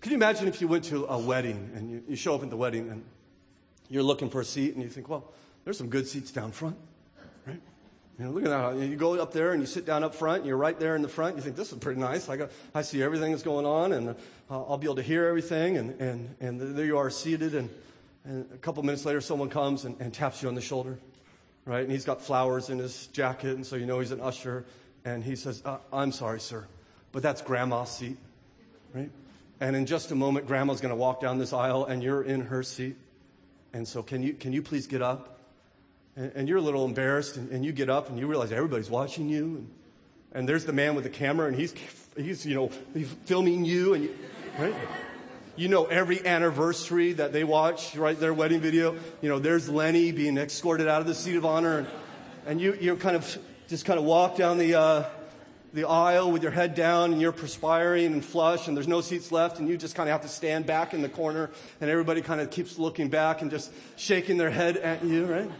Could 0.00 0.12
you 0.12 0.16
imagine 0.16 0.48
if 0.48 0.60
you 0.60 0.68
went 0.68 0.84
to 0.84 1.06
a 1.06 1.18
wedding 1.18 1.70
and 1.74 1.90
you, 1.90 2.02
you 2.08 2.16
show 2.16 2.34
up 2.34 2.42
at 2.42 2.50
the 2.50 2.56
wedding 2.56 2.90
and 2.90 3.04
you're 3.88 4.02
looking 4.02 4.30
for 4.30 4.40
a 4.40 4.44
seat 4.44 4.74
and 4.74 4.82
you 4.82 4.88
think, 4.88 5.08
well, 5.08 5.32
there's 5.64 5.78
some 5.78 5.88
good 5.88 6.06
seats 6.06 6.30
down 6.30 6.52
front, 6.52 6.76
right? 7.46 7.60
You 8.18 8.24
know, 8.24 8.30
look 8.30 8.44
at 8.44 8.50
that. 8.50 8.78
You 8.78 8.96
go 8.96 9.14
up 9.14 9.32
there 9.32 9.52
and 9.52 9.60
you 9.60 9.66
sit 9.66 9.86
down 9.86 10.02
up 10.02 10.14
front 10.14 10.38
and 10.38 10.46
you're 10.46 10.56
right 10.56 10.78
there 10.78 10.96
in 10.96 11.02
the 11.02 11.08
front. 11.08 11.36
You 11.36 11.42
think, 11.42 11.56
this 11.56 11.72
is 11.72 11.78
pretty 11.78 12.00
nice. 12.00 12.28
I, 12.28 12.36
got, 12.36 12.50
I 12.74 12.82
see 12.82 13.02
everything 13.02 13.30
that's 13.30 13.42
going 13.42 13.66
on 13.66 13.92
and 13.92 14.10
uh, 14.10 14.14
I'll 14.50 14.78
be 14.78 14.86
able 14.86 14.96
to 14.96 15.02
hear 15.02 15.26
everything. 15.26 15.76
And, 15.76 16.00
and, 16.00 16.34
and 16.40 16.76
there 16.76 16.86
you 16.86 16.98
are 16.98 17.10
seated. 17.10 17.54
And, 17.54 17.70
and 18.24 18.50
a 18.52 18.58
couple 18.58 18.82
minutes 18.82 19.04
later, 19.04 19.20
someone 19.20 19.50
comes 19.50 19.84
and, 19.84 19.98
and 20.00 20.12
taps 20.12 20.42
you 20.42 20.48
on 20.48 20.54
the 20.54 20.60
shoulder, 20.60 20.98
right? 21.64 21.82
And 21.82 21.92
he's 21.92 22.04
got 22.04 22.22
flowers 22.22 22.70
in 22.70 22.78
his 22.78 23.06
jacket. 23.08 23.56
And 23.56 23.64
so 23.64 23.76
you 23.76 23.86
know 23.86 24.00
he's 24.00 24.10
an 24.10 24.20
usher. 24.20 24.64
And 25.04 25.22
he 25.22 25.36
says, 25.36 25.62
uh, 25.64 25.78
I'm 25.92 26.12
sorry, 26.12 26.40
sir, 26.40 26.66
but 27.12 27.22
that's 27.22 27.40
grandma's 27.40 27.90
seat, 27.90 28.16
right? 28.92 29.10
And 29.60 29.74
in 29.74 29.86
just 29.86 30.10
a 30.10 30.14
moment, 30.14 30.46
grandma's 30.46 30.80
going 30.80 30.90
to 30.90 30.96
walk 30.96 31.20
down 31.20 31.38
this 31.38 31.52
aisle 31.52 31.84
and 31.84 32.02
you're 32.02 32.22
in 32.22 32.42
her 32.42 32.62
seat. 32.62 32.96
And 33.72 33.86
so, 33.86 34.02
can 34.02 34.22
you, 34.22 34.32
can 34.32 34.52
you 34.52 34.62
please 34.62 34.86
get 34.86 35.02
up? 35.02 35.38
And, 36.16 36.32
and 36.34 36.48
you're 36.48 36.58
a 36.58 36.62
little 36.62 36.84
embarrassed, 36.84 37.36
and, 37.36 37.50
and, 37.50 37.64
you 37.64 37.72
get 37.72 37.90
up 37.90 38.08
and 38.08 38.18
you 38.18 38.26
realize 38.26 38.50
everybody's 38.50 38.90
watching 38.90 39.28
you. 39.28 39.44
And, 39.44 39.70
and 40.32 40.48
there's 40.48 40.64
the 40.64 40.72
man 40.72 40.94
with 40.94 41.04
the 41.04 41.10
camera, 41.10 41.46
and 41.46 41.56
he's, 41.56 41.74
he's 42.16 42.44
you 42.46 42.54
know, 42.54 42.70
he's 42.94 43.10
filming 43.26 43.64
you, 43.64 43.94
and 43.94 44.04
you, 44.04 44.16
right? 44.58 44.74
You 45.56 45.68
know 45.68 45.86
every 45.86 46.24
anniversary 46.24 47.14
that 47.14 47.32
they 47.32 47.44
watch, 47.44 47.96
right? 47.96 48.18
Their 48.18 48.32
wedding 48.32 48.60
video. 48.60 48.96
You 49.20 49.28
know, 49.28 49.38
there's 49.38 49.68
Lenny 49.68 50.12
being 50.12 50.38
escorted 50.38 50.88
out 50.88 51.00
of 51.00 51.06
the 51.06 51.14
seat 51.14 51.36
of 51.36 51.44
honor, 51.44 51.78
and, 51.78 51.88
and 52.46 52.60
you, 52.60 52.76
you 52.80 52.96
kind 52.96 53.16
of 53.16 53.38
just 53.68 53.84
kind 53.84 53.98
of 53.98 54.04
walk 54.04 54.36
down 54.36 54.58
the, 54.58 54.74
uh, 54.74 55.04
the 55.72 55.84
aisle 55.84 56.32
with 56.32 56.42
your 56.42 56.52
head 56.52 56.74
down 56.74 57.12
and 57.12 57.20
you're 57.20 57.32
perspiring 57.32 58.12
and 58.12 58.24
flush 58.24 58.68
and 58.68 58.76
there's 58.76 58.88
no 58.88 59.00
seats 59.00 59.30
left 59.30 59.58
and 59.58 59.68
you 59.68 59.76
just 59.76 59.94
kind 59.94 60.08
of 60.08 60.12
have 60.12 60.22
to 60.22 60.28
stand 60.28 60.66
back 60.66 60.94
in 60.94 61.02
the 61.02 61.08
corner 61.08 61.50
and 61.80 61.90
everybody 61.90 62.22
kind 62.22 62.40
of 62.40 62.50
keeps 62.50 62.78
looking 62.78 63.08
back 63.08 63.42
and 63.42 63.50
just 63.50 63.70
shaking 63.96 64.38
their 64.38 64.50
head 64.50 64.76
at 64.76 65.04
you, 65.04 65.26
right? 65.26 65.50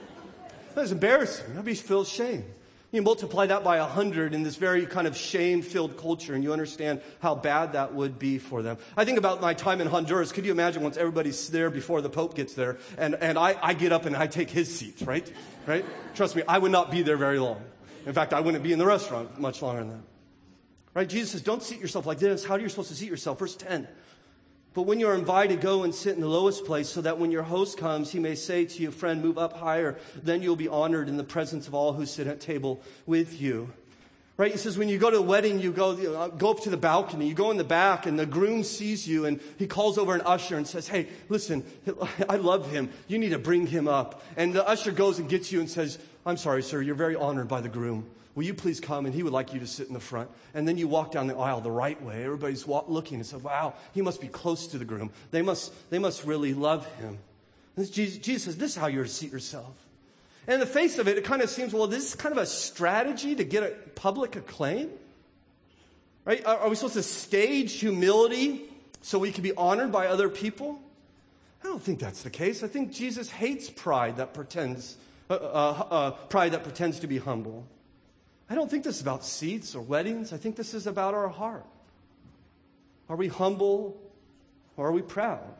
That's 0.74 0.92
embarrassing. 0.92 1.46
Everybody 1.50 1.74
feels 1.74 2.08
shame. 2.08 2.44
You 2.90 3.02
multiply 3.02 3.46
that 3.46 3.64
by 3.64 3.76
a 3.76 3.84
hundred 3.84 4.32
in 4.32 4.44
this 4.44 4.56
very 4.56 4.86
kind 4.86 5.06
of 5.06 5.14
shame-filled 5.14 5.98
culture, 5.98 6.32
and 6.32 6.42
you 6.42 6.54
understand 6.54 7.02
how 7.20 7.34
bad 7.34 7.74
that 7.74 7.92
would 7.92 8.18
be 8.18 8.38
for 8.38 8.62
them. 8.62 8.78
I 8.96 9.04
think 9.04 9.18
about 9.18 9.42
my 9.42 9.52
time 9.52 9.82
in 9.82 9.88
Honduras. 9.88 10.32
Could 10.32 10.46
you 10.46 10.52
imagine 10.52 10.82
once 10.82 10.96
everybody's 10.96 11.50
there 11.50 11.68
before 11.68 12.00
the 12.00 12.08
Pope 12.08 12.34
gets 12.34 12.54
there, 12.54 12.78
and, 12.96 13.14
and 13.16 13.38
I, 13.38 13.56
I 13.62 13.74
get 13.74 13.92
up 13.92 14.06
and 14.06 14.16
I 14.16 14.26
take 14.26 14.48
his 14.48 14.74
seat, 14.74 15.02
right? 15.02 15.30
Right? 15.66 15.84
Trust 16.14 16.34
me, 16.34 16.44
I 16.48 16.56
would 16.56 16.72
not 16.72 16.90
be 16.90 17.02
there 17.02 17.18
very 17.18 17.38
long. 17.38 17.60
In 18.08 18.14
fact, 18.14 18.32
I 18.32 18.40
wouldn't 18.40 18.64
be 18.64 18.72
in 18.72 18.78
the 18.78 18.86
restaurant 18.86 19.38
much 19.38 19.60
longer 19.60 19.80
than 19.82 19.90
that. 19.90 20.00
Right? 20.94 21.06
Jesus 21.06 21.32
says, 21.32 21.42
don't 21.42 21.62
seat 21.62 21.78
yourself 21.78 22.06
like 22.06 22.18
this. 22.18 22.42
How 22.42 22.54
are 22.54 22.58
you 22.58 22.70
supposed 22.70 22.88
to 22.88 22.94
seat 22.94 23.10
yourself? 23.10 23.38
Verse 23.38 23.54
10. 23.54 23.86
But 24.72 24.82
when 24.82 24.98
you're 24.98 25.14
invited, 25.14 25.60
go 25.60 25.82
and 25.82 25.94
sit 25.94 26.14
in 26.14 26.22
the 26.22 26.28
lowest 26.28 26.64
place 26.64 26.88
so 26.88 27.02
that 27.02 27.18
when 27.18 27.30
your 27.30 27.42
host 27.42 27.76
comes, 27.76 28.10
he 28.10 28.18
may 28.18 28.34
say 28.34 28.64
to 28.64 28.82
you, 28.82 28.90
friend, 28.92 29.22
move 29.22 29.36
up 29.36 29.58
higher. 29.58 29.98
Then 30.22 30.40
you'll 30.40 30.56
be 30.56 30.68
honored 30.68 31.10
in 31.10 31.18
the 31.18 31.24
presence 31.24 31.68
of 31.68 31.74
all 31.74 31.92
who 31.92 32.06
sit 32.06 32.26
at 32.26 32.40
table 32.40 32.80
with 33.04 33.38
you. 33.42 33.70
Right? 34.38 34.52
He 34.52 34.56
says, 34.56 34.78
when 34.78 34.88
you 34.88 34.98
go 34.98 35.10
to 35.10 35.18
a 35.18 35.22
wedding, 35.22 35.60
you 35.60 35.72
go, 35.72 35.96
you 35.96 36.12
know, 36.12 36.28
go 36.28 36.52
up 36.52 36.60
to 36.60 36.70
the 36.70 36.76
balcony, 36.76 37.28
you 37.28 37.34
go 37.34 37.50
in 37.50 37.58
the 37.58 37.64
back 37.64 38.06
and 38.06 38.18
the 38.18 38.24
groom 38.24 38.62
sees 38.62 39.06
you 39.06 39.26
and 39.26 39.40
he 39.58 39.66
calls 39.66 39.98
over 39.98 40.14
an 40.14 40.22
usher 40.22 40.56
and 40.56 40.66
says, 40.66 40.86
Hey, 40.86 41.08
listen, 41.28 41.64
I 42.28 42.36
love 42.36 42.70
him. 42.70 42.88
You 43.08 43.18
need 43.18 43.30
to 43.30 43.38
bring 43.38 43.66
him 43.66 43.86
up. 43.86 44.22
And 44.36 44.54
the 44.54 44.66
usher 44.66 44.92
goes 44.92 45.18
and 45.18 45.28
gets 45.28 45.50
you 45.50 45.58
and 45.58 45.68
says, 45.68 45.98
I'm 46.28 46.36
sorry, 46.36 46.62
sir, 46.62 46.82
you're 46.82 46.94
very 46.94 47.16
honored 47.16 47.48
by 47.48 47.62
the 47.62 47.70
groom. 47.70 48.04
Will 48.34 48.44
you 48.44 48.52
please 48.52 48.80
come? 48.80 49.06
And 49.06 49.14
he 49.14 49.22
would 49.22 49.32
like 49.32 49.54
you 49.54 49.60
to 49.60 49.66
sit 49.66 49.88
in 49.88 49.94
the 49.94 50.00
front. 50.00 50.28
And 50.52 50.68
then 50.68 50.76
you 50.76 50.86
walk 50.86 51.10
down 51.10 51.26
the 51.26 51.34
aisle 51.34 51.62
the 51.62 51.70
right 51.70 52.00
way. 52.02 52.22
Everybody's 52.22 52.66
walk, 52.66 52.88
looking 52.88 53.16
and 53.16 53.26
says, 53.26 53.42
wow, 53.42 53.72
he 53.94 54.02
must 54.02 54.20
be 54.20 54.28
close 54.28 54.66
to 54.68 54.78
the 54.78 54.84
groom. 54.84 55.10
They 55.30 55.40
must, 55.40 55.72
they 55.88 55.98
must 55.98 56.24
really 56.24 56.52
love 56.52 56.86
him. 56.96 57.18
Jesus, 57.78 58.18
Jesus 58.18 58.42
says, 58.44 58.56
this 58.58 58.72
is 58.72 58.76
how 58.76 58.88
you're 58.88 59.04
to 59.04 59.10
seat 59.10 59.32
yourself. 59.32 59.74
And 60.46 60.54
in 60.54 60.60
the 60.60 60.66
face 60.66 60.98
of 60.98 61.08
it, 61.08 61.16
it 61.16 61.24
kind 61.24 61.40
of 61.40 61.48
seems, 61.48 61.72
well, 61.72 61.86
this 61.86 62.10
is 62.10 62.14
kind 62.14 62.36
of 62.36 62.42
a 62.42 62.46
strategy 62.46 63.34
to 63.34 63.44
get 63.44 63.62
a 63.62 63.70
public 63.94 64.36
acclaim. 64.36 64.90
Right? 66.26 66.44
Are, 66.44 66.58
are 66.58 66.68
we 66.68 66.74
supposed 66.76 66.94
to 66.94 67.02
stage 67.02 67.72
humility 67.72 68.64
so 69.00 69.18
we 69.18 69.32
can 69.32 69.42
be 69.42 69.54
honored 69.54 69.90
by 69.90 70.08
other 70.08 70.28
people? 70.28 70.78
I 71.64 71.66
don't 71.66 71.82
think 71.82 71.98
that's 71.98 72.22
the 72.22 72.30
case. 72.30 72.62
I 72.62 72.68
think 72.68 72.92
Jesus 72.92 73.30
hates 73.30 73.70
pride 73.70 74.18
that 74.18 74.34
pretends, 74.34 74.96
uh, 75.30 75.34
uh, 75.34 76.10
pride 76.10 76.52
that 76.52 76.62
pretends 76.62 77.00
to 77.00 77.06
be 77.06 77.18
humble. 77.18 77.66
I 78.50 78.54
don't 78.54 78.70
think 78.70 78.84
this 78.84 78.96
is 78.96 79.02
about 79.02 79.24
seats 79.24 79.74
or 79.74 79.82
weddings. 79.82 80.32
I 80.32 80.38
think 80.38 80.56
this 80.56 80.72
is 80.72 80.86
about 80.86 81.14
our 81.14 81.28
heart. 81.28 81.66
Are 83.08 83.16
we 83.16 83.28
humble 83.28 84.00
or 84.76 84.88
are 84.88 84.92
we 84.92 85.02
proud? 85.02 85.54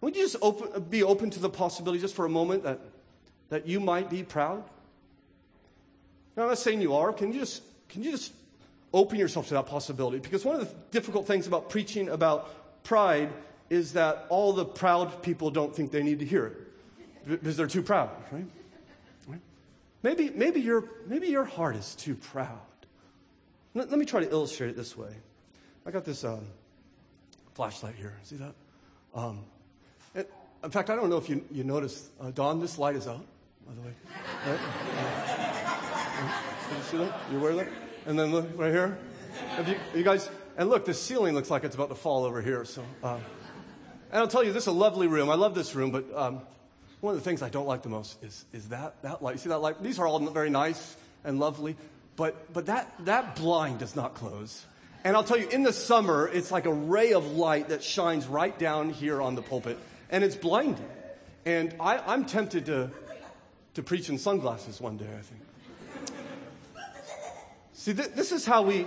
Would 0.00 0.16
you 0.16 0.22
just 0.22 0.36
open, 0.42 0.82
be 0.84 1.04
open 1.04 1.30
to 1.30 1.38
the 1.38 1.48
possibility 1.48 2.00
just 2.00 2.16
for 2.16 2.26
a 2.26 2.28
moment 2.28 2.64
that, 2.64 2.80
that 3.50 3.68
you 3.68 3.78
might 3.78 4.10
be 4.10 4.24
proud? 4.24 4.64
Now, 6.36 6.44
I'm 6.44 6.48
not 6.48 6.58
saying 6.58 6.80
you 6.80 6.94
are. 6.94 7.12
Can 7.12 7.32
you 7.32 7.38
just, 7.38 7.62
can 7.88 8.02
you 8.02 8.10
just 8.10 8.32
open 8.92 9.18
yourself 9.18 9.48
to 9.48 9.54
that 9.54 9.66
possibility? 9.66 10.18
Because 10.18 10.44
one 10.44 10.56
of 10.56 10.68
the 10.68 10.74
difficult 10.90 11.28
things 11.28 11.46
about 11.46 11.70
preaching 11.70 12.08
about 12.08 12.82
pride 12.82 13.30
is 13.70 13.92
that 13.92 14.26
all 14.28 14.52
the 14.52 14.64
proud 14.64 15.22
people 15.22 15.50
don't 15.50 15.74
think 15.74 15.92
they 15.92 16.02
need 16.02 16.18
to 16.18 16.24
hear 16.24 16.46
it 16.46 16.71
because 17.26 17.56
they're 17.56 17.66
too 17.66 17.82
proud, 17.82 18.10
right? 18.30 18.44
right? 19.28 19.40
Maybe, 20.02 20.30
maybe, 20.30 20.60
your, 20.60 20.84
maybe 21.06 21.28
your 21.28 21.44
heart 21.44 21.76
is 21.76 21.94
too 21.94 22.14
proud. 22.14 22.60
Let, 23.74 23.90
let 23.90 23.98
me 23.98 24.04
try 24.04 24.20
to 24.20 24.30
illustrate 24.30 24.70
it 24.70 24.76
this 24.76 24.96
way. 24.96 25.14
I 25.86 25.90
got 25.90 26.04
this 26.04 26.24
um, 26.24 26.46
flashlight 27.54 27.94
here. 27.94 28.18
See 28.22 28.36
that? 28.36 28.54
Um, 29.14 29.44
it, 30.14 30.32
in 30.62 30.70
fact, 30.70 30.90
I 30.90 30.96
don't 30.96 31.10
know 31.10 31.16
if 31.16 31.28
you, 31.28 31.44
you 31.50 31.64
noticed, 31.64 32.10
uh, 32.20 32.30
Don, 32.30 32.60
this 32.60 32.78
light 32.78 32.96
is 32.96 33.06
out, 33.06 33.24
by 33.66 33.74
the 33.74 33.80
way. 33.80 33.92
Right? 34.46 34.58
Uh, 34.98 36.76
you 36.76 36.82
see 36.84 36.96
that? 36.98 37.20
You 37.30 37.38
aware 37.38 37.50
of 37.50 37.56
that? 37.58 37.68
And 38.06 38.18
then 38.18 38.32
look 38.32 38.46
right 38.56 38.72
here. 38.72 38.98
You, 39.66 39.76
you, 39.94 40.02
guys, 40.02 40.28
and 40.56 40.68
look, 40.68 40.84
the 40.84 40.94
ceiling 40.94 41.34
looks 41.34 41.50
like 41.50 41.64
it's 41.64 41.74
about 41.74 41.88
to 41.88 41.94
fall 41.94 42.24
over 42.24 42.40
here. 42.42 42.64
So, 42.64 42.84
uh, 43.02 43.18
and 44.10 44.20
I'll 44.20 44.28
tell 44.28 44.44
you, 44.44 44.52
this 44.52 44.64
is 44.64 44.68
a 44.68 44.72
lovely 44.72 45.06
room. 45.06 45.30
I 45.30 45.34
love 45.34 45.54
this 45.54 45.74
room, 45.74 45.90
but 45.90 46.04
um, 46.14 46.42
one 47.02 47.14
of 47.16 47.20
the 47.20 47.24
things 47.28 47.42
I 47.42 47.48
don't 47.48 47.66
like 47.66 47.82
the 47.82 47.88
most 47.88 48.22
is, 48.22 48.44
is 48.52 48.68
that, 48.68 49.02
that 49.02 49.22
light. 49.22 49.32
You 49.32 49.38
see 49.38 49.48
that 49.48 49.58
light? 49.58 49.82
These 49.82 49.98
are 49.98 50.06
all 50.06 50.20
very 50.20 50.50
nice 50.50 50.96
and 51.24 51.40
lovely, 51.40 51.76
but, 52.14 52.52
but 52.52 52.66
that, 52.66 52.94
that 53.06 53.34
blind 53.34 53.80
does 53.80 53.96
not 53.96 54.14
close. 54.14 54.64
And 55.02 55.16
I'll 55.16 55.24
tell 55.24 55.36
you, 55.36 55.48
in 55.48 55.64
the 55.64 55.72
summer, 55.72 56.30
it's 56.32 56.52
like 56.52 56.64
a 56.64 56.72
ray 56.72 57.12
of 57.12 57.32
light 57.32 57.70
that 57.70 57.82
shines 57.82 58.28
right 58.28 58.56
down 58.56 58.90
here 58.90 59.20
on 59.20 59.34
the 59.34 59.42
pulpit, 59.42 59.78
and 60.10 60.22
it's 60.22 60.36
blinding. 60.36 60.88
And 61.44 61.74
I, 61.80 61.98
I'm 61.98 62.24
tempted 62.24 62.66
to, 62.66 62.92
to 63.74 63.82
preach 63.82 64.08
in 64.08 64.16
sunglasses 64.16 64.80
one 64.80 64.96
day, 64.96 65.10
I 65.12 65.22
think. 65.22 65.40
See, 67.72 67.94
th- 67.94 68.10
this 68.10 68.30
is 68.30 68.46
how 68.46 68.62
we, 68.62 68.86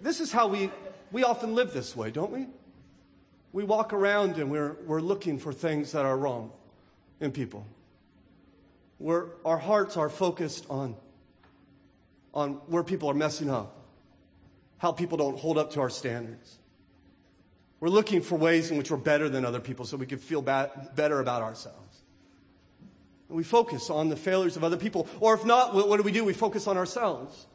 this 0.00 0.20
is 0.20 0.30
how 0.30 0.46
we, 0.46 0.70
we 1.10 1.24
often 1.24 1.56
live 1.56 1.72
this 1.72 1.96
way, 1.96 2.12
don't 2.12 2.30
we? 2.30 2.46
We 3.52 3.64
walk 3.64 3.92
around 3.92 4.36
and 4.36 4.52
we're, 4.52 4.76
we're 4.86 5.00
looking 5.00 5.40
for 5.40 5.52
things 5.52 5.90
that 5.90 6.06
are 6.06 6.16
wrong 6.16 6.52
in 7.20 7.32
people. 7.32 7.66
Where 8.98 9.26
our 9.44 9.58
hearts 9.58 9.96
are 9.96 10.08
focused 10.08 10.66
on, 10.68 10.96
on 12.34 12.54
where 12.66 12.82
people 12.82 13.10
are 13.10 13.14
messing 13.14 13.50
up 13.50 13.80
how 14.80 14.92
people 14.92 15.18
don't 15.18 15.38
hold 15.38 15.58
up 15.58 15.72
to 15.72 15.80
our 15.80 15.90
standards. 15.90 16.58
We're 17.80 17.90
looking 17.90 18.22
for 18.22 18.36
ways 18.36 18.70
in 18.70 18.78
which 18.78 18.90
we're 18.90 18.96
better 18.96 19.28
than 19.28 19.44
other 19.44 19.60
people 19.60 19.84
so 19.84 19.98
we 19.98 20.06
can 20.06 20.18
feel 20.18 20.40
bad, 20.40 20.96
better 20.96 21.20
about 21.20 21.42
ourselves. 21.42 22.00
And 23.28 23.36
we 23.36 23.44
focus 23.44 23.90
on 23.90 24.08
the 24.08 24.16
failures 24.16 24.56
of 24.56 24.64
other 24.64 24.78
people. 24.78 25.06
Or 25.20 25.34
if 25.34 25.44
not, 25.44 25.74
what 25.74 25.98
do 25.98 26.02
we 26.02 26.12
do? 26.12 26.24
We 26.24 26.32
focus 26.32 26.66
on 26.66 26.78
ourselves. 26.78 27.46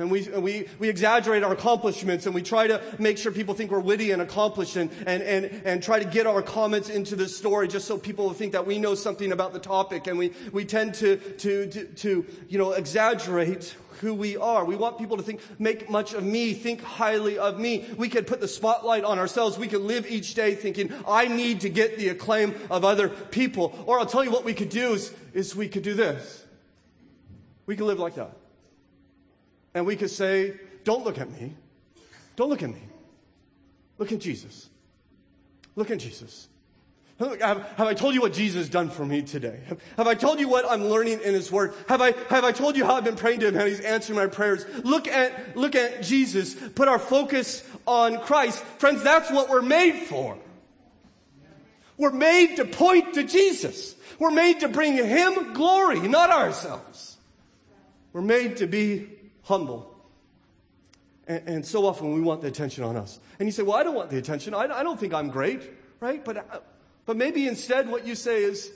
And 0.00 0.10
we, 0.10 0.22
we, 0.28 0.68
we 0.78 0.88
exaggerate 0.88 1.42
our 1.42 1.52
accomplishments 1.52 2.26
and 2.26 2.34
we 2.34 2.42
try 2.42 2.66
to 2.66 2.82
make 2.98 3.18
sure 3.18 3.32
people 3.32 3.54
think 3.54 3.70
we're 3.70 3.80
witty 3.80 4.10
and 4.10 4.22
accomplished 4.22 4.76
and, 4.76 4.90
and, 5.06 5.22
and, 5.22 5.62
and 5.64 5.82
try 5.82 5.98
to 5.98 6.04
get 6.04 6.26
our 6.26 6.42
comments 6.42 6.88
into 6.88 7.16
the 7.16 7.28
story 7.28 7.68
just 7.68 7.86
so 7.86 7.98
people 7.98 8.26
will 8.26 8.34
think 8.34 8.52
that 8.52 8.66
we 8.66 8.78
know 8.78 8.94
something 8.94 9.32
about 9.32 9.52
the 9.52 9.58
topic. 9.58 10.06
And 10.06 10.18
we, 10.18 10.32
we 10.52 10.64
tend 10.64 10.94
to, 10.94 11.16
to, 11.16 11.66
to, 11.66 11.84
to 11.84 12.26
you 12.48 12.58
know, 12.58 12.72
exaggerate 12.72 13.74
who 14.00 14.14
we 14.14 14.36
are. 14.36 14.64
We 14.64 14.76
want 14.76 14.98
people 14.98 15.18
to 15.18 15.22
think, 15.22 15.40
make 15.58 15.90
much 15.90 16.14
of 16.14 16.24
me, 16.24 16.54
think 16.54 16.82
highly 16.82 17.38
of 17.38 17.58
me. 17.58 17.86
We 17.96 18.08
could 18.08 18.26
put 18.26 18.40
the 18.40 18.48
spotlight 18.48 19.04
on 19.04 19.18
ourselves. 19.18 19.58
We 19.58 19.68
could 19.68 19.82
live 19.82 20.10
each 20.10 20.34
day 20.34 20.54
thinking, 20.54 20.92
I 21.06 21.28
need 21.28 21.60
to 21.60 21.68
get 21.68 21.98
the 21.98 22.08
acclaim 22.08 22.54
of 22.70 22.84
other 22.84 23.08
people. 23.08 23.78
Or 23.86 23.98
I'll 23.98 24.06
tell 24.06 24.24
you 24.24 24.30
what 24.30 24.44
we 24.44 24.54
could 24.54 24.70
do 24.70 24.94
is, 24.94 25.14
is 25.34 25.54
we 25.54 25.68
could 25.68 25.82
do 25.82 25.94
this. 25.94 26.44
We 27.66 27.76
could 27.76 27.86
live 27.86 27.98
like 27.98 28.14
that. 28.14 28.39
And 29.74 29.86
we 29.86 29.96
could 29.96 30.10
say, 30.10 30.54
don't 30.84 31.04
look 31.04 31.18
at 31.18 31.30
me. 31.30 31.54
Don't 32.36 32.48
look 32.48 32.62
at 32.62 32.70
me. 32.70 32.82
Look 33.98 34.12
at 34.12 34.18
Jesus. 34.18 34.68
Look 35.76 35.90
at 35.90 35.98
Jesus. 35.98 36.48
Have, 37.18 37.38
have, 37.38 37.86
I 37.86 37.92
told 37.92 38.14
you 38.14 38.22
what 38.22 38.32
Jesus 38.32 38.62
has 38.62 38.68
done 38.70 38.88
for 38.88 39.04
me 39.04 39.20
today? 39.20 39.60
Have, 39.66 39.80
have, 39.98 40.06
I 40.06 40.14
told 40.14 40.40
you 40.40 40.48
what 40.48 40.64
I'm 40.68 40.86
learning 40.86 41.20
in 41.20 41.34
His 41.34 41.52
Word? 41.52 41.74
Have 41.86 42.00
I, 42.00 42.12
have 42.30 42.44
I 42.44 42.52
told 42.52 42.78
you 42.78 42.86
how 42.86 42.94
I've 42.94 43.04
been 43.04 43.16
praying 43.16 43.40
to 43.40 43.48
Him 43.48 43.56
and 43.56 43.68
He's 43.68 43.80
answering 43.80 44.18
my 44.18 44.26
prayers? 44.26 44.64
Look 44.84 45.06
at, 45.06 45.54
look 45.54 45.74
at 45.74 46.02
Jesus. 46.02 46.54
Put 46.54 46.88
our 46.88 46.98
focus 46.98 47.62
on 47.86 48.20
Christ. 48.20 48.64
Friends, 48.78 49.02
that's 49.02 49.30
what 49.30 49.50
we're 49.50 49.60
made 49.60 50.06
for. 50.06 50.38
We're 51.98 52.10
made 52.10 52.56
to 52.56 52.64
point 52.64 53.12
to 53.14 53.24
Jesus. 53.24 53.94
We're 54.18 54.30
made 54.30 54.60
to 54.60 54.68
bring 54.68 54.94
Him 54.94 55.52
glory, 55.52 56.00
not 56.08 56.30
ourselves. 56.30 57.18
We're 58.14 58.22
made 58.22 58.56
to 58.58 58.66
be 58.66 59.10
humble. 59.42 59.96
And, 61.26 61.48
and 61.48 61.66
so 61.66 61.86
often 61.86 62.12
we 62.12 62.20
want 62.20 62.40
the 62.40 62.48
attention 62.48 62.84
on 62.84 62.96
us. 62.96 63.20
And 63.38 63.46
you 63.46 63.52
say, 63.52 63.62
well, 63.62 63.76
I 63.76 63.82
don't 63.82 63.94
want 63.94 64.10
the 64.10 64.18
attention. 64.18 64.54
I, 64.54 64.64
I 64.64 64.82
don't 64.82 64.98
think 64.98 65.14
I'm 65.14 65.28
great, 65.28 65.70
right? 66.00 66.24
But 66.24 66.36
uh, 66.38 66.60
but 67.06 67.16
maybe 67.16 67.48
instead 67.48 67.88
what 67.88 68.06
you 68.06 68.14
say 68.14 68.44
is, 68.44 68.70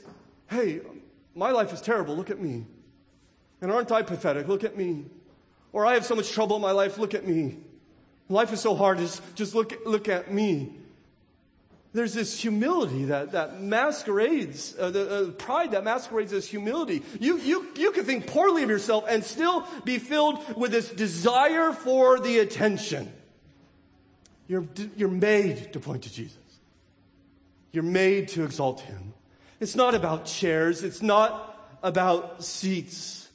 hey, 0.49 0.81
my 1.35 1.51
life 1.51 1.73
is 1.73 1.81
terrible. 1.81 2.17
Look 2.17 2.31
at 2.31 2.41
me. 2.41 2.67
And 3.61 3.71
aren't 3.71 3.93
I 3.93 4.03
pathetic? 4.03 4.49
Look 4.49 4.65
at 4.65 4.77
me. 4.77 5.05
Or 5.73 5.87
I 5.87 5.95
have 5.95 6.05
so 6.05 6.15
much 6.15 6.31
trouble 6.33 6.57
in 6.57 6.63
my 6.63 6.73
life. 6.73 6.99
Look 6.99 7.15
at 7.15 7.27
me. 7.27 7.59
Life 8.29 8.53
is 8.53 8.61
so 8.61 8.75
hard. 8.75 8.99
Just, 8.99 9.23
just 9.37 9.55
look, 9.55 9.73
look 9.87 10.09
at 10.09 10.33
me. 10.33 10.77
There's 11.95 12.13
this 12.13 12.41
humility 12.41 13.05
that, 13.05 13.33
that 13.33 13.63
masquerades, 13.63 14.75
uh, 14.77 14.91
the 14.91 15.29
uh, 15.29 15.31
pride 15.31 15.71
that 15.71 15.85
masquerades 15.85 16.33
as 16.33 16.45
humility. 16.45 17.05
You, 17.21 17.39
you, 17.39 17.69
you 17.77 17.93
can 17.93 18.05
think 18.05 18.27
poorly 18.27 18.65
of 18.65 18.69
yourself 18.69 19.05
and 19.09 19.23
still 19.23 19.65
be 19.85 19.99
filled 19.99 20.57
with 20.57 20.73
this 20.73 20.91
desire 20.91 21.73
for 21.73 22.19
the 22.19 22.41
attention. 22.41 23.13
You're, 24.49 24.67
you're 24.97 25.09
made 25.09 25.73
to 25.73 25.81
point 25.81 26.03
to 26.03 26.13
Jesus. 26.13 26.37
You're 27.71 27.85
made 27.85 28.27
to 28.31 28.43
exalt 28.43 28.81
him. 28.81 29.15
It's 29.61 29.77
not 29.77 29.95
about 29.95 30.27
chairs. 30.27 30.83
It's 30.83 31.01
not 31.01 31.79
about 31.81 32.43
seats. 32.43 33.29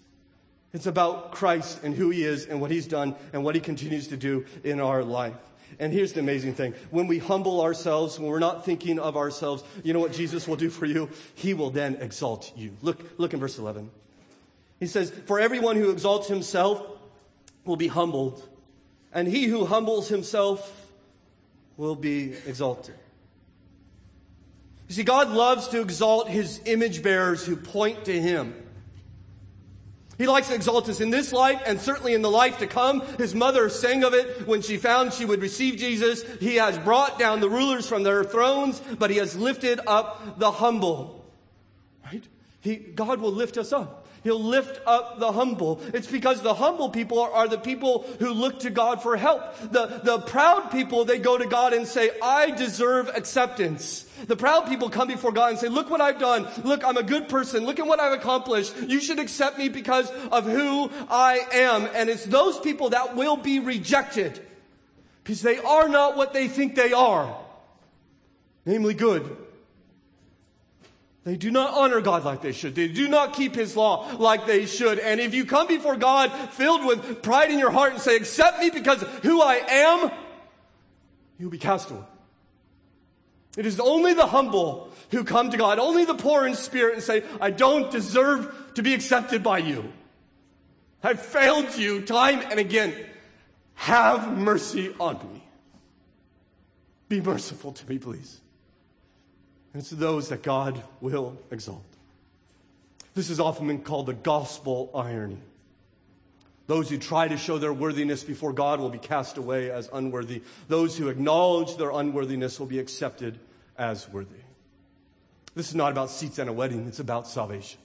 It's 0.73 0.85
about 0.85 1.31
Christ 1.31 1.79
and 1.83 1.95
who 1.95 2.09
he 2.09 2.25
is 2.25 2.45
and 2.45 2.59
what 2.59 2.71
he's 2.71 2.87
done 2.87 3.15
and 3.31 3.45
what 3.45 3.55
he 3.55 3.61
continues 3.61 4.09
to 4.09 4.17
do 4.17 4.45
in 4.65 4.81
our 4.81 5.01
life. 5.01 5.37
And 5.77 5.93
here's 5.93 6.13
the 6.13 6.19
amazing 6.19 6.53
thing. 6.55 6.73
When 6.89 7.07
we 7.07 7.19
humble 7.19 7.61
ourselves, 7.61 8.17
when 8.17 8.29
we're 8.29 8.39
not 8.39 8.65
thinking 8.65 8.99
of 8.99 9.15
ourselves, 9.15 9.63
you 9.83 9.93
know 9.93 9.99
what 9.99 10.13
Jesus 10.13 10.47
will 10.47 10.55
do 10.55 10.69
for 10.69 10.85
you? 10.85 11.09
He 11.35 11.53
will 11.53 11.69
then 11.69 11.97
exalt 12.01 12.51
you. 12.55 12.75
Look, 12.81 13.19
look 13.19 13.33
in 13.33 13.39
verse 13.39 13.57
11. 13.57 13.91
He 14.79 14.87
says, 14.87 15.11
For 15.25 15.39
everyone 15.39 15.75
who 15.75 15.91
exalts 15.91 16.27
himself 16.27 16.81
will 17.65 17.75
be 17.75 17.87
humbled, 17.87 18.47
and 19.13 19.27
he 19.27 19.45
who 19.45 19.65
humbles 19.65 20.07
himself 20.09 20.89
will 21.77 21.95
be 21.95 22.33
exalted. 22.45 22.95
You 24.87 24.95
see, 24.95 25.03
God 25.03 25.29
loves 25.29 25.67
to 25.69 25.81
exalt 25.81 26.29
his 26.29 26.59
image 26.65 27.03
bearers 27.03 27.45
who 27.45 27.55
point 27.55 28.05
to 28.05 28.21
him. 28.21 28.55
He 30.19 30.27
likes 30.27 30.49
to 30.49 30.53
exalt 30.53 30.89
us 30.89 30.99
in 30.99 31.11
this 31.11 31.31
life 31.31 31.61
and 31.65 31.79
certainly 31.79 32.13
in 32.13 32.21
the 32.21 32.29
life 32.29 32.57
to 32.59 32.67
come. 32.67 32.99
His 33.17 33.33
mother 33.33 33.69
sang 33.69 34.03
of 34.03 34.13
it 34.13 34.45
when 34.45 34.61
she 34.61 34.75
found 34.75 35.13
she 35.13 35.23
would 35.23 35.41
receive 35.41 35.77
Jesus. 35.77 36.23
He 36.41 36.57
has 36.57 36.77
brought 36.77 37.17
down 37.17 37.39
the 37.39 37.49
rulers 37.49 37.87
from 37.87 38.03
their 38.03 38.25
thrones, 38.25 38.81
but 38.99 39.11
he 39.11 39.15
has 39.15 39.37
lifted 39.37 39.79
up 39.87 40.37
the 40.37 40.51
humble. 40.51 41.25
Right? 42.05 42.27
He, 42.59 42.75
God 42.75 43.21
will 43.21 43.31
lift 43.31 43.57
us 43.57 43.71
up. 43.71 43.98
He'll 44.23 44.43
lift 44.43 44.81
up 44.85 45.19
the 45.19 45.31
humble. 45.31 45.81
It's 45.93 46.07
because 46.07 46.41
the 46.41 46.53
humble 46.53 46.89
people 46.89 47.19
are, 47.19 47.31
are, 47.31 47.47
the 47.47 47.57
people 47.57 48.05
who 48.19 48.33
look 48.33 48.59
to 48.59 48.69
God 48.69 49.01
for 49.01 49.15
help. 49.15 49.57
The, 49.71 50.01
the 50.03 50.19
proud 50.19 50.71
people, 50.71 51.05
they 51.05 51.19
go 51.19 51.37
to 51.37 51.47
God 51.47 51.73
and 51.73 51.87
say, 51.87 52.11
I 52.21 52.51
deserve 52.51 53.09
acceptance. 53.15 54.03
The 54.27 54.35
proud 54.35 54.67
people 54.67 54.89
come 54.89 55.07
before 55.07 55.31
God 55.31 55.51
and 55.51 55.59
say, 55.59 55.69
look 55.69 55.89
what 55.89 56.01
I've 56.01 56.19
done. 56.19 56.47
Look, 56.63 56.83
I'm 56.83 56.97
a 56.97 57.03
good 57.03 57.29
person. 57.29 57.65
Look 57.65 57.79
at 57.79 57.87
what 57.87 57.99
I've 57.99 58.19
accomplished. 58.19 58.75
You 58.87 58.99
should 58.99 59.19
accept 59.19 59.57
me 59.57 59.69
because 59.69 60.09
of 60.31 60.45
who 60.45 60.91
I 61.09 61.39
am. 61.53 61.87
And 61.93 62.09
it's 62.09 62.25
those 62.25 62.59
people 62.59 62.89
that 62.89 63.15
will 63.15 63.37
be 63.37 63.59
rejected 63.59 64.39
because 65.23 65.41
they 65.41 65.59
are 65.59 65.87
not 65.87 66.17
what 66.17 66.33
they 66.33 66.47
think 66.47 66.75
they 66.75 66.91
are. 66.91 67.37
Namely 68.65 68.93
good. 68.93 69.37
They 71.25 71.35
do 71.35 71.51
not 71.51 71.73
honor 71.73 72.01
God 72.01 72.23
like 72.23 72.41
they 72.41 72.53
should. 72.53 72.75
They 72.75 72.87
do 72.87 73.07
not 73.07 73.33
keep 73.33 73.55
His 73.55 73.75
law 73.75 74.09
like 74.17 74.45
they 74.45 74.65
should. 74.65 74.99
And 74.99 75.19
if 75.19 75.33
you 75.33 75.45
come 75.45 75.67
before 75.67 75.95
God 75.95 76.31
filled 76.51 76.85
with 76.85 77.21
pride 77.21 77.51
in 77.51 77.59
your 77.59 77.71
heart 77.71 77.93
and 77.93 78.01
say, 78.01 78.15
accept 78.15 78.59
me 78.59 78.69
because 78.69 79.01
who 79.23 79.41
I 79.41 79.55
am, 79.55 80.11
you'll 81.37 81.49
be 81.49 81.57
cast 81.57 81.91
away. 81.91 82.03
It 83.57 83.65
is 83.65 83.79
only 83.79 84.13
the 84.13 84.27
humble 84.27 84.91
who 85.11 85.23
come 85.23 85.49
to 85.49 85.57
God, 85.57 85.79
only 85.79 86.05
the 86.05 86.13
poor 86.13 86.47
in 86.47 86.55
spirit 86.55 86.93
and 86.93 87.03
say, 87.03 87.23
I 87.41 87.51
don't 87.51 87.91
deserve 87.91 88.73
to 88.75 88.83
be 88.83 88.93
accepted 88.93 89.43
by 89.43 89.57
you. 89.57 89.91
I've 91.03 91.21
failed 91.21 91.75
you 91.75 92.01
time 92.01 92.39
and 92.49 92.59
again. 92.59 92.95
Have 93.73 94.37
mercy 94.37 94.93
on 94.99 95.15
me. 95.33 95.43
Be 97.07 97.21
merciful 97.21 97.71
to 97.71 97.89
me, 97.89 97.97
please. 97.97 98.41
And 99.73 99.81
it's 99.81 99.91
those 99.91 100.29
that 100.29 100.41
God 100.41 100.81
will 101.01 101.37
exalt. 101.51 101.83
This 103.13 103.29
is 103.29 103.39
often 103.39 103.67
been 103.67 103.81
called 103.81 104.07
the 104.07 104.13
gospel 104.13 104.89
irony. 104.93 105.39
Those 106.67 106.89
who 106.89 106.97
try 106.97 107.27
to 107.27 107.37
show 107.37 107.57
their 107.57 107.73
worthiness 107.73 108.23
before 108.23 108.53
God 108.53 108.79
will 108.79 108.91
be 108.91 108.99
cast 108.99 109.37
away 109.37 109.71
as 109.71 109.89
unworthy. 109.91 110.43
Those 110.67 110.97
who 110.97 111.09
acknowledge 111.09 111.77
their 111.77 111.89
unworthiness 111.89 112.59
will 112.59 112.67
be 112.67 112.79
accepted 112.79 113.39
as 113.77 114.07
worthy. 114.07 114.35
This 115.55 115.69
is 115.69 115.75
not 115.75 115.91
about 115.91 116.11
seats 116.11 116.37
and 116.37 116.49
a 116.49 116.53
wedding, 116.53 116.87
it's 116.87 116.99
about 116.99 117.27
salvation. 117.27 117.79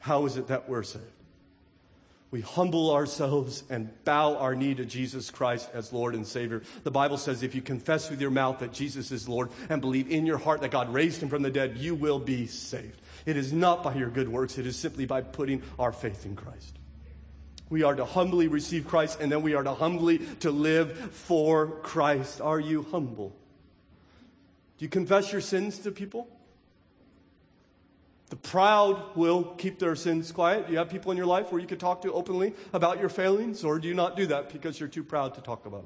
How 0.00 0.24
is 0.24 0.38
it 0.38 0.46
that 0.48 0.68
we're 0.68 0.82
saved? 0.82 1.04
We 2.30 2.42
humble 2.42 2.92
ourselves 2.92 3.64
and 3.70 3.90
bow 4.04 4.36
our 4.36 4.54
knee 4.54 4.74
to 4.74 4.84
Jesus 4.84 5.30
Christ 5.30 5.68
as 5.74 5.92
Lord 5.92 6.14
and 6.14 6.24
Savior. 6.24 6.62
The 6.84 6.90
Bible 6.90 7.16
says 7.16 7.42
if 7.42 7.56
you 7.56 7.62
confess 7.62 8.08
with 8.08 8.20
your 8.20 8.30
mouth 8.30 8.60
that 8.60 8.72
Jesus 8.72 9.10
is 9.10 9.28
Lord 9.28 9.50
and 9.68 9.80
believe 9.80 10.08
in 10.08 10.26
your 10.26 10.38
heart 10.38 10.60
that 10.60 10.70
God 10.70 10.94
raised 10.94 11.22
him 11.22 11.28
from 11.28 11.42
the 11.42 11.50
dead, 11.50 11.76
you 11.78 11.96
will 11.96 12.20
be 12.20 12.46
saved. 12.46 13.00
It 13.26 13.36
is 13.36 13.52
not 13.52 13.82
by 13.82 13.94
your 13.94 14.10
good 14.10 14.28
works, 14.28 14.58
it 14.58 14.66
is 14.66 14.76
simply 14.76 15.06
by 15.06 15.22
putting 15.22 15.62
our 15.76 15.90
faith 15.90 16.24
in 16.24 16.36
Christ. 16.36 16.76
We 17.68 17.82
are 17.82 17.96
to 17.96 18.04
humbly 18.04 18.46
receive 18.46 18.86
Christ 18.86 19.18
and 19.20 19.30
then 19.30 19.42
we 19.42 19.54
are 19.54 19.64
to 19.64 19.74
humbly 19.74 20.18
to 20.40 20.52
live 20.52 20.96
for 21.12 21.66
Christ. 21.82 22.40
Are 22.40 22.60
you 22.60 22.86
humble? 22.92 23.30
Do 24.78 24.84
you 24.84 24.88
confess 24.88 25.32
your 25.32 25.40
sins 25.40 25.80
to 25.80 25.90
people? 25.90 26.28
The 28.30 28.36
proud 28.36 29.16
will 29.16 29.42
keep 29.42 29.80
their 29.80 29.96
sins 29.96 30.30
quiet. 30.32 30.66
Do 30.66 30.72
you 30.72 30.78
have 30.78 30.88
people 30.88 31.10
in 31.10 31.16
your 31.16 31.26
life 31.26 31.50
where 31.50 31.60
you 31.60 31.66
could 31.66 31.80
talk 31.80 32.02
to 32.02 32.12
openly 32.12 32.54
about 32.72 33.00
your 33.00 33.08
failings, 33.08 33.64
or 33.64 33.78
do 33.80 33.88
you 33.88 33.94
not 33.94 34.16
do 34.16 34.26
that 34.26 34.52
because 34.52 34.78
you're 34.78 34.88
too 34.88 35.02
proud 35.02 35.34
to 35.34 35.40
talk 35.40 35.66
about 35.66 35.84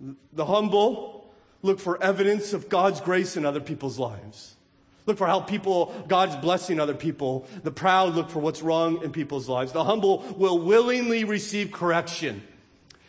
them? 0.00 0.16
The 0.32 0.44
humble 0.44 1.32
look 1.62 1.78
for 1.78 2.02
evidence 2.02 2.52
of 2.52 2.68
God's 2.68 3.00
grace 3.00 3.36
in 3.36 3.46
other 3.46 3.60
people's 3.60 4.00
lives. 4.00 4.56
Look 5.06 5.16
for 5.18 5.28
how 5.28 5.40
people, 5.40 5.94
God's 6.08 6.34
blessing 6.36 6.80
other 6.80 6.94
people. 6.94 7.46
The 7.62 7.70
proud 7.70 8.16
look 8.16 8.30
for 8.30 8.40
what's 8.40 8.62
wrong 8.62 9.04
in 9.04 9.12
people's 9.12 9.48
lives. 9.48 9.72
The 9.72 9.84
humble 9.84 10.24
will 10.36 10.58
willingly 10.58 11.24
receive 11.24 11.70
correction. 11.70 12.42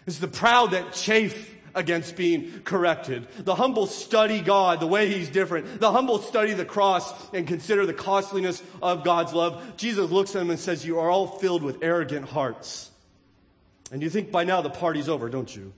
It's 0.06 0.20
the 0.20 0.28
proud 0.28 0.72
that 0.72 0.94
chafe 0.94 1.55
against 1.76 2.16
being 2.16 2.62
corrected. 2.64 3.28
The 3.40 3.56
humble 3.56 3.86
study 3.86 4.42
God, 4.42 4.80
the 4.80 4.88
way 4.88 5.08
He's 5.08 5.30
different. 5.30 5.80
The 5.80 5.92
humble 5.92 6.20
study 6.20 6.54
the 6.54 6.66
cross 6.66 7.14
and 7.34 7.48
consider 7.48 7.86
the 7.86 7.94
costliness 7.94 8.64
of 8.82 9.04
God's 9.04 9.34
love. 9.34 9.78
Jesus 9.78 10.10
looks 10.10 10.36
at 10.36 10.40
them 10.40 10.50
and 10.50 10.60
says, 10.60 10.86
You 10.86 11.00
are 11.00 11.10
all 11.10 11.28
filled 11.28 11.64
with 11.64 11.84
arrogant 11.84 12.30
hearts. 12.30 12.92
And 13.92 14.02
you 14.02 14.10
think 14.10 14.32
by 14.32 14.44
now 14.44 14.62
the 14.62 14.70
party's 14.70 15.10
over, 15.10 15.30
don't 15.30 15.54
you? 15.56 15.74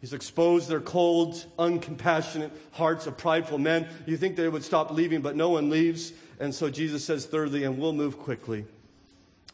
He's 0.00 0.12
exposed 0.12 0.68
their 0.68 0.80
cold, 0.80 1.44
uncompassionate 1.58 2.50
hearts 2.72 3.06
of 3.06 3.16
prideful 3.16 3.58
men. 3.58 3.88
You 4.06 4.16
think 4.16 4.36
they 4.36 4.48
would 4.48 4.64
stop 4.64 4.90
leaving, 4.90 5.20
but 5.20 5.36
no 5.36 5.50
one 5.50 5.70
leaves. 5.70 6.12
And 6.38 6.54
so 6.54 6.68
Jesus 6.68 7.04
says, 7.04 7.26
thirdly, 7.26 7.64
and 7.64 7.78
we'll 7.78 7.92
move 7.92 8.18
quickly. 8.18 8.66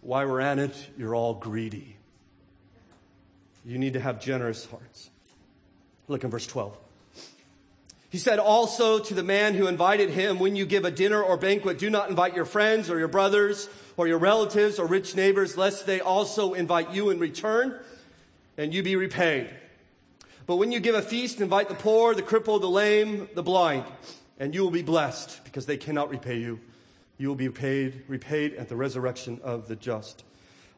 Why 0.00 0.24
we're 0.24 0.40
at 0.40 0.58
it, 0.58 0.74
you're 0.98 1.14
all 1.14 1.34
greedy. 1.34 1.96
You 3.64 3.78
need 3.78 3.92
to 3.92 4.00
have 4.00 4.20
generous 4.20 4.66
hearts. 4.66 5.10
Look 6.08 6.24
in 6.24 6.30
verse 6.30 6.46
12. 6.46 6.76
He 8.10 8.18
said 8.18 8.38
also 8.38 8.98
to 8.98 9.14
the 9.14 9.22
man 9.22 9.54
who 9.54 9.66
invited 9.66 10.10
him, 10.10 10.38
when 10.38 10.54
you 10.54 10.66
give 10.66 10.84
a 10.84 10.90
dinner 10.90 11.22
or 11.22 11.38
banquet, 11.38 11.78
do 11.78 11.88
not 11.88 12.10
invite 12.10 12.36
your 12.36 12.44
friends 12.44 12.90
or 12.90 12.98
your 12.98 13.08
brothers 13.08 13.70
or 13.96 14.06
your 14.06 14.18
relatives 14.18 14.78
or 14.78 14.86
rich 14.86 15.16
neighbors, 15.16 15.56
lest 15.56 15.86
they 15.86 16.00
also 16.00 16.52
invite 16.52 16.92
you 16.92 17.08
in 17.08 17.18
return 17.18 17.78
and 18.58 18.74
you 18.74 18.82
be 18.82 18.96
repaid. 18.96 19.48
But 20.46 20.56
when 20.56 20.72
you 20.72 20.80
give 20.80 20.94
a 20.94 21.00
feast, 21.00 21.40
invite 21.40 21.70
the 21.70 21.74
poor, 21.74 22.14
the 22.14 22.20
crippled, 22.20 22.62
the 22.62 22.68
lame, 22.68 23.30
the 23.34 23.42
blind, 23.42 23.84
and 24.38 24.54
you 24.54 24.62
will 24.62 24.70
be 24.70 24.82
blessed 24.82 25.42
because 25.44 25.64
they 25.64 25.78
cannot 25.78 26.10
repay 26.10 26.38
you. 26.38 26.60
You 27.16 27.28
will 27.28 27.34
be 27.34 27.48
paid, 27.48 28.02
repaid 28.08 28.54
at 28.56 28.68
the 28.68 28.76
resurrection 28.76 29.40
of 29.42 29.68
the 29.68 29.76
just. 29.76 30.24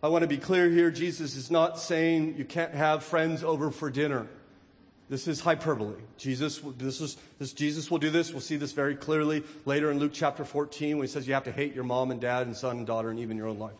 I 0.04 0.08
want 0.08 0.22
to 0.22 0.28
be 0.28 0.36
clear 0.36 0.68
here. 0.68 0.90
Jesus 0.90 1.34
is 1.34 1.50
not 1.50 1.80
saying 1.80 2.36
you 2.36 2.44
can't 2.44 2.74
have 2.74 3.02
friends 3.02 3.42
over 3.42 3.70
for 3.70 3.90
dinner. 3.90 4.28
This 5.10 5.28
is 5.28 5.40
hyperbole. 5.40 5.96
Jesus, 6.16 6.60
this 6.78 7.00
is, 7.00 7.18
this, 7.38 7.52
Jesus 7.52 7.90
will 7.90 7.98
do 7.98 8.08
this. 8.08 8.32
We'll 8.32 8.40
see 8.40 8.56
this 8.56 8.72
very 8.72 8.96
clearly 8.96 9.42
later 9.66 9.90
in 9.90 9.98
Luke 9.98 10.12
chapter 10.14 10.44
14 10.44 10.96
when 10.96 11.06
he 11.06 11.12
says 11.12 11.28
you 11.28 11.34
have 11.34 11.44
to 11.44 11.52
hate 11.52 11.74
your 11.74 11.84
mom 11.84 12.10
and 12.10 12.20
dad 12.20 12.46
and 12.46 12.56
son 12.56 12.78
and 12.78 12.86
daughter 12.86 13.10
and 13.10 13.18
even 13.18 13.36
your 13.36 13.48
own 13.48 13.58
life. 13.58 13.74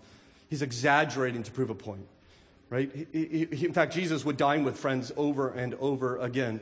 He's 0.50 0.60
exaggerating 0.60 1.42
to 1.44 1.50
prove 1.50 1.70
a 1.70 1.74
point, 1.74 2.06
right? 2.68 2.90
He, 3.12 3.48
he, 3.50 3.64
in 3.64 3.72
fact, 3.72 3.94
Jesus 3.94 4.24
would 4.24 4.36
dine 4.36 4.64
with 4.64 4.78
friends 4.78 5.12
over 5.16 5.48
and 5.48 5.72
over 5.76 6.18
again, 6.18 6.60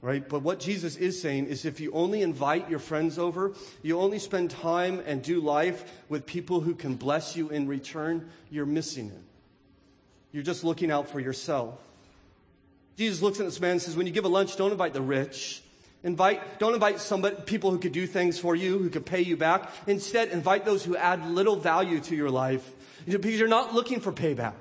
right? 0.00 0.26
But 0.26 0.40
what 0.40 0.60
Jesus 0.60 0.96
is 0.96 1.20
saying 1.20 1.46
is 1.46 1.66
if 1.66 1.78
you 1.78 1.92
only 1.92 2.22
invite 2.22 2.70
your 2.70 2.78
friends 2.78 3.18
over, 3.18 3.52
you 3.82 4.00
only 4.00 4.18
spend 4.18 4.50
time 4.50 5.02
and 5.04 5.22
do 5.22 5.40
life 5.42 5.84
with 6.08 6.24
people 6.24 6.60
who 6.60 6.74
can 6.74 6.94
bless 6.94 7.36
you 7.36 7.50
in 7.50 7.68
return, 7.68 8.30
you're 8.50 8.64
missing 8.64 9.08
it. 9.08 9.22
You're 10.32 10.42
just 10.42 10.64
looking 10.64 10.90
out 10.90 11.10
for 11.10 11.20
yourself. 11.20 11.78
Jesus 13.00 13.22
looks 13.22 13.40
at 13.40 13.46
this 13.46 13.58
man 13.62 13.70
and 13.70 13.80
says, 13.80 13.96
when 13.96 14.06
you 14.06 14.12
give 14.12 14.26
a 14.26 14.28
lunch, 14.28 14.56
don't 14.56 14.72
invite 14.72 14.92
the 14.92 15.00
rich. 15.00 15.62
Invite, 16.04 16.58
don't 16.58 16.74
invite 16.74 17.00
somebody, 17.00 17.34
people 17.46 17.70
who 17.70 17.78
could 17.78 17.92
do 17.92 18.06
things 18.06 18.38
for 18.38 18.54
you, 18.54 18.76
who 18.76 18.90
could 18.90 19.06
pay 19.06 19.22
you 19.22 19.38
back. 19.38 19.70
Instead, 19.86 20.28
invite 20.28 20.66
those 20.66 20.84
who 20.84 20.98
add 20.98 21.26
little 21.30 21.56
value 21.56 22.00
to 22.00 22.14
your 22.14 22.28
life. 22.28 22.70
Because 23.06 23.38
you're 23.38 23.48
not 23.48 23.72
looking 23.72 24.00
for 24.00 24.12
payback. 24.12 24.52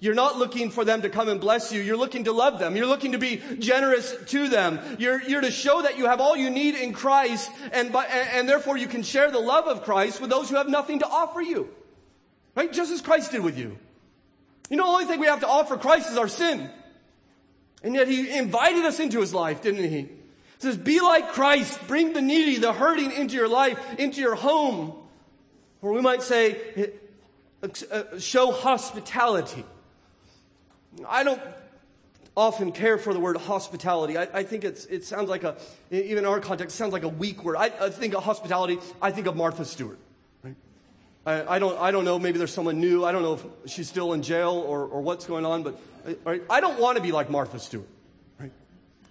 You're 0.00 0.16
not 0.16 0.36
looking 0.36 0.72
for 0.72 0.84
them 0.84 1.02
to 1.02 1.08
come 1.08 1.28
and 1.28 1.40
bless 1.40 1.72
you. 1.72 1.80
You're 1.80 1.96
looking 1.96 2.24
to 2.24 2.32
love 2.32 2.58
them. 2.58 2.74
You're 2.74 2.88
looking 2.88 3.12
to 3.12 3.18
be 3.18 3.40
generous 3.60 4.16
to 4.26 4.48
them. 4.48 4.80
You're, 4.98 5.22
you're 5.22 5.40
to 5.40 5.52
show 5.52 5.82
that 5.82 5.96
you 5.96 6.06
have 6.06 6.20
all 6.20 6.36
you 6.36 6.50
need 6.50 6.74
in 6.74 6.92
Christ 6.92 7.52
and, 7.70 7.92
by, 7.92 8.06
and, 8.06 8.30
and 8.30 8.48
therefore 8.48 8.78
you 8.78 8.88
can 8.88 9.04
share 9.04 9.30
the 9.30 9.38
love 9.38 9.68
of 9.68 9.84
Christ 9.84 10.20
with 10.20 10.30
those 10.30 10.50
who 10.50 10.56
have 10.56 10.68
nothing 10.68 10.98
to 10.98 11.06
offer 11.06 11.40
you. 11.40 11.70
Right? 12.56 12.72
Just 12.72 12.90
as 12.90 13.00
Christ 13.00 13.30
did 13.30 13.44
with 13.44 13.56
you. 13.56 13.78
You 14.68 14.76
know, 14.76 14.86
the 14.86 14.92
only 14.92 15.04
thing 15.04 15.20
we 15.20 15.28
have 15.28 15.40
to 15.40 15.48
offer 15.48 15.76
Christ 15.76 16.10
is 16.10 16.16
our 16.16 16.26
sin. 16.26 16.68
And 17.82 17.94
yet 17.94 18.08
he 18.08 18.30
invited 18.30 18.84
us 18.84 19.00
into 19.00 19.20
his 19.20 19.32
life, 19.32 19.62
didn't 19.62 19.88
he? 19.90 20.00
He 20.00 20.08
says, 20.58 20.76
be 20.76 21.00
like 21.00 21.32
Christ. 21.32 21.86
Bring 21.88 22.12
the 22.12 22.20
needy, 22.20 22.58
the 22.58 22.72
hurting 22.72 23.12
into 23.12 23.34
your 23.34 23.48
life, 23.48 23.78
into 23.98 24.20
your 24.20 24.34
home. 24.34 24.92
Or 25.80 25.92
we 25.92 26.02
might 26.02 26.22
say, 26.22 26.92
uh, 27.62 28.18
show 28.18 28.52
hospitality. 28.52 29.64
I 31.08 31.24
don't 31.24 31.40
often 32.36 32.72
care 32.72 32.98
for 32.98 33.12
the 33.12 33.20
word 33.20 33.36
hospitality. 33.36 34.16
I, 34.16 34.28
I, 34.32 34.42
think 34.42 34.64
it's, 34.64 34.84
it 34.86 35.04
sounds 35.04 35.28
like 35.28 35.44
a, 35.44 35.56
even 35.90 36.18
in 36.18 36.26
our 36.26 36.40
context, 36.40 36.76
sounds 36.76 36.92
like 36.92 37.02
a 37.02 37.08
weak 37.08 37.44
word. 37.44 37.56
I, 37.56 37.66
I 37.80 37.90
think 37.90 38.14
of 38.14 38.24
hospitality, 38.24 38.78
I 39.00 39.10
think 39.10 39.26
of 39.26 39.36
Martha 39.36 39.64
Stewart. 39.64 39.98
I, 41.26 41.56
I, 41.56 41.58
don't, 41.58 41.78
I 41.78 41.90
don't 41.90 42.04
know, 42.04 42.18
maybe 42.18 42.38
there's 42.38 42.52
someone 42.52 42.80
new. 42.80 43.04
I 43.04 43.12
don't 43.12 43.22
know 43.22 43.34
if 43.34 43.70
she's 43.70 43.88
still 43.88 44.14
in 44.14 44.22
jail 44.22 44.52
or, 44.52 44.86
or 44.86 45.02
what's 45.02 45.26
going 45.26 45.44
on, 45.44 45.62
but 45.62 45.78
Right? 46.24 46.42
I 46.48 46.60
don't 46.60 46.80
want 46.80 46.96
to 46.96 47.02
be 47.02 47.12
like 47.12 47.30
Martha 47.30 47.58
Stewart. 47.58 47.88
Right? 48.38 48.52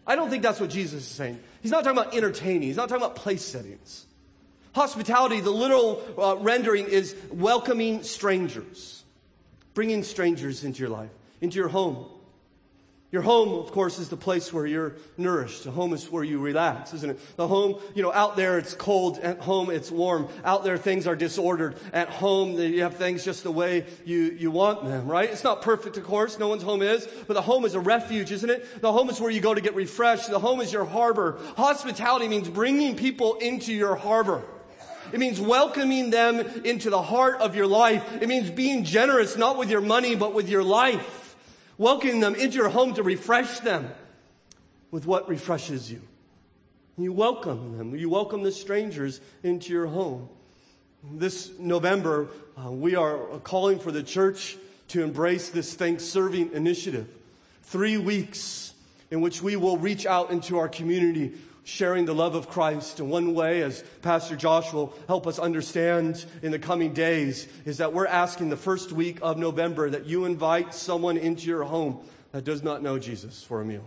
I 0.06 0.16
don't 0.16 0.30
think 0.30 0.44
that's 0.44 0.60
what 0.60 0.70
Jesus 0.70 1.04
is 1.04 1.08
saying. 1.08 1.40
He's 1.62 1.72
not 1.72 1.84
talking 1.84 2.00
about 2.00 2.16
entertaining. 2.16 2.64
He's 2.64 2.78
not 2.78 2.90
talking 2.90 3.04
about 3.04 3.16
place 3.16 3.44
settings. 3.44 4.06
Hospitality, 4.74 5.42
the 5.42 5.52
literal 5.52 6.04
uh, 6.18 6.36
rendering 6.38 6.86
is 6.86 7.16
welcoming 7.32 8.04
strangers, 8.04 9.04
bringing 9.74 10.04
strangers 10.04 10.64
into 10.64 10.80
your 10.80 10.90
life, 10.90 11.10
into 11.42 11.58
your 11.58 11.70
home, 11.70 12.06
your 13.12 13.24
home, 13.24 13.54
of 13.54 13.72
course, 13.72 13.98
is 13.98 14.10
the 14.10 14.18
place 14.18 14.54
where 14.54 14.68
you're 14.68 14.94
nourished. 15.18 15.64
The 15.64 15.72
home 15.72 15.94
is 15.94 16.12
where 16.12 16.24
you 16.24 16.40
relax, 16.40 16.94
isn't 16.94 17.10
it? 17.10 17.38
The 17.38 17.48
home, 17.48 17.82
you 17.96 18.04
know, 18.04 18.14
out 18.14 18.36
there 18.36 18.60
it's 18.60 18.76
cold. 18.76 19.18
At 19.18 19.40
home 19.40 19.72
it's 19.72 19.90
warm. 19.90 20.28
Out 20.46 20.64
there 20.64 20.78
things 20.78 21.08
are 21.08 21.16
disordered. 21.16 21.76
At 21.92 22.10
home 22.10 22.60
you 22.60 22.84
have 22.84 22.98
things 22.98 23.26
just 23.26 23.42
the 23.42 23.52
way 23.52 23.88
you, 24.06 24.36
you 24.38 24.52
want 24.52 24.86
them, 24.86 25.08
right? 25.08 25.28
It's 25.28 25.44
not 25.44 25.64
perfect, 25.64 25.98
of 25.98 26.04
course. 26.04 26.38
No 26.38 26.50
one's 26.50 26.62
home 26.62 26.84
is. 26.84 27.08
But 27.26 27.34
the 27.34 27.42
home 27.42 27.66
is 27.66 27.74
a 27.74 27.80
refuge, 27.80 28.32
isn't 28.32 28.50
it? 28.50 28.80
The 28.80 28.92
home 28.92 29.10
is 29.10 29.20
where 29.20 29.32
you 29.32 29.42
go 29.42 29.56
to 29.56 29.62
get 29.62 29.74
refreshed. 29.74 30.30
The 30.30 30.38
home 30.38 30.62
is 30.62 30.72
your 30.72 30.86
harbor. 30.86 31.40
Hospitality 31.58 32.28
means 32.28 32.48
bringing 32.48 32.96
people 32.96 33.36
into 33.36 33.74
your 33.74 33.96
harbor. 33.96 34.44
It 35.12 35.20
means 35.20 35.42
welcoming 35.42 36.12
them 36.12 36.40
into 36.64 36.92
the 36.92 37.02
heart 37.02 37.42
of 37.42 37.56
your 37.56 37.66
life. 37.66 38.04
It 38.22 38.30
means 38.30 38.52
being 38.52 38.84
generous, 38.84 39.36
not 39.36 39.58
with 39.58 39.72
your 39.72 39.82
money, 39.82 40.14
but 40.16 40.36
with 40.36 40.48
your 40.48 40.64
life 40.64 41.19
welcoming 41.80 42.20
them 42.20 42.36
into 42.36 42.58
your 42.58 42.70
home 42.70 42.94
to 42.94 43.02
refresh 43.02 43.62
them 43.62 43.90
with 44.92 45.08
what 45.08 45.28
refreshes 45.28 45.92
you. 45.92 46.02
You 46.98 47.14
welcome 47.14 47.78
them. 47.78 47.96
You 47.96 48.10
welcome 48.10 48.44
the 48.44 48.52
strangers 48.52 49.22
into 49.42 49.72
your 49.72 49.88
home. 49.88 50.30
This 51.14 51.58
November, 51.58 52.28
uh, 52.58 52.70
we 52.70 52.96
are 52.96 53.18
calling 53.40 53.80
for 53.80 53.92
the 53.92 54.04
church 54.04 54.58
to 54.90 55.02
embrace 55.02 55.50
this 55.50 55.74
Thanksgiving 55.74 56.52
initiative. 56.54 57.08
Three 57.64 57.98
weeks 57.98 58.74
in 59.10 59.22
which 59.22 59.42
we 59.42 59.56
will 59.56 59.78
reach 59.78 60.06
out 60.06 60.32
into 60.32 60.58
our 60.58 60.68
community 60.68 61.34
sharing 61.70 62.06
the 62.06 62.16
love 62.16 62.36
of 62.36 62.50
Christ. 62.50 63.00
And 63.00 63.10
one 63.10 63.34
way, 63.34 63.62
as 63.62 63.84
Pastor 64.02 64.36
Josh 64.36 64.74
will 64.74 64.94
help 65.08 65.28
us 65.28 65.40
understand 65.40 66.26
in 66.42 66.52
the 66.52 66.60
coming 66.60 66.94
days, 66.94 67.48
is 67.66 67.78
that 67.78 67.94
we're 67.94 68.08
asking 68.08 68.50
the 68.50 68.58
first 68.58 68.92
week 68.92 69.20
of 69.22 69.38
November 69.38 69.90
that 69.90 70.06
you 70.06 70.26
invite 70.26 70.74
someone 70.74 71.18
into 71.18 71.48
your 71.48 71.64
home 71.64 72.00
that 72.32 72.44
does 72.44 72.64
not 72.64 72.82
know 72.82 73.00
Jesus 73.00 73.44
for 73.44 73.62
a 73.62 73.66
meal. 73.66 73.86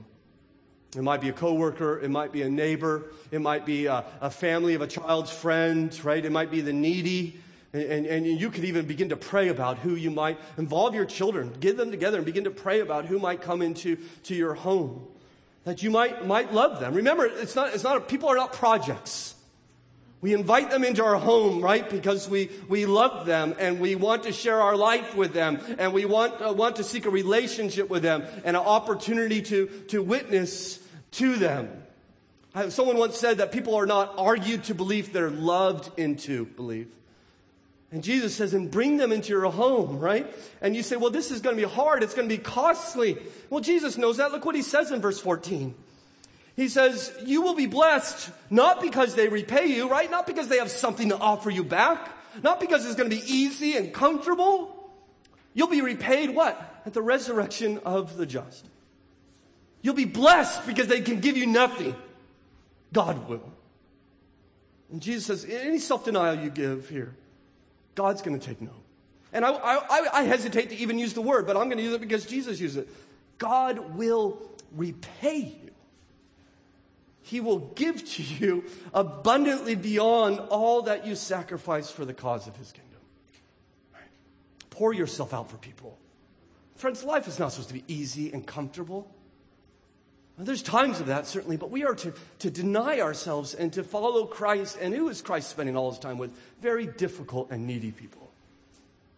It 0.97 1.03
might 1.03 1.20
be 1.20 1.30
a 1.30 1.33
coworker, 1.33 1.99
it 2.01 2.11
might 2.11 2.33
be 2.33 2.43
a 2.43 2.51
neighbor, 2.51 3.11
it 3.30 3.41
might 3.41 3.64
be 3.64 3.87
a, 3.87 4.05
a 4.20 4.30
family 4.30 4.74
of 4.74 4.83
a 4.83 4.87
child's 4.87 5.30
friend, 5.30 5.99
right? 6.05 6.22
It 6.22 6.33
might 6.33 6.51
be 6.51 6.61
the 6.61 6.72
needy. 6.72 7.41
And, 7.72 7.83
and, 7.83 8.07
and, 8.07 8.26
you 8.26 8.51
could 8.51 8.64
even 8.64 8.87
begin 8.87 9.09
to 9.09 9.16
pray 9.16 9.49
about 9.49 9.78
who 9.78 9.95
you 9.95 10.11
might 10.11 10.39
involve 10.59 10.95
your 10.95 11.07
children, 11.07 11.55
get 11.59 11.78
them 11.78 11.91
together 11.91 12.18
and 12.18 12.26
begin 12.26 12.45
to 12.45 12.51
pray 12.51 12.80
about 12.80 13.07
who 13.07 13.18
might 13.18 13.41
come 13.41 13.62
into 13.62 13.97
to 14.24 14.35
your 14.35 14.53
home. 14.53 15.07
That 15.65 15.83
you 15.83 15.91
might, 15.91 16.27
might 16.27 16.53
love 16.53 16.81
them. 16.81 16.95
Remember, 16.95 17.25
it's 17.25 17.55
not, 17.55 17.75
it's 17.75 17.85
not, 17.85 17.97
a, 17.97 18.01
people 18.01 18.29
are 18.29 18.37
not 18.37 18.53
projects. 18.53 19.35
We 20.21 20.35
invite 20.35 20.71
them 20.71 20.85
into 20.85 21.05
our 21.05 21.17
home, 21.17 21.61
right? 21.61 21.89
Because 21.89 22.29
we, 22.29 22.51
we 22.69 22.87
love 22.87 23.27
them 23.27 23.55
and 23.59 23.81
we 23.81 23.97
want 23.97 24.23
to 24.23 24.33
share 24.33 24.61
our 24.61 24.77
life 24.77 25.17
with 25.17 25.33
them 25.33 25.61
and 25.79 25.93
we 25.93 26.05
want, 26.05 26.41
uh, 26.41 26.53
want 26.53 26.77
to 26.77 26.85
seek 26.85 27.07
a 27.07 27.11
relationship 27.11 27.91
with 27.91 28.03
them 28.03 28.23
and 28.45 28.57
an 28.57 28.63
opportunity 28.63 29.43
to, 29.43 29.67
to 29.89 30.01
witness 30.01 30.79
to 31.13 31.37
them. 31.37 31.69
Someone 32.69 32.99
once 32.99 33.17
said 33.17 33.39
that 33.39 33.51
people 33.51 33.75
are 33.75 33.87
not 33.87 34.15
argued 34.17 34.65
to 34.65 34.75
belief, 34.75 35.13
they're 35.13 35.31
loved 35.31 35.99
into 35.99 36.45
belief. 36.45 36.87
And 37.93 38.03
Jesus 38.03 38.34
says, 38.34 38.55
and 38.55 38.70
bring 38.70 38.97
them 38.97 39.12
into 39.12 39.28
your 39.28 39.51
home, 39.51 39.99
right? 39.99 40.26
And 40.62 40.74
you 40.74 40.82
say, 40.82 40.97
well, 40.97 41.11
this 41.11 41.30
is 41.30 41.43
going 41.43 41.55
to 41.55 41.62
be 41.62 41.68
hard. 41.68 42.03
It's 42.03 42.14
going 42.14 42.26
to 42.26 42.34
be 42.34 42.43
costly. 42.43 43.18
Well, 43.51 43.61
Jesus 43.61 43.99
knows 43.99 44.16
that. 44.16 44.32
Look 44.32 44.47
what 44.47 44.55
he 44.55 44.62
says 44.62 44.90
in 44.90 45.03
verse 45.03 45.20
14. 45.20 45.74
He 46.57 46.68
says, 46.68 47.12
you 47.24 47.43
will 47.43 47.55
be 47.55 47.66
blessed 47.66 48.30
not 48.49 48.80
because 48.80 49.14
they 49.14 49.28
repay 49.28 49.66
you, 49.66 49.90
right? 49.90 50.11
Not 50.11 50.26
because 50.26 50.49
they 50.49 50.59
have 50.59 50.70
something 50.70 51.11
to 51.11 51.18
offer 51.18 51.51
you 51.51 51.62
back. 51.62 52.11
Not 52.43 52.61
because 52.61 52.86
it's 52.86 52.95
going 52.95 53.11
to 53.11 53.16
be 53.16 53.22
easy 53.30 53.76
and 53.76 53.93
comfortable. 53.93 54.90
You'll 55.53 55.68
be 55.68 55.82
repaid 55.82 56.34
what? 56.34 56.82
At 56.86 56.95
the 56.95 57.03
resurrection 57.03 57.78
of 57.84 58.16
the 58.16 58.24
just. 58.24 58.66
You'll 59.82 59.95
be 59.95 60.07
blessed 60.07 60.66
because 60.66 60.86
they 60.86 61.03
can 61.03 61.20
give 61.20 61.36
you 61.36 61.47
nothing. 61.47 61.95
God 62.93 63.28
will. 63.28 63.53
And 64.90 65.03
Jesus 65.03 65.26
says, 65.26 65.45
any 65.51 65.78
self 65.78 66.05
denial 66.05 66.36
you 66.36 66.51
give 66.51 66.88
here, 66.88 67.14
God's 67.95 68.22
going 68.22 68.38
to 68.38 68.45
take 68.45 68.61
no. 68.61 68.72
And 69.32 69.45
I, 69.45 69.51
I, 69.51 70.09
I, 70.12 70.22
hesitate 70.24 70.70
to 70.70 70.76
even 70.76 70.99
use 70.99 71.14
the 71.14 71.22
word, 71.22 71.47
but 71.47 71.57
I'm 71.57 71.64
going 71.64 71.78
to 71.78 71.82
use 71.82 71.95
it 71.95 72.01
because 72.03 72.26
Jesus 72.26 72.61
used 72.61 72.76
it. 72.76 72.88
God 73.38 73.97
will 73.97 74.43
repay 74.72 75.59
you. 75.62 75.70
He 77.22 77.40
will 77.40 77.59
give 77.59 78.05
to 78.12 78.22
you 78.22 78.64
abundantly 78.93 79.74
beyond 79.74 80.38
all 80.38 80.82
that 80.82 81.07
you 81.07 81.14
sacrifice 81.14 81.90
for 81.90 82.05
the 82.05 82.12
cause 82.12 82.47
of 82.47 82.57
His 82.57 82.72
kingdom. 82.72 83.01
Right? 83.95 84.03
Pour 84.68 84.93
yourself 84.93 85.32
out 85.32 85.51
for 85.51 85.57
people. 85.57 85.99
Friends, 86.76 87.05
life 87.05 87.28
is 87.28 87.38
not 87.38 87.53
supposed 87.53 87.68
to 87.68 87.74
be 87.74 87.84
easy 87.88 88.32
and 88.32 88.47
comfortable. 88.47 89.09
There's 90.39 90.62
times 90.62 90.99
of 91.01 91.07
that, 91.07 91.26
certainly, 91.26 91.57
but 91.57 91.70
we 91.70 91.85
are 91.85 91.95
to, 91.95 92.12
to 92.41 92.51
deny 92.51 93.01
ourselves 93.01 93.55
and 93.55 93.72
to 93.74 93.85
follow 93.85 94.24
Christ. 94.24 94.78
And 94.80 94.95
who 94.95 95.09
is 95.09 95.20
Christ 95.20 95.51
spending 95.51 95.76
all 95.76 95.91
his 95.91 95.99
time 95.99 96.18
with? 96.18 96.33
Very 96.61 96.87
difficult 96.87 97.51
and 97.51 97.66
needy 97.66 97.93
people. 97.93 98.30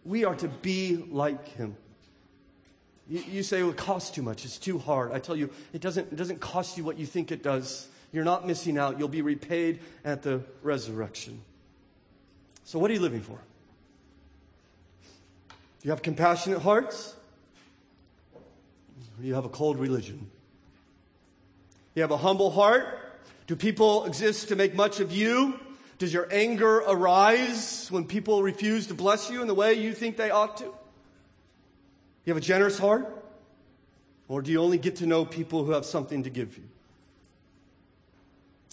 We 0.03 0.25
are 0.25 0.35
to 0.35 0.47
be 0.47 0.97
like 1.09 1.47
him. 1.49 1.77
You, 3.07 3.23
you 3.29 3.43
say 3.43 3.61
well, 3.61 3.71
it 3.71 3.77
costs 3.77 4.11
too 4.11 4.23
much, 4.23 4.45
it's 4.45 4.57
too 4.57 4.77
hard. 4.77 5.11
I 5.11 5.19
tell 5.19 5.35
you, 5.35 5.49
it 5.73 5.81
doesn't, 5.81 6.11
it 6.11 6.15
doesn't 6.15 6.41
cost 6.41 6.77
you 6.77 6.83
what 6.83 6.99
you 6.99 7.05
think 7.05 7.31
it 7.31 7.41
does. 7.41 7.87
You're 8.11 8.25
not 8.25 8.45
missing 8.45 8.77
out. 8.77 8.99
You'll 8.99 9.07
be 9.07 9.21
repaid 9.21 9.79
at 10.03 10.21
the 10.21 10.41
resurrection. 10.63 11.41
So, 12.63 12.79
what 12.79 12.89
are 12.89 12.93
you 12.93 12.99
living 12.99 13.21
for? 13.21 13.37
Do 15.49 15.53
you 15.83 15.91
have 15.91 16.01
compassionate 16.01 16.61
hearts? 16.61 17.15
Or 18.33 18.41
do 19.21 19.27
you 19.27 19.35
have 19.35 19.45
a 19.45 19.49
cold 19.49 19.79
religion? 19.79 20.29
You 21.95 22.01
have 22.01 22.11
a 22.11 22.17
humble 22.17 22.51
heart? 22.51 22.85
Do 23.47 23.55
people 23.55 24.05
exist 24.05 24.49
to 24.49 24.55
make 24.55 24.75
much 24.75 24.99
of 24.99 25.11
you? 25.11 25.59
Does 25.97 26.13
your 26.13 26.27
anger 26.29 26.79
arise 26.79 27.87
when 27.89 28.05
people 28.05 28.43
refuse 28.43 28.87
to 28.87 28.93
bless 28.93 29.29
you 29.29 29.41
in 29.41 29.47
the 29.47 29.53
way 29.53 29.75
you 29.75 29.93
think 29.93 30.17
they 30.17 30.29
ought 30.29 30.57
to? 30.57 30.65
You 30.65 32.33
have 32.33 32.37
a 32.37 32.41
generous 32.41 32.77
heart? 32.77 33.23
Or 34.27 34.41
do 34.41 34.51
you 34.51 34.61
only 34.61 34.77
get 34.77 34.97
to 34.97 35.05
know 35.05 35.23
people 35.23 35.63
who 35.63 35.71
have 35.71 35.85
something 35.85 36.23
to 36.23 36.29
give 36.29 36.57
you? 36.57 36.63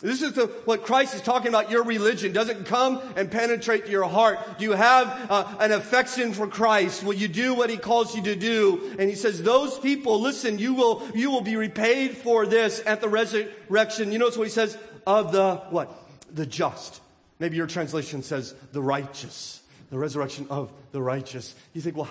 This 0.03 0.20
is 0.20 0.32
the, 0.32 0.46
what 0.64 0.84
Christ 0.84 1.14
is 1.14 1.22
talking 1.22 1.48
about. 1.48 1.70
Your 1.70 1.84
religion 1.84 2.32
doesn't 2.32 2.66
come 2.66 3.00
and 3.16 3.30
penetrate 3.30 3.84
to 3.86 3.90
your 3.90 4.09
heart. 4.09 4.59
Do 4.59 4.64
you 4.64 4.72
have 4.72 5.30
uh, 5.30 5.55
an 5.61 5.70
affection 5.70 6.32
for 6.32 6.48
Christ? 6.48 7.05
Will 7.05 7.14
you 7.14 7.28
do 7.28 7.55
what 7.55 7.70
He 7.70 7.76
calls 7.76 8.16
you 8.16 8.22
to 8.22 8.34
do? 8.34 8.96
And 8.98 9.09
He 9.09 9.14
says, 9.14 9.42
those 9.42 9.78
people, 9.78 10.20
listen, 10.20 10.59
you 10.59 10.74
will, 10.74 11.07
you 11.14 11.30
will 11.30 11.40
be 11.40 11.55
repaid 11.55 12.16
for 12.16 12.46
this 12.46 12.82
at 12.84 13.00
the 13.00 13.09
resurrection. 13.09 14.11
You 14.11 14.18
notice 14.18 14.36
what 14.36 14.48
He 14.48 14.53
says? 14.53 14.76
Of 15.07 15.30
the, 15.30 15.57
what? 15.70 15.96
The 16.34 16.46
just. 16.46 17.00
Maybe 17.38 17.57
your 17.57 17.68
translation 17.68 18.24
says 18.24 18.55
the 18.72 18.82
righteous. 18.82 19.62
The 19.90 19.98
resurrection 19.98 20.48
of 20.50 20.72
the 20.90 21.00
righteous. 21.00 21.55
You 21.74 21.80
think, 21.80 21.96
well, 21.96 22.09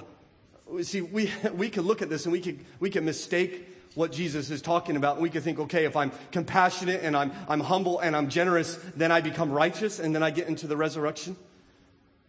see, 0.81 1.01
we, 1.01 1.29
we 1.53 1.69
can 1.69 1.83
look 1.83 2.01
at 2.01 2.09
this 2.09 2.25
and 2.25 2.31
we 2.31 2.39
can, 2.39 2.65
we 2.79 2.89
can 2.89 3.03
mistake 3.03 3.67
what 3.95 4.11
Jesus 4.11 4.49
is 4.49 4.61
talking 4.61 4.95
about. 4.95 5.19
We 5.19 5.29
could 5.29 5.43
think, 5.43 5.59
okay, 5.59 5.85
if 5.85 5.95
I'm 5.95 6.11
compassionate 6.31 7.01
and 7.03 7.15
I'm, 7.15 7.31
I'm 7.47 7.59
humble 7.59 7.99
and 7.99 8.15
I'm 8.15 8.29
generous, 8.29 8.75
then 8.95 9.11
I 9.11 9.21
become 9.21 9.51
righteous 9.51 9.99
and 9.99 10.15
then 10.15 10.23
I 10.23 10.31
get 10.31 10.47
into 10.47 10.67
the 10.67 10.77
resurrection. 10.77 11.35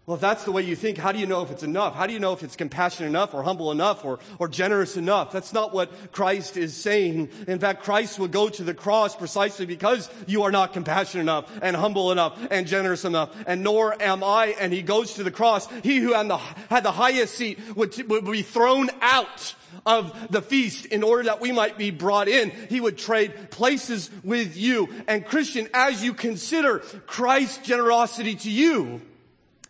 Well, 0.04 0.16
if 0.16 0.20
that's 0.20 0.42
the 0.42 0.50
way 0.50 0.62
you 0.62 0.74
think, 0.74 0.98
how 0.98 1.12
do 1.12 1.20
you 1.20 1.26
know 1.26 1.42
if 1.42 1.52
it's 1.52 1.62
enough? 1.62 1.94
How 1.94 2.08
do 2.08 2.12
you 2.12 2.18
know 2.18 2.32
if 2.32 2.42
it's 2.42 2.56
compassionate 2.56 3.08
enough 3.08 3.34
or 3.34 3.44
humble 3.44 3.70
enough 3.70 4.04
or, 4.04 4.18
or 4.40 4.48
generous 4.48 4.96
enough? 4.96 5.30
That's 5.30 5.52
not 5.52 5.72
what 5.72 6.10
Christ 6.10 6.56
is 6.56 6.76
saying. 6.76 7.28
In 7.46 7.60
fact, 7.60 7.84
Christ 7.84 8.18
would 8.18 8.32
go 8.32 8.48
to 8.48 8.64
the 8.64 8.74
cross 8.74 9.14
precisely 9.14 9.64
because 9.64 10.10
you 10.26 10.42
are 10.42 10.50
not 10.50 10.72
compassionate 10.72 11.22
enough 11.22 11.48
and 11.62 11.76
humble 11.76 12.10
enough 12.10 12.36
and 12.50 12.66
generous 12.66 13.04
enough. 13.04 13.30
And 13.46 13.62
nor 13.62 13.94
am 14.02 14.24
I. 14.24 14.56
And 14.58 14.72
he 14.72 14.82
goes 14.82 15.14
to 15.14 15.22
the 15.22 15.30
cross. 15.30 15.68
He 15.84 15.98
who 15.98 16.14
had 16.14 16.26
the, 16.26 16.38
had 16.38 16.82
the 16.82 16.90
highest 16.90 17.36
seat 17.36 17.60
would, 17.76 17.96
would 18.10 18.24
be 18.24 18.42
thrown 18.42 18.90
out 19.00 19.54
of 19.84 20.28
the 20.30 20.42
feast 20.42 20.86
in 20.86 21.02
order 21.02 21.24
that 21.24 21.40
we 21.40 21.52
might 21.52 21.78
be 21.78 21.90
brought 21.90 22.28
in. 22.28 22.50
He 22.68 22.80
would 22.80 22.98
trade 22.98 23.50
places 23.50 24.10
with 24.22 24.56
you. 24.56 24.88
And 25.08 25.24
Christian, 25.24 25.68
as 25.74 26.02
you 26.02 26.14
consider 26.14 26.78
Christ's 27.06 27.66
generosity 27.66 28.36
to 28.36 28.50
you, 28.50 29.00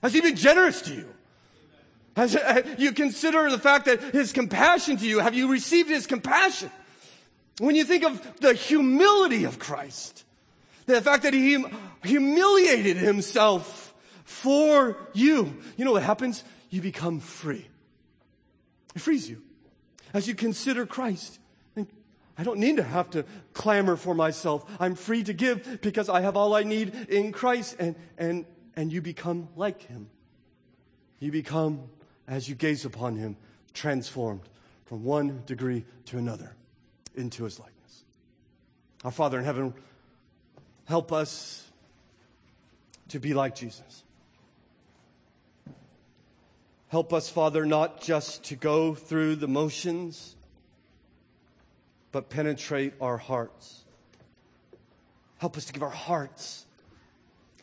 has 0.02 0.12
he 0.12 0.20
been 0.20 0.36
generous 0.36 0.82
to 0.82 0.94
you? 0.94 1.08
Has 2.16 2.36
uh, 2.36 2.62
you 2.78 2.92
consider 2.92 3.50
the 3.50 3.58
fact 3.58 3.86
that 3.86 4.02
his 4.02 4.32
compassion 4.32 4.98
to 4.98 5.06
you, 5.06 5.20
have 5.20 5.34
you 5.34 5.50
received 5.50 5.88
his 5.88 6.06
compassion? 6.06 6.70
When 7.58 7.74
you 7.74 7.84
think 7.84 8.04
of 8.04 8.40
the 8.40 8.52
humility 8.52 9.44
of 9.44 9.58
Christ, 9.58 10.24
the 10.86 11.00
fact 11.00 11.22
that 11.22 11.32
he 11.32 11.64
humiliated 12.02 12.96
himself 12.96 13.94
for 14.24 14.96
you, 15.14 15.56
you 15.76 15.84
know 15.84 15.92
what 15.92 16.02
happens? 16.02 16.44
You 16.68 16.82
become 16.82 17.20
free. 17.20 17.66
It 18.94 19.00
frees 19.00 19.28
you 19.28 19.42
as 20.12 20.28
you 20.28 20.34
consider 20.34 20.86
Christ. 20.86 21.38
I 22.36 22.44
don't 22.44 22.58
need 22.58 22.78
to 22.78 22.82
have 22.82 23.10
to 23.10 23.24
clamor 23.52 23.96
for 23.96 24.14
myself. 24.14 24.64
I'm 24.80 24.94
free 24.94 25.22
to 25.24 25.32
give 25.32 25.80
because 25.82 26.08
I 26.08 26.22
have 26.22 26.36
all 26.36 26.54
I 26.54 26.62
need 26.62 26.94
in 27.08 27.30
Christ 27.30 27.76
and, 27.78 27.94
and, 28.16 28.46
and 28.74 28.92
you 28.92 29.02
become 29.02 29.48
like 29.54 29.82
him. 29.82 30.08
You 31.20 31.30
become, 31.30 31.82
as 32.26 32.48
you 32.48 32.54
gaze 32.54 32.84
upon 32.84 33.16
him, 33.16 33.36
transformed 33.74 34.48
from 34.86 35.04
one 35.04 35.42
degree 35.46 35.84
to 36.06 36.18
another 36.18 36.56
into 37.14 37.44
his 37.44 37.58
likeness. 37.58 38.04
Our 39.04 39.10
Father 39.10 39.38
in 39.38 39.44
heaven, 39.44 39.74
help 40.86 41.12
us 41.12 41.68
to 43.08 43.20
be 43.20 43.34
like 43.34 43.54
Jesus. 43.54 44.04
Help 46.92 47.14
us, 47.14 47.30
Father, 47.30 47.64
not 47.64 48.02
just 48.02 48.44
to 48.44 48.54
go 48.54 48.94
through 48.94 49.36
the 49.36 49.48
motions, 49.48 50.36
but 52.12 52.28
penetrate 52.28 52.92
our 53.00 53.16
hearts. 53.16 53.86
Help 55.38 55.56
us 55.56 55.64
to 55.64 55.72
give 55.72 55.82
our 55.82 55.88
hearts. 55.88 56.66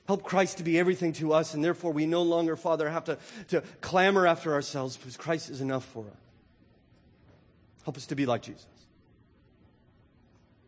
Help 0.08 0.24
Christ 0.24 0.58
to 0.58 0.64
be 0.64 0.80
everything 0.80 1.14
to 1.14 1.32
us, 1.32 1.54
and 1.54 1.64
therefore 1.64 1.94
we 1.94 2.08
no 2.08 2.24
longer, 2.24 2.56
Father, 2.56 2.90
have 2.90 3.04
to, 3.04 3.20
to 3.50 3.62
clamor 3.82 4.26
after 4.26 4.52
ourselves 4.52 4.98
because 4.98 5.16
Christ 5.16 5.52
is 5.52 5.62
enough 5.62 5.86
for 5.86 6.06
us. 6.06 6.18
Help 7.84 7.98
us 7.98 8.08
to 8.08 8.16
be 8.16 8.26
like 8.26 8.42
Jesus. 8.42 8.66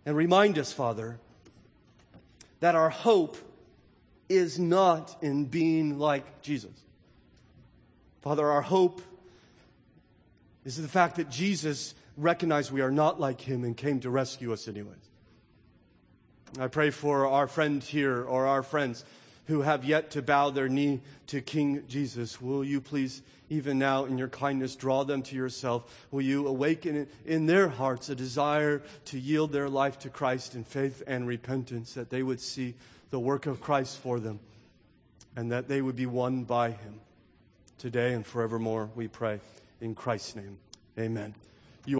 And 0.06 0.16
remind 0.16 0.60
us, 0.60 0.72
Father, 0.72 1.18
that 2.60 2.76
our 2.76 2.92
hope 2.92 3.38
is 4.30 4.60
not 4.60 5.18
in 5.24 5.46
being 5.46 5.98
like 5.98 6.44
Jesus. 6.44 6.70
Father, 8.22 8.48
our 8.48 8.62
hope 8.62 9.02
is 10.64 10.80
the 10.80 10.88
fact 10.88 11.16
that 11.16 11.30
Jesus 11.30 11.96
recognized 12.18 12.72
we 12.72 12.82
are 12.82 12.92
not 12.92 13.20
like 13.20 13.42
him 13.42 13.64
and 13.64 13.76
came 13.76 14.00
to 14.02 14.12
rescue 14.12 14.54
us 14.54 14.68
anyway. 14.68 14.94
I 16.60 16.68
pray 16.68 16.92
for 16.92 17.26
our 17.26 17.48
friend 17.48 17.82
here 17.82 18.24
or 18.24 18.46
our 18.46 18.62
friends 18.62 19.06
who 19.48 19.62
have 19.62 19.84
yet 19.84 20.12
to 20.12 20.22
bow 20.22 20.52
their 20.52 20.70
knee 20.70 21.02
to 21.28 21.42
King 21.42 21.84
Jesus. 21.88 22.40
Will 22.40 22.64
you 22.64 22.80
please, 22.80 23.24
even 23.50 23.80
now 23.80 24.06
in 24.06 24.20
your 24.20 24.28
kindness, 24.28 24.76
draw 24.76 25.04
them 25.04 25.24
to 25.24 25.36
yourself? 25.36 26.06
Will 26.12 26.22
you 26.22 26.48
awaken 26.48 27.08
in 27.26 27.48
their 27.48 27.70
hearts 27.70 28.10
a 28.10 28.16
desire 28.16 28.84
to 29.06 29.20
yield 29.20 29.52
their 29.52 29.70
life 29.70 29.98
to 30.00 30.10
Christ 30.10 30.54
in 30.54 30.64
faith 30.64 31.02
and 31.08 31.28
repentance, 31.28 31.96
that 31.96 32.12
they 32.12 32.22
would 32.22 32.40
see 32.40 32.76
the 33.10 33.20
work 33.20 33.48
of 33.48 33.62
Christ 33.62 33.98
for 33.98 34.20
them 34.20 34.40
and 35.36 35.52
that 35.52 35.68
they 35.68 35.82
would 35.82 35.96
be 35.96 36.06
won 36.06 36.44
by 36.44 36.72
him 36.72 37.00
today 37.82 38.14
and 38.14 38.24
forevermore, 38.24 38.92
we 38.94 39.08
pray. 39.08 39.40
In 39.82 39.96
Christ's 39.96 40.36
name, 40.36 40.60
amen. 41.00 41.34